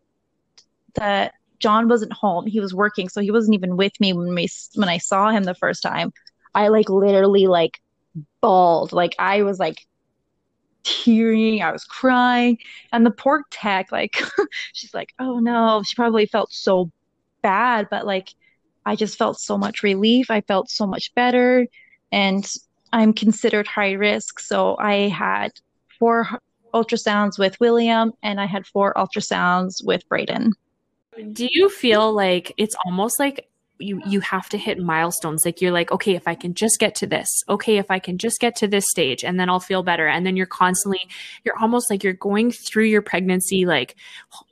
that 0.95 1.35
John 1.61 1.89
wasn't 1.89 2.13
home, 2.13 2.47
he 2.47 2.61
was 2.61 2.75
working, 2.75 3.09
so 3.09 3.21
he 3.21 3.31
wasn't 3.31 3.55
even 3.55 3.77
with 3.77 3.99
me 4.01 4.13
when 4.13 4.35
we 4.35 4.49
when 4.75 4.89
I 4.89 4.99
saw 4.99 5.31
him 5.31 5.45
the 5.45 5.55
first 5.55 5.83
time. 5.83 6.13
I 6.55 6.69
like 6.69 6.89
literally 6.89 7.47
like 7.47 7.81
bawled. 8.41 8.93
Like 8.93 9.15
I 9.19 9.43
was 9.43 9.59
like 9.59 9.87
tearing, 10.85 11.63
I 11.63 11.73
was 11.73 11.85
crying. 11.85 12.59
And 12.93 13.05
the 13.05 13.11
pork 13.11 13.47
tech, 13.51 13.93
like, 13.93 14.21
she's 14.73 14.95
like, 14.95 15.13
oh 15.19 15.39
no, 15.39 15.83
she 15.85 15.95
probably 15.95 16.27
felt 16.27 16.53
so 16.53 16.91
bad, 17.43 17.89
but 17.91 18.07
like, 18.07 18.35
I 18.87 18.97
just 18.97 19.19
felt 19.19 19.39
so 19.39 19.59
much 19.59 19.83
relief. 19.83 20.31
I 20.31 20.41
felt 20.41 20.71
so 20.71 20.87
much 20.87 21.15
better. 21.15 21.67
And 22.11 22.51
I'm 22.93 23.13
considered 23.13 23.67
high 23.67 23.93
risk. 23.93 24.41
So 24.41 24.77
I 24.79 25.09
had 25.09 25.53
four 25.99 26.27
ultrasounds 26.73 27.39
with 27.39 27.59
William 27.61 28.13
and 28.23 28.41
I 28.41 28.47
had 28.47 28.67
four 28.67 28.95
ultrasounds 28.95 29.85
with 29.85 30.09
Braden. 30.09 30.53
Do 31.33 31.49
you 31.51 31.69
feel 31.69 32.13
like 32.13 32.55
it's 32.57 32.77
almost 32.87 33.19
like 33.19 33.49
you 33.79 34.01
you 34.07 34.21
have 34.21 34.49
to 34.51 34.59
hit 34.59 34.79
milestones. 34.79 35.45
Like 35.45 35.61
you're 35.61 35.73
like 35.73 35.91
okay 35.93 36.15
if 36.15 36.27
i 36.27 36.35
can 36.35 36.55
just 36.55 36.79
get 36.79 36.95
to 36.97 37.07
this 37.07 37.29
okay 37.49 37.79
if 37.79 37.91
i 37.91 37.99
can 37.99 38.19
just 38.19 38.41
get 38.41 38.57
to 38.57 38.69
this 38.69 38.87
stage 38.89 39.25
and 39.25 39.39
then 39.39 39.49
i'll 39.49 39.61
feel 39.61 39.83
better. 39.83 40.07
And 40.07 40.27
then 40.27 40.37
you're 40.37 40.47
constantly 40.47 41.01
you're 41.45 41.59
almost 41.59 41.91
like 41.91 42.03
you're 42.03 42.13
going 42.13 42.51
through 42.51 42.85
your 42.85 43.03
pregnancy 43.03 43.67
like 43.67 43.97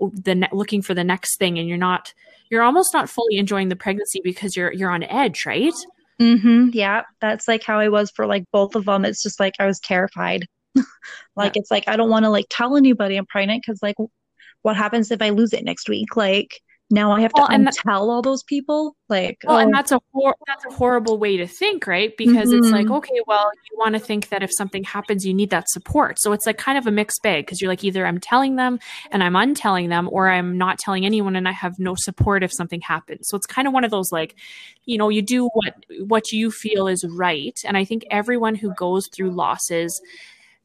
the 0.01 0.35
ne- 0.35 0.49
looking 0.53 0.83
for 0.83 0.95
the 0.95 1.05
next 1.05 1.39
thing 1.39 1.59
and 1.59 1.69
you're 1.69 1.79
not 1.79 2.13
you're 2.51 2.63
almost 2.63 2.95
not 2.95 3.11
fully 3.11 3.37
enjoying 3.37 3.69
the 3.69 3.77
pregnancy 3.77 4.21
because 4.23 4.57
you're 4.57 4.73
you're 4.73 4.91
on 4.91 5.03
edge 5.03 5.45
right? 5.47 5.75
Mm-hmm. 6.21 6.71
Yeah. 6.73 7.03
That's 7.21 7.47
like 7.47 7.63
how 7.63 7.79
i 7.79 7.89
was 7.89 8.11
for 8.11 8.27
like 8.27 8.45
both 8.53 8.75
of 8.75 8.85
them. 8.85 9.05
It's 9.05 9.23
just 9.23 9.41
like 9.41 9.55
i 9.59 9.67
was 9.67 9.81
terrified. 9.81 10.47
Like 11.37 11.55
yeah. 11.55 11.61
it's 11.61 11.71
like 11.71 11.85
i 11.87 11.97
don't 11.97 12.11
want 12.11 12.25
to 12.25 12.31
like 12.31 12.47
tell 12.49 12.77
anybody 12.77 13.17
i'm 13.17 13.27
pregnant 13.27 13.63
because 13.63 13.81
like 13.83 13.97
what 14.63 14.75
happens 14.75 15.11
if 15.11 15.21
i 15.21 15.29
lose 15.31 15.53
it 15.53 15.65
next 15.65 15.89
week? 15.89 16.17
Like 16.17 16.61
now 16.89 17.11
I 17.11 17.21
have 17.23 17.33
to 17.33 17.47
well, 17.49 17.73
tell 17.73 18.11
all 18.11 18.23
those 18.23 18.45
people. 18.45 18.95
Like, 19.09 19.39
well, 19.45 19.57
oh. 19.57 19.61
and 19.61 19.75
that's 19.75 19.91
a 19.91 20.01
hor- 20.13 20.37
that's 20.47 20.65
a 20.65 20.71
horrible 20.71 21.19
way 21.19 21.37
to 21.37 21.47
think, 21.47 21.87
right? 21.87 22.17
Because 22.17 22.49
mm-hmm. 22.49 22.59
it's 22.59 22.71
like, 22.71 22.87
mm-hmm. 22.87 22.95
okay, 22.95 23.21
well, 23.27 23.51
you 23.71 23.79
want 23.79 23.95
to 23.95 23.99
think 23.99 24.29
that 24.29 24.45
if 24.45 24.51
something 24.57 24.85
happens, 24.85 25.25
you 25.25 25.35
need 25.35 25.51
that 25.51 25.69
support. 25.69 26.21
So 26.21 26.33
it's 26.33 26.47
like 26.47 26.59
kind 26.59 26.79
of 26.79 26.87
a 26.87 26.93
mixed 26.93 27.23
bag 27.23 27.45
because 27.45 27.61
you're 27.61 27.71
like, 27.71 27.83
either 27.83 28.07
I'm 28.07 28.21
telling 28.21 28.55
them 28.55 28.79
and 29.11 29.25
I'm 29.25 29.35
untelling 29.35 29.89
them, 29.89 30.09
or 30.13 30.29
I'm 30.29 30.57
not 30.57 30.79
telling 30.79 31.05
anyone 31.05 31.35
and 31.35 31.49
I 31.49 31.53
have 31.53 31.79
no 31.79 31.97
support 31.97 32.45
if 32.45 32.53
something 32.53 32.81
happens. 32.81 33.29
So 33.29 33.37
it's 33.37 33.47
kind 33.47 33.67
of 33.67 33.75
one 33.75 33.85
of 33.85 33.91
those 33.91 34.13
like, 34.13 34.37
you 34.85 34.97
know, 34.97 35.09
you 35.09 35.23
do 35.23 35.49
what 35.55 35.75
what 36.07 36.31
you 36.31 36.53
feel 36.53 36.87
is 36.87 37.05
right, 37.11 37.59
and 37.65 37.77
I 37.77 37.85
think 37.85 38.05
everyone 38.13 38.55
who 38.55 38.73
goes 38.75 39.09
through 39.13 39.33
losses 39.33 40.01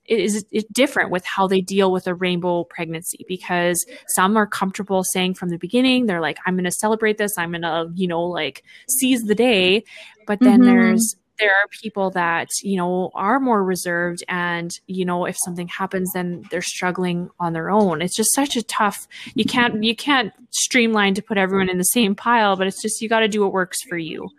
is 0.06 0.46
it 0.52 0.72
different 0.74 1.12
with 1.12 1.24
how 1.26 1.48
they 1.48 1.62
deal 1.62 1.92
with 1.92 2.08
a 2.08 2.14
rainbow 2.14 2.64
pregnancy 2.66 3.24
because 3.28 3.86
some 4.16 4.36
are 4.36 4.48
comfortable 4.48 5.04
saying 5.04 5.34
from 5.34 5.50
the 5.50 5.58
beginning 5.58 6.06
they're 6.06 6.20
like 6.20 6.38
i'm 6.46 6.56
going 6.56 6.66
to 6.66 6.72
celebrate 6.72 7.18
this. 7.18 7.32
I'm 7.38 7.52
going 7.52 7.62
to 7.62 7.90
you 7.96 8.08
know 8.08 8.24
like 8.24 8.64
seize 8.90 9.22
the 9.24 9.36
day. 9.36 9.84
But 10.28 10.40
then 10.40 10.62
mm-hmm. 10.62 10.70
there's 10.70 11.16
there 11.40 11.52
are 11.52 11.68
people 11.82 12.12
that 12.12 12.50
you 12.62 12.78
know 12.78 13.12
are 13.16 13.40
more 13.40 13.64
reserved 13.64 14.24
and 14.28 14.72
you 14.88 15.06
know 15.06 15.26
if 15.26 15.36
something 15.44 15.68
happens 15.68 16.12
then 16.14 16.44
they're 16.52 16.62
struggling 16.62 17.30
on 17.40 17.54
their 17.54 17.70
own. 17.70 18.02
It's 18.02 18.16
just 18.16 18.34
such 18.36 18.56
a 18.56 18.64
tough 18.64 19.08
you 19.36 19.46
can't 19.46 19.84
you 19.84 19.96
can't 19.96 20.34
streamline 20.52 21.14
to 21.16 21.22
put 21.22 21.38
everyone 21.38 21.70
in 21.70 21.78
the 21.78 21.84
same 21.84 22.16
pile 22.16 22.56
but 22.56 22.68
it's 22.68 22.82
just 22.82 23.02
you 23.02 23.10
got 23.10 23.22
to 23.22 23.28
do 23.28 23.42
what 23.42 23.54
works 23.54 23.78
for 23.88 23.98
you. 23.98 24.30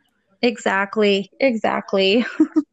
Exactly. 0.42 1.30
Exactly 1.40 2.26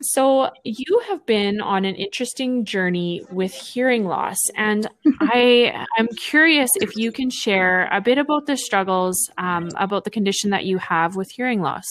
So, 0.00 0.50
you 0.64 1.02
have 1.08 1.24
been 1.26 1.60
on 1.60 1.84
an 1.84 1.94
interesting 1.94 2.64
journey 2.64 3.22
with 3.30 3.54
hearing 3.54 4.04
loss, 4.04 4.38
and 4.56 4.88
I 5.20 5.86
am 5.98 6.08
curious 6.08 6.70
if 6.80 6.96
you 6.96 7.12
can 7.12 7.30
share 7.30 7.88
a 7.92 8.00
bit 8.00 8.18
about 8.18 8.46
the 8.46 8.56
struggles 8.56 9.16
um, 9.38 9.70
about 9.76 10.04
the 10.04 10.10
condition 10.10 10.50
that 10.50 10.64
you 10.64 10.78
have 10.78 11.14
with 11.14 11.30
hearing 11.30 11.60
loss. 11.60 11.84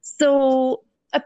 So, 0.00 0.84
uh, 1.12 1.20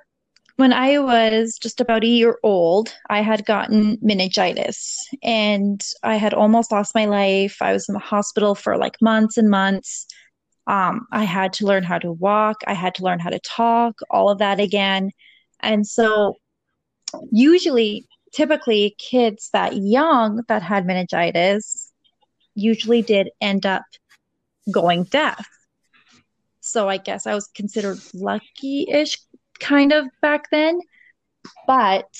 when 0.56 0.72
I 0.72 0.98
was 0.98 1.58
just 1.60 1.80
about 1.80 2.02
a 2.04 2.08
year 2.08 2.38
old, 2.42 2.94
I 3.10 3.20
had 3.20 3.44
gotten 3.44 3.98
meningitis 4.00 4.96
and 5.22 5.82
I 6.02 6.16
had 6.16 6.32
almost 6.32 6.72
lost 6.72 6.94
my 6.94 7.04
life. 7.04 7.58
I 7.60 7.74
was 7.74 7.86
in 7.88 7.92
the 7.92 7.98
hospital 7.98 8.54
for 8.54 8.78
like 8.78 8.96
months 9.02 9.36
and 9.36 9.50
months. 9.50 10.06
Um, 10.66 11.06
I 11.12 11.24
had 11.24 11.52
to 11.54 11.66
learn 11.66 11.84
how 11.84 11.98
to 11.98 12.12
walk. 12.12 12.56
I 12.66 12.74
had 12.74 12.94
to 12.96 13.04
learn 13.04 13.20
how 13.20 13.30
to 13.30 13.38
talk, 13.38 14.00
all 14.10 14.30
of 14.30 14.38
that 14.38 14.58
again. 14.58 15.12
And 15.60 15.86
so, 15.86 16.36
usually, 17.30 18.06
typically, 18.32 18.94
kids 18.98 19.50
that 19.52 19.76
young 19.76 20.42
that 20.48 20.62
had 20.62 20.86
meningitis 20.86 21.92
usually 22.54 23.02
did 23.02 23.30
end 23.40 23.64
up 23.64 23.84
going 24.70 25.04
deaf. 25.04 25.46
So, 26.60 26.88
I 26.88 26.96
guess 26.96 27.26
I 27.26 27.34
was 27.34 27.46
considered 27.48 27.98
lucky 28.12 28.86
ish 28.90 29.18
kind 29.60 29.92
of 29.92 30.06
back 30.20 30.50
then. 30.50 30.80
But 31.66 32.12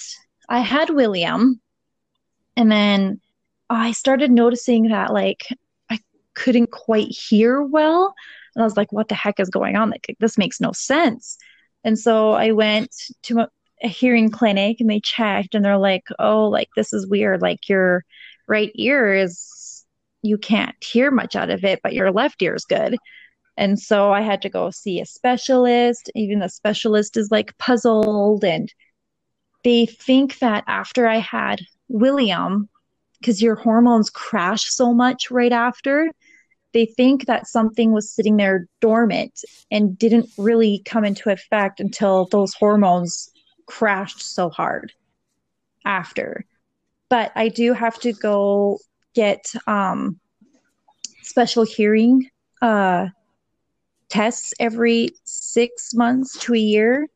I 0.48 0.60
had 0.60 0.90
William, 0.90 1.60
and 2.56 2.70
then 2.70 3.20
I 3.68 3.90
started 3.90 4.30
noticing 4.30 4.90
that, 4.90 5.12
like, 5.12 5.48
couldn't 6.36 6.70
quite 6.70 7.08
hear 7.08 7.60
well. 7.60 8.14
And 8.54 8.62
I 8.62 8.64
was 8.64 8.76
like, 8.76 8.92
what 8.92 9.08
the 9.08 9.16
heck 9.16 9.40
is 9.40 9.50
going 9.50 9.74
on? 9.74 9.90
Like, 9.90 10.14
this 10.20 10.38
makes 10.38 10.60
no 10.60 10.70
sense. 10.70 11.36
And 11.82 11.98
so 11.98 12.30
I 12.30 12.52
went 12.52 12.94
to 13.24 13.40
a, 13.40 13.88
hearing 13.88 14.30
clinic 14.30 14.80
and 14.80 14.88
they 14.88 15.00
checked 15.00 15.54
and 15.54 15.64
they're 15.64 15.76
like, 15.76 16.04
oh, 16.18 16.48
like, 16.48 16.68
this 16.76 16.92
is 16.92 17.06
weird. 17.06 17.42
Like, 17.42 17.68
your 17.68 18.04
right 18.46 18.70
ear 18.76 19.12
is, 19.12 19.84
you 20.22 20.38
can't 20.38 20.74
hear 20.82 21.10
much 21.10 21.36
out 21.36 21.50
of 21.50 21.64
it, 21.64 21.80
but 21.82 21.92
your 21.92 22.10
left 22.12 22.40
ear 22.40 22.54
is 22.54 22.64
good. 22.64 22.96
And 23.56 23.78
so 23.78 24.12
I 24.12 24.20
had 24.20 24.42
to 24.42 24.48
go 24.48 24.70
see 24.70 25.00
a 25.00 25.06
specialist. 25.06 26.10
Even 26.14 26.40
the 26.40 26.48
specialist 26.48 27.16
is 27.16 27.30
like 27.30 27.56
puzzled. 27.58 28.44
And 28.44 28.72
they 29.64 29.86
think 29.86 30.38
that 30.38 30.64
after 30.66 31.06
I 31.06 31.16
had 31.18 31.60
William, 31.88 32.68
because 33.20 33.42
your 33.42 33.54
hormones 33.54 34.10
crash 34.10 34.64
so 34.64 34.92
much 34.92 35.30
right 35.30 35.52
after, 35.52 36.10
they 36.76 36.84
think 36.84 37.24
that 37.24 37.46
something 37.46 37.90
was 37.90 38.10
sitting 38.10 38.36
there 38.36 38.68
dormant 38.82 39.40
and 39.70 39.98
didn't 39.98 40.28
really 40.36 40.82
come 40.84 41.06
into 41.06 41.30
effect 41.30 41.80
until 41.80 42.26
those 42.26 42.52
hormones 42.52 43.30
crashed 43.64 44.20
so 44.20 44.50
hard 44.50 44.92
after. 45.86 46.44
But 47.08 47.32
I 47.34 47.48
do 47.48 47.72
have 47.72 47.98
to 48.00 48.12
go 48.12 48.78
get 49.14 49.50
um, 49.66 50.20
special 51.22 51.64
hearing 51.64 52.28
uh, 52.60 53.06
tests 54.10 54.52
every 54.60 55.08
six 55.24 55.94
months 55.94 56.38
to 56.40 56.52
a 56.52 56.58
year. 56.58 57.06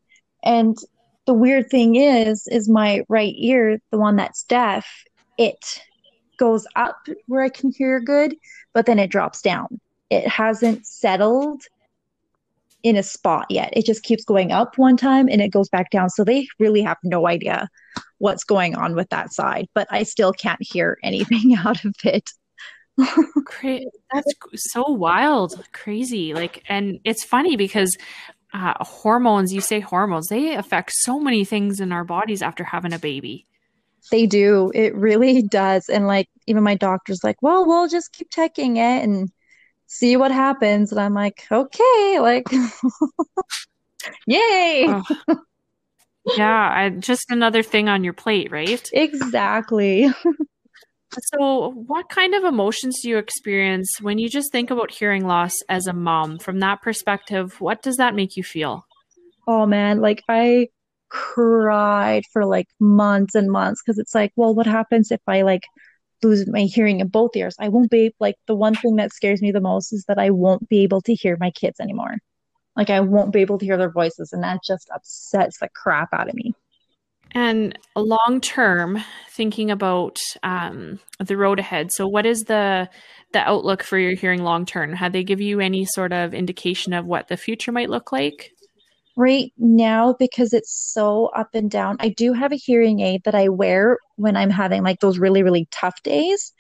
And 0.43 0.75
the 1.27 1.35
weird 1.35 1.69
thing 1.69 1.97
is, 1.97 2.49
is 2.51 2.67
my 2.67 3.03
right 3.11 3.35
ear, 3.37 3.79
the 3.91 3.99
one 3.99 4.17
that's 4.17 4.43
deaf, 4.45 4.89
it 5.37 5.83
goes 6.41 6.67
up 6.75 7.07
where 7.27 7.43
I 7.43 7.51
can 7.51 7.71
hear 7.71 8.01
good, 8.01 8.35
but 8.73 8.87
then 8.87 8.99
it 8.99 9.11
drops 9.11 9.43
down. 9.43 9.79
It 10.09 10.27
hasn't 10.27 10.87
settled 10.87 11.63
in 12.83 12.97
a 12.97 13.03
spot 13.03 13.47
yet. 13.51 13.71
It 13.75 13.85
just 13.85 14.03
keeps 14.03 14.25
going 14.25 14.51
up 14.51 14.79
one 14.79 14.97
time 14.97 15.29
and 15.29 15.43
it 15.43 15.51
goes 15.51 15.69
back 15.69 15.91
down. 15.91 16.09
So 16.09 16.25
they 16.25 16.49
really 16.59 16.81
have 16.81 16.97
no 17.05 17.29
idea 17.29 17.69
what's 18.19 18.43
going 18.43 18.75
on 18.75 18.97
with 18.97 19.11
that 19.11 19.33
side, 19.33 19.69
but 19.75 19.87
I 19.91 20.03
still 20.03 20.33
can't 20.33 20.61
hear 20.61 20.99
anything 21.05 21.55
out 21.65 21.85
of 21.85 21.95
it. 22.03 22.31
Cra- 23.45 23.81
that's 24.13 24.33
so 24.73 24.85
wild, 24.89 25.63
crazy. 25.73 26.35
Like, 26.35 26.65
and 26.69 27.01
it's 27.05 27.23
funny 27.23 27.57
because 27.57 27.97
uh, 28.53 28.75
hormones, 28.81 29.53
you 29.53 29.61
say 29.61 29.81
hormones, 29.81 30.29
they 30.29 30.55
affect 30.55 30.93
so 30.95 31.21
many 31.21 31.45
things 31.45 31.81
in 31.81 31.93
our 31.93 32.05
bodies 32.05 32.43
after 32.43 32.65
having 32.65 32.93
a 32.93 32.99
baby. 32.99 33.47
They 34.11 34.27
do. 34.27 34.71
It 34.75 34.95
really 34.95 35.43
does. 35.51 35.89
And 35.89 36.07
like, 36.07 36.29
even 36.47 36.63
my 36.63 36.75
doctor's 36.75 37.25
like, 37.25 37.43
well, 37.43 37.67
we'll 37.67 37.89
just 37.89 38.13
keep 38.13 38.31
checking 38.31 38.77
it 38.77 39.03
and 39.03 39.31
see 39.87 40.17
what 40.17 40.31
happens. 40.31 40.93
And 40.93 41.01
I'm 41.01 41.15
like, 41.15 41.47
okay, 41.51 42.19
like, 42.21 42.47
yay. 44.27 44.87
Oh. 44.89 45.03
Yeah, 46.37 46.73
I, 46.75 46.91
just 46.91 47.31
another 47.31 47.63
thing 47.63 47.89
on 47.89 48.05
your 48.05 48.13
plate, 48.13 48.51
right? 48.53 48.89
Exactly. 48.93 50.09
So, 51.19 51.73
what 51.87 52.09
kind 52.09 52.35
of 52.35 52.45
emotions 52.45 53.01
do 53.03 53.09
you 53.09 53.19
experience 53.19 54.01
when 54.01 54.19
you 54.19 54.29
just 54.29 54.53
think 54.53 54.71
about 54.71 54.93
hearing 54.93 55.27
loss 55.27 55.53
as 55.69 55.87
a 55.87 55.93
mom? 55.93 56.39
From 56.39 56.61
that 56.61 56.83
perspective, 56.83 57.61
what 57.61 57.83
does 57.83 57.97
that 57.97 58.15
make 58.15 58.37
you 58.37 58.45
feel? 58.45 58.87
Oh 59.49 59.67
man, 59.67 60.01
like 60.01 60.23
I 60.29 60.69
cried 61.11 62.25
for 62.33 62.47
like 62.47 62.69
months 62.79 63.35
and 63.35 63.51
months 63.51 63.83
because 63.85 63.99
it's 63.99 64.15
like, 64.15 64.33
well, 64.37 64.55
what 64.55 64.67
happens 64.67 65.11
if 65.11 65.21
I 65.27 65.43
like 65.43 65.65
lose 66.23 66.47
my 66.47 66.63
hearing 66.63 67.01
in 67.01 67.09
both 67.09 67.37
ears? 67.37 67.57
I 67.59 67.69
won't 67.69 67.91
be 67.91 68.15
like 68.21 68.37
the 68.47 68.55
one 68.55 68.75
thing 68.75 68.97
that 68.97 69.13
scares 69.13 69.43
me 69.43 69.53
the 69.53 69.61
most 69.61 69.93
is 69.93 70.05
that 70.09 70.19
I 70.19 70.31
won't 70.31 70.69
be 70.69 70.83
able 70.83 71.03
to 71.03 71.15
hear 71.15 71.37
my 71.39 71.51
kids 71.51 71.81
anymore. 71.81 72.17
Like 72.77 72.91
I 72.91 73.01
won't 73.01 73.33
be 73.33 73.41
able 73.41 73.59
to 73.59 73.65
hear 73.65 73.77
their 73.77 73.91
voices, 73.91 74.33
and 74.33 74.43
that 74.43 74.61
just 74.65 74.89
upsets 74.95 75.59
the 75.59 75.69
crap 75.75 76.09
out 76.13 76.29
of 76.29 76.35
me. 76.35 76.55
And 77.33 77.79
long 77.95 78.41
term, 78.41 79.03
thinking 79.31 79.71
about 79.71 80.19
um, 80.43 80.99
the 81.19 81.37
road 81.37 81.59
ahead. 81.59 81.91
So, 81.93 82.09
what 82.09 82.27
is 82.27 82.43
the 82.43 82.89
the 83.33 83.41
outlook 83.41 83.83
for 83.83 83.99
your 83.99 84.15
hearing 84.15 84.43
long 84.43 84.67
term? 84.67 84.93
Had 84.93 85.13
they 85.13 85.23
give 85.23 85.41
you 85.41 85.61
any 85.61 85.85
sort 85.85 86.13
of 86.13 86.35
indication 86.35 86.93
of 86.93 87.07
what 87.07 87.29
the 87.29 87.37
future 87.37 87.71
might 87.71 87.91
look 87.91 88.13
like? 88.13 88.53
Right 89.21 89.53
now, 89.59 90.15
because 90.19 90.55
it's 90.55 90.73
so 90.73 91.27
up 91.37 91.51
and 91.53 91.71
down, 91.71 91.99
I 92.01 92.09
do 92.09 92.33
have 92.33 92.53
a 92.53 92.57
hearing 92.57 93.01
aid 93.01 93.21
that 93.27 93.35
I 93.35 93.51
wear 93.51 93.99
when 94.17 94.35
I'm 94.35 94.49
having 94.49 94.83
like 94.83 95.01
those 95.01 95.19
really 95.19 95.43
really 95.43 95.69
tough 95.71 96.03
days, 96.03 96.55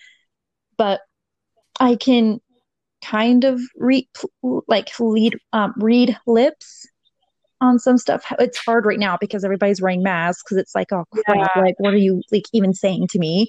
but 0.76 1.00
I 1.80 1.96
can 1.96 2.38
kind 3.02 3.44
of 3.44 3.62
read 3.76 4.06
like 4.68 4.90
lead 5.00 5.38
um, 5.54 5.72
read 5.78 6.18
lips 6.26 6.86
on 7.62 7.78
some 7.78 7.96
stuff. 7.96 8.30
It's 8.38 8.58
hard 8.58 8.84
right 8.84 8.98
now 8.98 9.16
because 9.18 9.42
everybody's 9.42 9.80
wearing 9.80 10.02
masks 10.02 10.42
because 10.42 10.58
it's 10.58 10.74
like, 10.74 10.92
oh 10.92 11.06
crap, 11.12 11.50
yeah. 11.56 11.62
like 11.62 11.76
what 11.78 11.94
are 11.94 11.96
you 11.96 12.20
like 12.30 12.44
even 12.52 12.74
saying 12.74 13.08
to 13.12 13.18
me? 13.18 13.48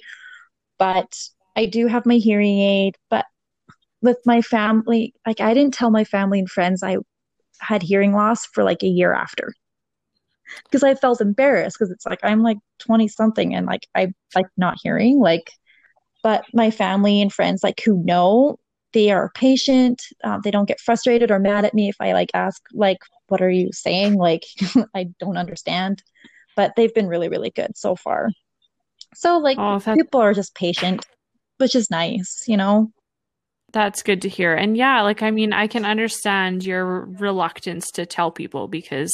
But 0.78 1.14
I 1.54 1.66
do 1.66 1.86
have 1.86 2.06
my 2.06 2.16
hearing 2.16 2.60
aid, 2.60 2.96
but 3.10 3.26
with 4.00 4.20
my 4.24 4.40
family, 4.40 5.12
like 5.26 5.42
I 5.42 5.52
didn't 5.52 5.74
tell 5.74 5.90
my 5.90 6.04
family 6.04 6.38
and 6.38 6.48
friends 6.48 6.82
I 6.82 6.96
had 7.62 7.82
hearing 7.82 8.12
loss 8.12 8.46
for 8.46 8.64
like 8.64 8.82
a 8.82 8.88
year 8.88 9.12
after. 9.12 9.54
Because 10.64 10.82
I 10.82 10.94
felt 10.94 11.20
embarrassed 11.20 11.76
because 11.78 11.90
it's 11.90 12.04
like 12.04 12.20
I'm 12.22 12.42
like 12.42 12.58
20 12.80 13.08
something 13.08 13.54
and 13.54 13.66
like 13.66 13.86
I 13.94 14.12
like 14.34 14.46
not 14.56 14.76
hearing 14.82 15.18
like 15.18 15.50
but 16.22 16.44
my 16.52 16.70
family 16.70 17.22
and 17.22 17.32
friends 17.32 17.62
like 17.62 17.80
who 17.84 18.02
know 18.04 18.58
they 18.92 19.10
are 19.10 19.30
patient 19.34 20.02
um, 20.24 20.42
they 20.44 20.50
don't 20.50 20.68
get 20.68 20.80
frustrated 20.80 21.30
or 21.30 21.38
mad 21.38 21.64
at 21.64 21.72
me 21.72 21.88
if 21.88 21.96
i 22.00 22.12
like 22.12 22.28
ask 22.34 22.62
like 22.74 22.98
what 23.32 23.40
are 23.40 23.50
you 23.50 23.70
saying? 23.72 24.16
Like, 24.16 24.44
I 24.94 25.08
don't 25.18 25.38
understand. 25.38 26.02
But 26.54 26.74
they've 26.76 26.92
been 26.92 27.08
really, 27.08 27.30
really 27.30 27.48
good 27.48 27.78
so 27.78 27.96
far. 27.96 28.28
So, 29.14 29.38
like, 29.38 29.56
oh, 29.58 29.80
people 29.80 30.20
are 30.20 30.34
just 30.34 30.54
patient, 30.54 31.06
which 31.56 31.74
is 31.74 31.90
nice, 31.90 32.44
you 32.46 32.58
know? 32.58 32.92
That's 33.72 34.02
good 34.02 34.20
to 34.22 34.28
hear. 34.28 34.54
And 34.54 34.76
yeah, 34.76 35.00
like, 35.00 35.22
I 35.22 35.30
mean, 35.30 35.54
I 35.54 35.66
can 35.66 35.86
understand 35.86 36.62
your 36.62 37.06
reluctance 37.06 37.90
to 37.92 38.04
tell 38.04 38.30
people 38.30 38.68
because 38.68 39.10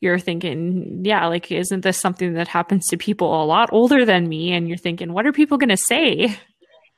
you're 0.00 0.20
thinking, 0.20 1.04
yeah, 1.04 1.26
like, 1.26 1.50
isn't 1.50 1.80
this 1.80 2.00
something 2.00 2.34
that 2.34 2.46
happens 2.46 2.86
to 2.86 2.96
people 2.96 3.42
a 3.42 3.44
lot 3.44 3.68
older 3.72 4.04
than 4.04 4.28
me? 4.28 4.52
And 4.52 4.68
you're 4.68 4.76
thinking, 4.76 5.12
what 5.12 5.26
are 5.26 5.32
people 5.32 5.58
going 5.58 5.70
to 5.70 5.76
say? 5.76 6.38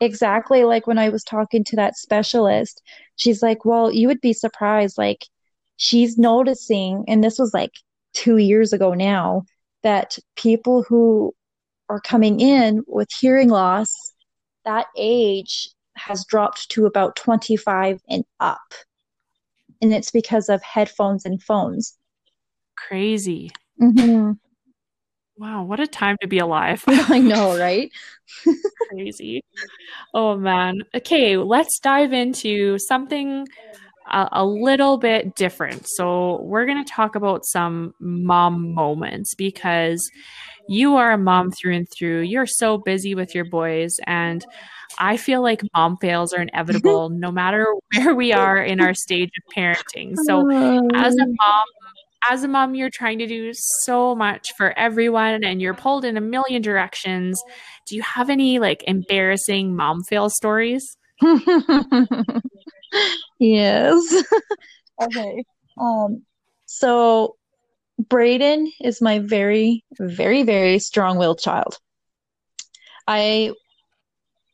Exactly. 0.01 0.65
Like, 0.65 0.87
when 0.87 0.99
I 0.99 1.09
was 1.09 1.25
talking 1.25 1.65
to 1.65 1.77
that 1.77 1.97
specialist, 1.97 2.83
she's 3.17 3.43
like, 3.43 3.65
well, 3.65 3.91
you 3.91 4.07
would 4.07 4.21
be 4.21 4.35
surprised. 4.35 4.99
Like, 4.99 5.25
she's 5.79 6.19
noticing, 6.19 7.05
and 7.09 7.25
this 7.25 7.39
was 7.39 7.55
like 7.55 7.73
two 8.13 8.37
years 8.37 8.75
ago 8.75 8.93
now, 8.93 9.45
that 9.83 10.19
people 10.37 10.83
who 10.83 11.33
are 11.89 12.01
coming 12.01 12.41
in 12.41 12.83
with 12.87 13.09
hearing 13.19 13.49
loss, 13.49 13.89
that 14.67 14.87
age 14.95 15.71
has 15.99 16.25
dropped 16.25 16.69
to 16.71 16.87
about 16.87 17.17
25 17.17 18.01
and 18.09 18.25
up. 18.41 18.75
And 19.81 19.93
it's 19.93 20.11
because 20.11 20.49
of 20.49 20.63
headphones 20.63 21.25
and 21.25 21.43
phones. 21.43 21.97
Crazy. 22.77 23.51
Mm-hmm. 23.81 24.33
Wow, 25.37 25.63
what 25.63 25.79
a 25.79 25.87
time 25.87 26.17
to 26.21 26.27
be 26.27 26.39
alive. 26.39 26.83
I 26.89 27.21
know, 27.21 27.57
right? 27.57 27.91
Crazy. 28.91 29.45
Oh, 30.13 30.37
man. 30.37 30.83
Okay, 30.97 31.37
let's 31.37 31.79
dive 31.79 32.13
into 32.13 32.79
something 32.79 33.47
a, 34.11 34.29
a 34.33 34.45
little 34.47 34.99
bit 34.99 35.35
different. 35.35 35.87
So, 35.89 36.41
we're 36.43 36.67
going 36.67 36.83
to 36.85 36.91
talk 36.91 37.15
about 37.15 37.45
some 37.45 37.95
mom 38.01 38.75
moments 38.75 39.35
because 39.35 40.09
you 40.69 40.97
are 40.97 41.13
a 41.13 41.19
mom 41.19 41.51
through 41.51 41.77
and 41.77 41.89
through. 41.91 42.21
You're 42.23 42.47
so 42.47 42.79
busy 42.79 43.15
with 43.15 43.35
your 43.35 43.45
boys. 43.45 43.97
And 44.07 44.45
I 44.99 45.17
feel 45.17 45.43
like 45.43 45.63
mom 45.75 45.97
fails 45.97 46.33
are 46.33 46.43
inevitable 46.43 47.11
no 47.13 47.31
matter 47.31 47.67
where 47.97 48.15
we 48.15 48.33
are 48.33 48.59
in 48.59 48.81
our 48.81 48.95
stage 48.95 49.31
of 49.39 49.55
parenting. 49.55 50.15
So, 50.27 50.51
as 50.95 51.15
a 51.17 51.23
oh. 51.23 51.35
mom, 51.39 51.65
as 52.29 52.43
a 52.45 52.49
mom, 52.49 52.75
you're 52.75 52.91
trying 52.91 53.19
to 53.19 53.27
do 53.27 53.53
so 53.55 54.15
much 54.15 54.49
for 54.57 54.77
everyone 54.79 55.45
and 55.45 55.61
you're 55.61 55.75
pulled 55.75 56.05
in 56.05 56.17
a 56.17 56.21
million 56.21 56.63
directions. 56.63 57.41
Do 57.87 57.97
you 57.97 58.03
have 58.03 58.29
any 58.29 58.59
like 58.59 58.85
embarrassing 58.87 59.75
mom 59.75 60.03
fail 60.03 60.29
stories? 60.29 60.97
yes. 63.39 64.25
okay. 65.03 65.45
Um, 65.79 66.23
so 66.67 67.37
Braden 67.99 68.73
is 68.81 69.03
my 69.03 69.19
very, 69.19 69.85
very, 69.99 70.43
very 70.43 70.79
strong 70.79 71.19
willed 71.19 71.41
child. 71.41 71.79
I 73.07 73.53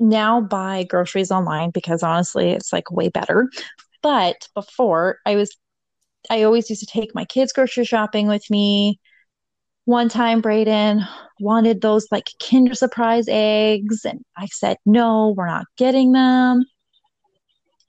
now 0.00 0.40
buy 0.40 0.84
groceries 0.84 1.30
online 1.30 1.70
because 1.70 2.02
honestly, 2.02 2.50
it's 2.50 2.72
like 2.72 2.90
way 2.90 3.08
better. 3.08 3.50
But 4.02 4.48
before, 4.54 5.18
I 5.26 5.36
was, 5.36 5.56
I 6.30 6.42
always 6.42 6.70
used 6.70 6.80
to 6.80 6.86
take 6.86 7.14
my 7.14 7.24
kids 7.24 7.52
grocery 7.52 7.84
shopping 7.84 8.28
with 8.28 8.48
me. 8.50 8.98
One 9.86 10.08
time, 10.08 10.40
Braden 10.40 11.02
wanted 11.40 11.82
those 11.82 12.06
like 12.10 12.30
Kinder 12.42 12.74
Surprise 12.74 13.26
eggs, 13.28 14.04
and 14.06 14.24
I 14.36 14.46
said, 14.46 14.78
no, 14.86 15.34
we're 15.36 15.46
not 15.46 15.66
getting 15.76 16.12
them 16.12 16.64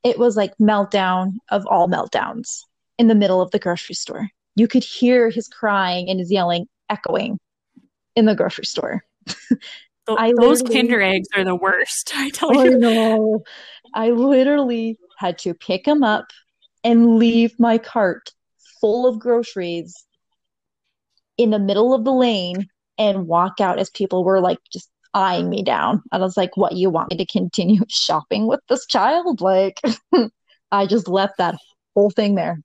it 0.06 0.20
was 0.20 0.38
like 0.38 0.56
meltdown 0.62 1.34
of 1.49 1.66
all 1.66 1.89
meltdowns 1.89 2.62
in 2.99 3.08
the 3.08 3.16
middle 3.16 3.41
of 3.41 3.49
the 3.49 3.60
grocery 3.60 3.95
store. 3.95 4.30
You 4.56 4.68
could 4.68 4.84
hear 4.84 5.32
his 5.32 5.47
crying 5.47 6.10
and 6.10 6.20
his 6.20 6.32
yelling 6.32 6.68
echoing 6.89 7.39
in 8.16 8.26
the 8.26 8.36
grocery 8.36 8.66
store. 8.66 9.03
Those 10.08 10.62
Kinder 10.62 11.01
eggs 11.01 11.28
are 11.36 11.43
the 11.43 11.56
worst. 11.56 12.12
I 12.16 12.30
tell 12.30 12.56
oh, 12.56 12.64
you. 12.64 12.76
I 12.76 12.76
know. 12.76 13.43
I 13.95 14.12
literally 14.12 14.97
had 15.18 15.39
to 15.39 15.56
pick 15.56 15.88
him 15.88 16.03
up 16.03 16.28
and 16.84 17.16
leave 17.16 17.60
my 17.60 17.80
cart 17.80 18.32
full 18.80 19.08
of 19.08 19.18
groceries 19.18 20.06
in 21.38 21.49
the 21.49 21.60
middle 21.60 21.95
of 21.95 22.06
the 22.06 22.14
lane 22.14 22.68
and 22.99 23.28
walk 23.28 23.60
out 23.60 23.80
as 23.80 23.89
people 23.89 24.24
were 24.24 24.39
like 24.39 24.60
just 24.72 24.89
eyeing 25.16 25.49
me 25.49 25.63
down. 25.63 26.03
And 26.11 26.22
I 26.22 26.26
was 26.26 26.38
like, 26.38 26.55
what, 26.57 26.74
you 26.74 26.91
want 26.91 27.09
me 27.09 27.18
to 27.18 27.26
continue 27.26 27.82
shopping 27.89 28.45
with 28.45 28.59
this 28.70 28.86
child? 28.86 29.41
Like, 29.41 29.82
I 30.72 30.86
just 30.86 31.07
left 31.07 31.38
that 31.39 31.55
whole 31.95 32.11
thing 32.11 32.36
there. 32.36 32.59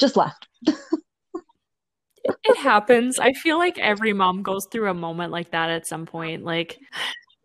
Just 0.00 0.16
left. 0.16 0.48
it 0.64 2.56
happens. 2.56 3.18
I 3.18 3.32
feel 3.34 3.58
like 3.58 3.78
every 3.78 4.14
mom 4.14 4.42
goes 4.42 4.66
through 4.72 4.90
a 4.90 4.94
moment 4.94 5.30
like 5.30 5.50
that 5.50 5.68
at 5.68 5.86
some 5.86 6.06
point. 6.06 6.42
Like, 6.42 6.78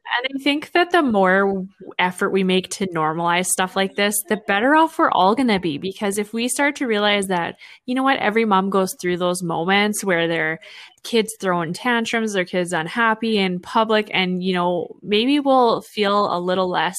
And 0.07 0.39
I 0.39 0.43
think 0.43 0.71
that 0.73 0.91
the 0.91 1.01
more 1.01 1.65
effort 1.97 2.29
we 2.29 2.43
make 2.43 2.69
to 2.69 2.87
normalize 2.87 3.47
stuff 3.47 3.75
like 3.75 3.95
this, 3.95 4.15
the 4.29 4.37
better 4.47 4.75
off 4.75 4.99
we're 4.99 5.09
all 5.09 5.35
going 5.35 5.47
to 5.47 5.59
be. 5.59 5.77
Because 5.77 6.17
if 6.17 6.31
we 6.31 6.47
start 6.47 6.75
to 6.77 6.87
realize 6.87 7.27
that, 7.27 7.57
you 7.85 7.95
know 7.95 8.03
what, 8.03 8.19
every 8.19 8.45
mom 8.45 8.69
goes 8.69 8.95
through 9.01 9.17
those 9.17 9.41
moments 9.41 10.03
where 10.03 10.27
their 10.27 10.59
kids 11.03 11.33
throwing 11.41 11.73
tantrums, 11.73 12.33
their 12.33 12.45
kids 12.45 12.71
unhappy 12.71 13.37
in 13.37 13.59
public, 13.59 14.09
and, 14.13 14.43
you 14.43 14.53
know, 14.53 14.95
maybe 15.01 15.39
we'll 15.39 15.81
feel 15.81 16.35
a 16.35 16.39
little 16.39 16.69
less 16.69 16.97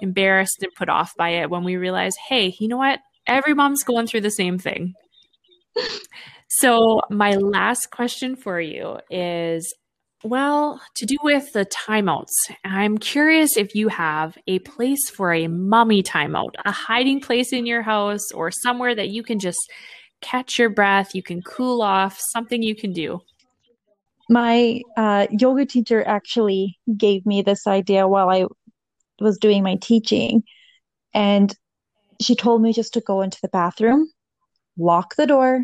embarrassed 0.00 0.58
and 0.62 0.74
put 0.74 0.88
off 0.88 1.14
by 1.16 1.30
it 1.30 1.50
when 1.50 1.62
we 1.64 1.76
realize, 1.76 2.14
hey, 2.28 2.54
you 2.58 2.66
know 2.66 2.78
what, 2.78 2.98
every 3.26 3.54
mom's 3.54 3.84
going 3.84 4.06
through 4.06 4.22
the 4.22 4.30
same 4.30 4.58
thing. 4.58 4.94
So, 6.50 7.02
my 7.10 7.34
last 7.34 7.90
question 7.90 8.34
for 8.34 8.58
you 8.58 8.98
is 9.10 9.74
well, 10.24 10.80
to 10.96 11.06
do 11.06 11.16
with 11.22 11.52
the 11.52 11.64
timeouts, 11.66 12.32
I'm 12.64 12.98
curious 12.98 13.56
if 13.56 13.74
you 13.74 13.88
have 13.88 14.36
a 14.46 14.58
place 14.60 15.08
for 15.08 15.32
a 15.32 15.46
mommy 15.46 16.02
timeout, 16.02 16.54
a 16.64 16.72
hiding 16.72 17.20
place 17.20 17.52
in 17.52 17.66
your 17.66 17.82
house 17.82 18.32
or 18.32 18.50
somewhere 18.50 18.94
that 18.94 19.10
you 19.10 19.22
can 19.22 19.38
just 19.38 19.60
catch 20.20 20.58
your 20.58 20.70
breath, 20.70 21.14
you 21.14 21.22
can 21.22 21.40
cool 21.42 21.82
off, 21.82 22.18
something 22.32 22.62
you 22.62 22.74
can 22.74 22.92
do. 22.92 23.20
My 24.28 24.82
uh, 24.96 25.28
yoga 25.30 25.64
teacher 25.64 26.06
actually 26.06 26.78
gave 26.96 27.24
me 27.24 27.42
this 27.42 27.66
idea 27.66 28.08
while 28.08 28.28
I 28.28 28.46
was 29.20 29.38
doing 29.38 29.62
my 29.62 29.76
teaching. 29.76 30.42
And 31.14 31.54
she 32.20 32.34
told 32.34 32.60
me 32.60 32.72
just 32.72 32.92
to 32.94 33.00
go 33.00 33.22
into 33.22 33.38
the 33.40 33.48
bathroom, 33.48 34.10
lock 34.76 35.14
the 35.16 35.26
door, 35.26 35.62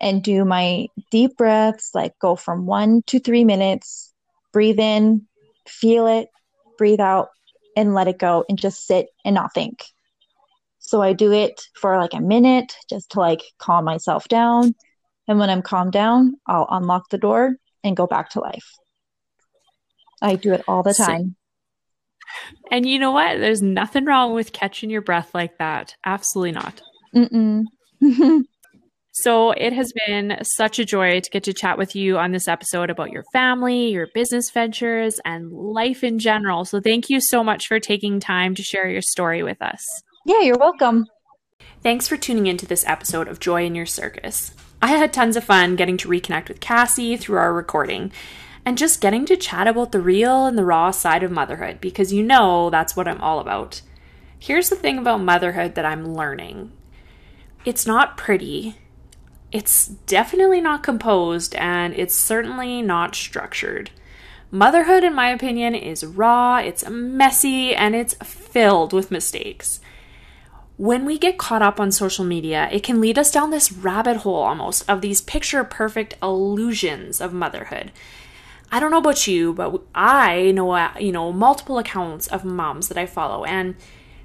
and 0.00 0.22
do 0.22 0.44
my 0.44 0.86
deep 1.10 1.36
breaths, 1.36 1.90
like 1.94 2.18
go 2.20 2.36
from 2.36 2.66
one 2.66 3.02
to 3.06 3.18
three 3.20 3.44
minutes, 3.44 4.12
breathe 4.52 4.80
in, 4.80 5.26
feel 5.66 6.06
it, 6.06 6.28
breathe 6.78 7.00
out, 7.00 7.28
and 7.76 7.94
let 7.94 8.08
it 8.08 8.18
go, 8.18 8.44
and 8.48 8.58
just 8.58 8.86
sit 8.86 9.08
and 9.24 9.34
not 9.34 9.52
think. 9.54 9.84
So 10.78 11.02
I 11.02 11.12
do 11.12 11.32
it 11.32 11.62
for 11.74 11.98
like 11.98 12.14
a 12.14 12.20
minute 12.20 12.74
just 12.88 13.10
to 13.12 13.20
like 13.20 13.42
calm 13.58 13.84
myself 13.84 14.26
down. 14.28 14.74
And 15.28 15.38
when 15.38 15.50
I'm 15.50 15.62
calmed 15.62 15.92
down, 15.92 16.36
I'll 16.46 16.66
unlock 16.70 17.10
the 17.10 17.18
door 17.18 17.56
and 17.84 17.96
go 17.96 18.06
back 18.06 18.30
to 18.30 18.40
life. 18.40 18.74
I 20.22 20.34
do 20.34 20.52
it 20.52 20.64
all 20.66 20.82
the 20.82 20.94
time. 20.94 21.36
And 22.70 22.86
you 22.86 22.98
know 22.98 23.10
what? 23.10 23.38
There's 23.38 23.62
nothing 23.62 24.04
wrong 24.04 24.34
with 24.34 24.52
catching 24.52 24.90
your 24.90 25.02
breath 25.02 25.34
like 25.34 25.58
that. 25.58 25.94
Absolutely 26.04 26.52
not. 26.52 26.80
Mm-mm. 27.14 27.64
So 29.22 29.50
it 29.50 29.74
has 29.74 29.92
been 30.06 30.38
such 30.42 30.78
a 30.78 30.84
joy 30.84 31.20
to 31.20 31.30
get 31.30 31.44
to 31.44 31.52
chat 31.52 31.76
with 31.76 31.94
you 31.94 32.16
on 32.16 32.32
this 32.32 32.48
episode 32.48 32.88
about 32.88 33.10
your 33.10 33.24
family, 33.34 33.90
your 33.90 34.08
business 34.14 34.50
ventures, 34.50 35.20
and 35.26 35.52
life 35.52 36.02
in 36.02 36.18
general. 36.18 36.64
So 36.64 36.80
thank 36.80 37.10
you 37.10 37.20
so 37.20 37.44
much 37.44 37.66
for 37.66 37.78
taking 37.78 38.18
time 38.18 38.54
to 38.54 38.62
share 38.62 38.88
your 38.88 39.02
story 39.02 39.42
with 39.42 39.60
us. 39.60 39.84
Yeah, 40.24 40.40
you're 40.40 40.58
welcome. 40.58 41.06
Thanks 41.82 42.08
for 42.08 42.16
tuning 42.16 42.46
into 42.46 42.64
this 42.64 42.86
episode 42.86 43.28
of 43.28 43.40
Joy 43.40 43.66
in 43.66 43.74
Your 43.74 43.84
Circus. 43.84 44.54
I 44.80 44.88
had 44.88 45.12
tons 45.12 45.36
of 45.36 45.44
fun 45.44 45.76
getting 45.76 45.98
to 45.98 46.08
reconnect 46.08 46.48
with 46.48 46.60
Cassie 46.60 47.18
through 47.18 47.38
our 47.38 47.52
recording 47.52 48.12
and 48.64 48.78
just 48.78 49.02
getting 49.02 49.26
to 49.26 49.36
chat 49.36 49.66
about 49.66 49.92
the 49.92 50.00
real 50.00 50.46
and 50.46 50.56
the 50.56 50.64
raw 50.64 50.90
side 50.90 51.22
of 51.22 51.30
motherhood 51.30 51.78
because 51.80 52.12
you 52.12 52.22
know 52.22 52.70
that's 52.70 52.96
what 52.96 53.06
I'm 53.06 53.20
all 53.20 53.38
about. 53.38 53.82
Here's 54.38 54.70
the 54.70 54.76
thing 54.76 54.96
about 54.96 55.20
motherhood 55.20 55.74
that 55.74 55.84
I'm 55.84 56.14
learning 56.14 56.72
it's 57.66 57.86
not 57.86 58.16
pretty, 58.16 58.76
it's 59.52 59.88
definitely 59.88 60.60
not 60.60 60.82
composed 60.82 61.54
and 61.56 61.94
it's 61.94 62.14
certainly 62.14 62.82
not 62.82 63.14
structured. 63.14 63.90
Motherhood, 64.52 65.04
in 65.04 65.14
my 65.14 65.30
opinion, 65.30 65.74
is 65.74 66.04
raw, 66.04 66.58
it's 66.58 66.88
messy, 66.88 67.74
and 67.74 67.94
it's 67.94 68.14
filled 68.14 68.92
with 68.92 69.10
mistakes. 69.12 69.80
When 70.76 71.04
we 71.04 71.18
get 71.18 71.38
caught 71.38 71.62
up 71.62 71.78
on 71.78 71.92
social 71.92 72.24
media, 72.24 72.68
it 72.72 72.82
can 72.82 73.00
lead 73.00 73.18
us 73.18 73.30
down 73.30 73.50
this 73.50 73.70
rabbit 73.70 74.18
hole 74.18 74.42
almost 74.42 74.88
of 74.88 75.02
these 75.02 75.20
picture 75.20 75.62
perfect 75.62 76.16
illusions 76.22 77.20
of 77.20 77.32
motherhood. 77.32 77.92
I 78.72 78.80
don't 78.80 78.90
know 78.90 78.98
about 78.98 79.26
you, 79.26 79.52
but 79.52 79.82
I 79.94 80.52
know, 80.52 80.70
uh, 80.72 80.92
you 80.98 81.12
know, 81.12 81.32
multiple 81.32 81.78
accounts 81.78 82.26
of 82.28 82.44
moms 82.44 82.88
that 82.88 82.98
I 82.98 83.06
follow, 83.06 83.44
and 83.44 83.76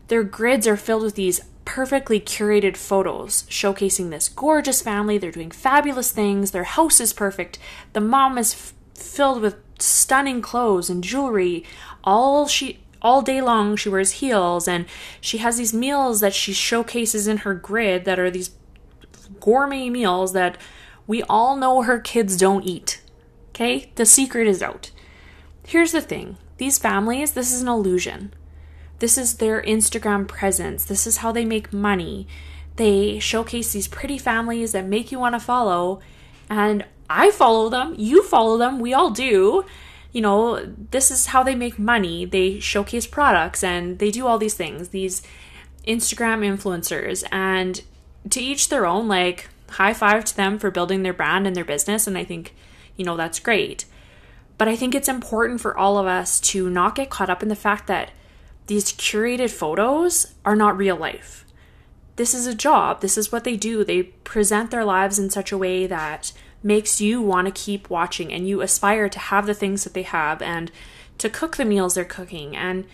their 0.08 0.24
grids 0.24 0.68
are 0.68 0.78
filled 0.78 1.04
with 1.04 1.16
these 1.16 1.42
perfectly 1.66 2.20
curated 2.20 2.78
photos 2.78 3.43
showcasing 3.43 4.11
this 4.11 4.30
gorgeous 4.30 4.82
family. 4.82 5.18
They're 5.18 5.32
doing 5.32 5.51
fabulous 5.51 6.11
things. 6.11 6.51
Their 6.51 6.63
house 6.63 7.01
is 7.01 7.11
perfect. 7.11 7.59
The 7.93 8.01
mom 8.01 8.38
is 8.38 8.53
f- 8.53 8.74
filled 8.93 9.41
with 9.41 9.57
stunning 9.80 10.41
clothes 10.41 10.89
and 10.89 11.03
jewelry. 11.03 11.66
All 12.03 12.47
she 12.47 12.80
all 13.01 13.22
day 13.22 13.41
long 13.41 13.76
she 13.76 13.89
wears 13.89 14.13
heels 14.13 14.68
and 14.68 14.86
she 15.22 15.39
has 15.39 15.57
these 15.57 15.74
meals 15.74 16.22
that 16.22 16.34
she 16.34 16.53
showcases 16.53 17.28
in 17.28 17.38
her 17.38 17.53
grid 17.53 18.05
that 18.05 18.20
are 18.20 18.32
these 18.32 18.51
gourmet 19.39 19.89
meals 19.89 20.34
that 20.34 20.57
we 21.07 21.22
all 21.24 21.55
know 21.55 21.82
her 21.82 21.99
kids 21.99 22.38
don't 22.38 22.63
eat. 22.63 23.01
Okay? 23.49 23.91
The 23.95 24.05
secret 24.05 24.47
is 24.47 24.61
out. 24.61 24.91
Here's 25.66 25.91
the 25.91 26.01
thing. 26.01 26.38
These 26.57 26.78
families, 26.78 27.32
this 27.32 27.51
is 27.51 27.61
an 27.61 27.68
illusion. 27.68 28.34
This 29.06 29.20
is 29.20 29.36
their 29.36 29.62
Instagram 29.62 30.28
presence. 30.28 30.84
This 30.84 31.06
is 31.06 31.18
how 31.18 31.32
they 31.32 31.45
make 31.45 31.72
money. 31.72 32.28
They 32.76 33.20
showcase 33.20 33.72
these 33.72 33.88
pretty 33.88 34.18
families 34.18 34.72
that 34.72 34.88
make 34.88 35.12
you 35.12 35.20
want 35.20 35.36
to 35.36 35.39
follow. 35.39 35.99
And 36.49 36.84
I 37.08 37.30
follow 37.30 37.70
them. 37.70 37.93
You 37.99 38.24
follow 38.24 38.58
them. 38.58 38.80
We 38.80 38.95
all 38.95 39.12
do. 39.12 39.64
You 40.12 40.22
know, 40.22 40.74
this 40.89 41.12
is 41.12 41.28
how 41.28 41.43
they 41.43 41.53
make 41.53 41.78
money. 41.78 42.26
They 42.26 42.60
showcase 42.60 43.06
products 43.06 43.64
and 43.64 43.99
they 43.99 44.10
do 44.10 44.26
all 44.26 44.39
these 44.39 44.56
things. 44.56 44.89
These 44.89 45.22
Instagram 45.88 46.39
influencers. 46.41 47.24
And 47.32 47.84
to 48.32 48.41
each 48.41 48.70
their 48.70 48.88
own, 48.88 49.08
like, 49.08 49.49
high 49.70 49.93
five 49.93 50.26
to 50.26 50.36
them 50.36 50.58
for 50.58 50.72
building 50.72 51.03
their 51.03 51.14
brand 51.14 51.45
and 51.45 51.56
their 51.56 51.64
business. 51.64 52.08
And 52.08 52.18
I 52.18 52.24
think, 52.24 52.56
you 52.97 53.06
know, 53.06 53.16
that's 53.16 53.39
great. 53.39 53.86
But 54.58 54.68
I 54.68 54.76
think 54.76 54.95
it's 54.95 55.08
important 55.08 55.62
for 55.62 55.78
all 55.78 55.99
of 55.99 56.08
us 56.08 56.39
to 56.39 56.72
not 56.72 56.95
get 56.95 57.12
caught 57.12 57.30
up 57.30 57.43
in 57.43 57.49
the 57.49 57.56
fact 57.56 57.86
that 57.86 58.10
these 58.68 58.91
curated 58.93 59.51
photos 59.51 60.34
are 60.43 60.55
not 60.55 60.78
real 60.78 60.95
life. 60.95 61.45
This 62.16 62.34
is 62.34 62.47
a 62.47 62.55
job. 62.55 63.01
This 63.01 63.18
is 63.18 63.32
what 63.32 63.43
they 63.43 63.57
do. 63.57 63.84
They 63.84 64.03
present 64.03 64.72
their 64.72 64.86
lives 64.86 65.20
in 65.20 65.30
such 65.30 65.51
a 65.51 65.57
way 65.57 65.86
that 65.86 66.32
makes 66.63 66.99
you 66.99 67.22
want 67.22 67.45
to 67.47 67.63
keep 67.63 67.89
watching 67.89 68.34
and 68.34 68.47
you 68.47 68.61
aspire 68.61 69.09
to 69.09 69.20
have 69.20 69.45
the 69.45 69.53
things 69.53 69.84
that 69.84 69.93
they 69.93 70.03
have 70.03 70.41
and 70.41 70.72
to 71.18 71.30
cook 71.30 71.57
the 71.57 71.66
meals 71.66 71.93
they're 71.93 72.05
cooking. 72.05 72.55
And 72.55 72.86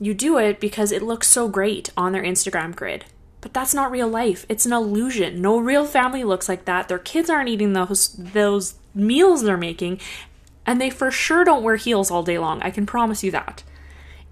you 0.00 0.14
do 0.14 0.38
it 0.38 0.60
because 0.60 0.90
it 0.90 1.02
looks 1.02 1.28
so 1.28 1.48
great 1.48 1.90
on 1.96 2.12
their 2.12 2.22
Instagram 2.22 2.74
grid. 2.74 3.04
But 3.40 3.52
that's 3.52 3.74
not 3.74 3.90
real 3.90 4.08
life. 4.08 4.46
It's 4.48 4.66
an 4.66 4.72
illusion. 4.72 5.42
No 5.42 5.58
real 5.58 5.84
family 5.84 6.24
looks 6.24 6.48
like 6.48 6.64
that. 6.64 6.88
Their 6.88 6.98
kids 6.98 7.28
aren't 7.28 7.50
eating 7.50 7.74
those 7.74 8.14
those 8.14 8.76
meals 8.94 9.42
they're 9.42 9.58
making, 9.58 10.00
and 10.64 10.80
they 10.80 10.88
for 10.88 11.10
sure 11.10 11.44
don't 11.44 11.62
wear 11.62 11.76
heels 11.76 12.10
all 12.10 12.22
day 12.22 12.38
long. 12.38 12.62
I 12.62 12.70
can 12.70 12.86
promise 12.86 13.22
you 13.22 13.30
that. 13.32 13.62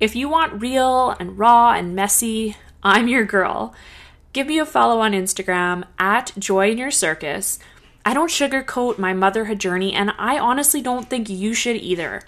If 0.03 0.17
you 0.17 0.29
want 0.29 0.61
real 0.61 1.11
and 1.21 1.39
raw 1.39 1.75
and 1.75 1.95
messy, 1.95 2.57
I'm 2.83 3.07
your 3.07 3.25
girl. 3.25 3.73
Give 4.33 4.49
me 4.49 4.59
a 4.59 4.67
follow 4.67 4.99
on 4.99 5.13
Instagram 5.13 5.85
at 5.97 6.33
Joy 6.37 6.73
in 6.73 6.79
Your 6.79 6.91
Circus. 6.91 7.61
I 8.05 8.13
don't 8.13 8.29
sugarcoat 8.29 8.99
my 8.99 9.13
motherhood 9.13 9.61
journey, 9.61 9.93
and 9.93 10.11
I 10.19 10.41
honestly 10.41 10.83
don't 10.83 11.09
think 11.09 11.29
you 11.29 11.55
should 11.55 11.77
either. 11.77 12.23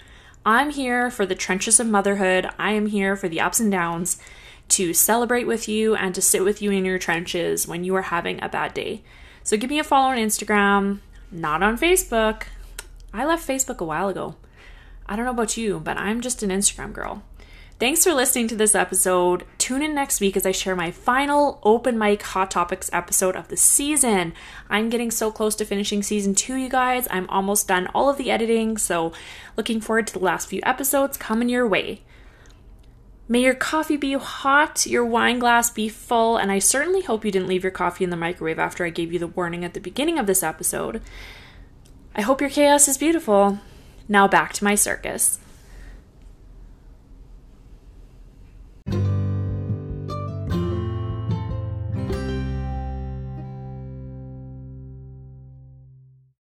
I'm 0.45 0.69
here 0.69 1.11
for 1.11 1.25
the 1.25 1.35
trenches 1.35 1.81
of 1.81 1.87
motherhood. 1.87 2.49
I 2.57 2.71
am 2.71 2.85
here 2.85 3.17
for 3.17 3.27
the 3.27 3.41
ups 3.41 3.59
and 3.59 3.73
downs, 3.73 4.21
to 4.69 4.93
celebrate 4.93 5.45
with 5.45 5.67
you 5.67 5.95
and 5.95 6.15
to 6.15 6.21
sit 6.21 6.45
with 6.45 6.61
you 6.61 6.71
in 6.71 6.85
your 6.85 6.97
trenches 6.97 7.67
when 7.67 7.83
you 7.83 7.93
are 7.95 8.03
having 8.03 8.41
a 8.41 8.47
bad 8.47 8.73
day. 8.73 9.03
So 9.43 9.57
give 9.57 9.69
me 9.69 9.79
a 9.79 9.83
follow 9.83 10.11
on 10.11 10.17
Instagram, 10.17 10.99
not 11.29 11.61
on 11.61 11.77
Facebook. 11.77 12.43
I 13.13 13.25
left 13.25 13.45
Facebook 13.45 13.79
a 13.79 13.85
while 13.85 14.07
ago. 14.07 14.37
I 15.07 15.17
don't 15.17 15.25
know 15.25 15.31
about 15.31 15.57
you, 15.57 15.81
but 15.81 15.97
I'm 15.97 16.21
just 16.21 16.41
an 16.41 16.51
Instagram 16.51 16.93
girl. 16.93 17.21
Thanks 17.77 18.05
for 18.05 18.13
listening 18.13 18.47
to 18.47 18.55
this 18.55 18.73
episode. 18.73 19.43
Tune 19.57 19.81
in 19.81 19.93
next 19.93 20.21
week 20.21 20.37
as 20.37 20.45
I 20.45 20.53
share 20.53 20.77
my 20.77 20.91
final 20.91 21.59
open 21.61 21.97
mic 21.97 22.21
Hot 22.23 22.49
Topics 22.49 22.89
episode 22.93 23.35
of 23.35 23.49
the 23.49 23.57
season. 23.57 24.33
I'm 24.69 24.89
getting 24.89 25.11
so 25.11 25.29
close 25.29 25.55
to 25.55 25.65
finishing 25.65 26.01
season 26.01 26.35
two, 26.35 26.55
you 26.55 26.69
guys. 26.69 27.05
I'm 27.11 27.29
almost 27.29 27.67
done 27.67 27.87
all 27.87 28.09
of 28.09 28.17
the 28.17 28.31
editing, 28.31 28.77
so 28.77 29.11
looking 29.57 29.81
forward 29.81 30.07
to 30.07 30.13
the 30.13 30.23
last 30.23 30.47
few 30.47 30.61
episodes 30.63 31.17
coming 31.17 31.49
your 31.49 31.67
way. 31.67 32.03
May 33.27 33.41
your 33.41 33.55
coffee 33.55 33.97
be 33.97 34.13
hot, 34.13 34.85
your 34.85 35.03
wine 35.03 35.39
glass 35.39 35.69
be 35.69 35.89
full, 35.89 36.37
and 36.37 36.53
I 36.53 36.59
certainly 36.59 37.01
hope 37.01 37.25
you 37.25 37.31
didn't 37.31 37.49
leave 37.49 37.63
your 37.63 37.71
coffee 37.71 38.05
in 38.05 38.09
the 38.09 38.15
microwave 38.15 38.57
after 38.57 38.85
I 38.85 38.89
gave 38.89 39.11
you 39.11 39.19
the 39.19 39.27
warning 39.27 39.65
at 39.65 39.73
the 39.73 39.81
beginning 39.81 40.17
of 40.17 40.27
this 40.27 40.43
episode. 40.43 41.01
I 42.15 42.21
hope 42.21 42.39
your 42.39 42.49
chaos 42.49 42.87
is 42.87 42.97
beautiful. 42.97 43.59
Now 44.07 44.29
back 44.29 44.53
to 44.53 44.63
my 44.63 44.75
circus. 44.75 45.39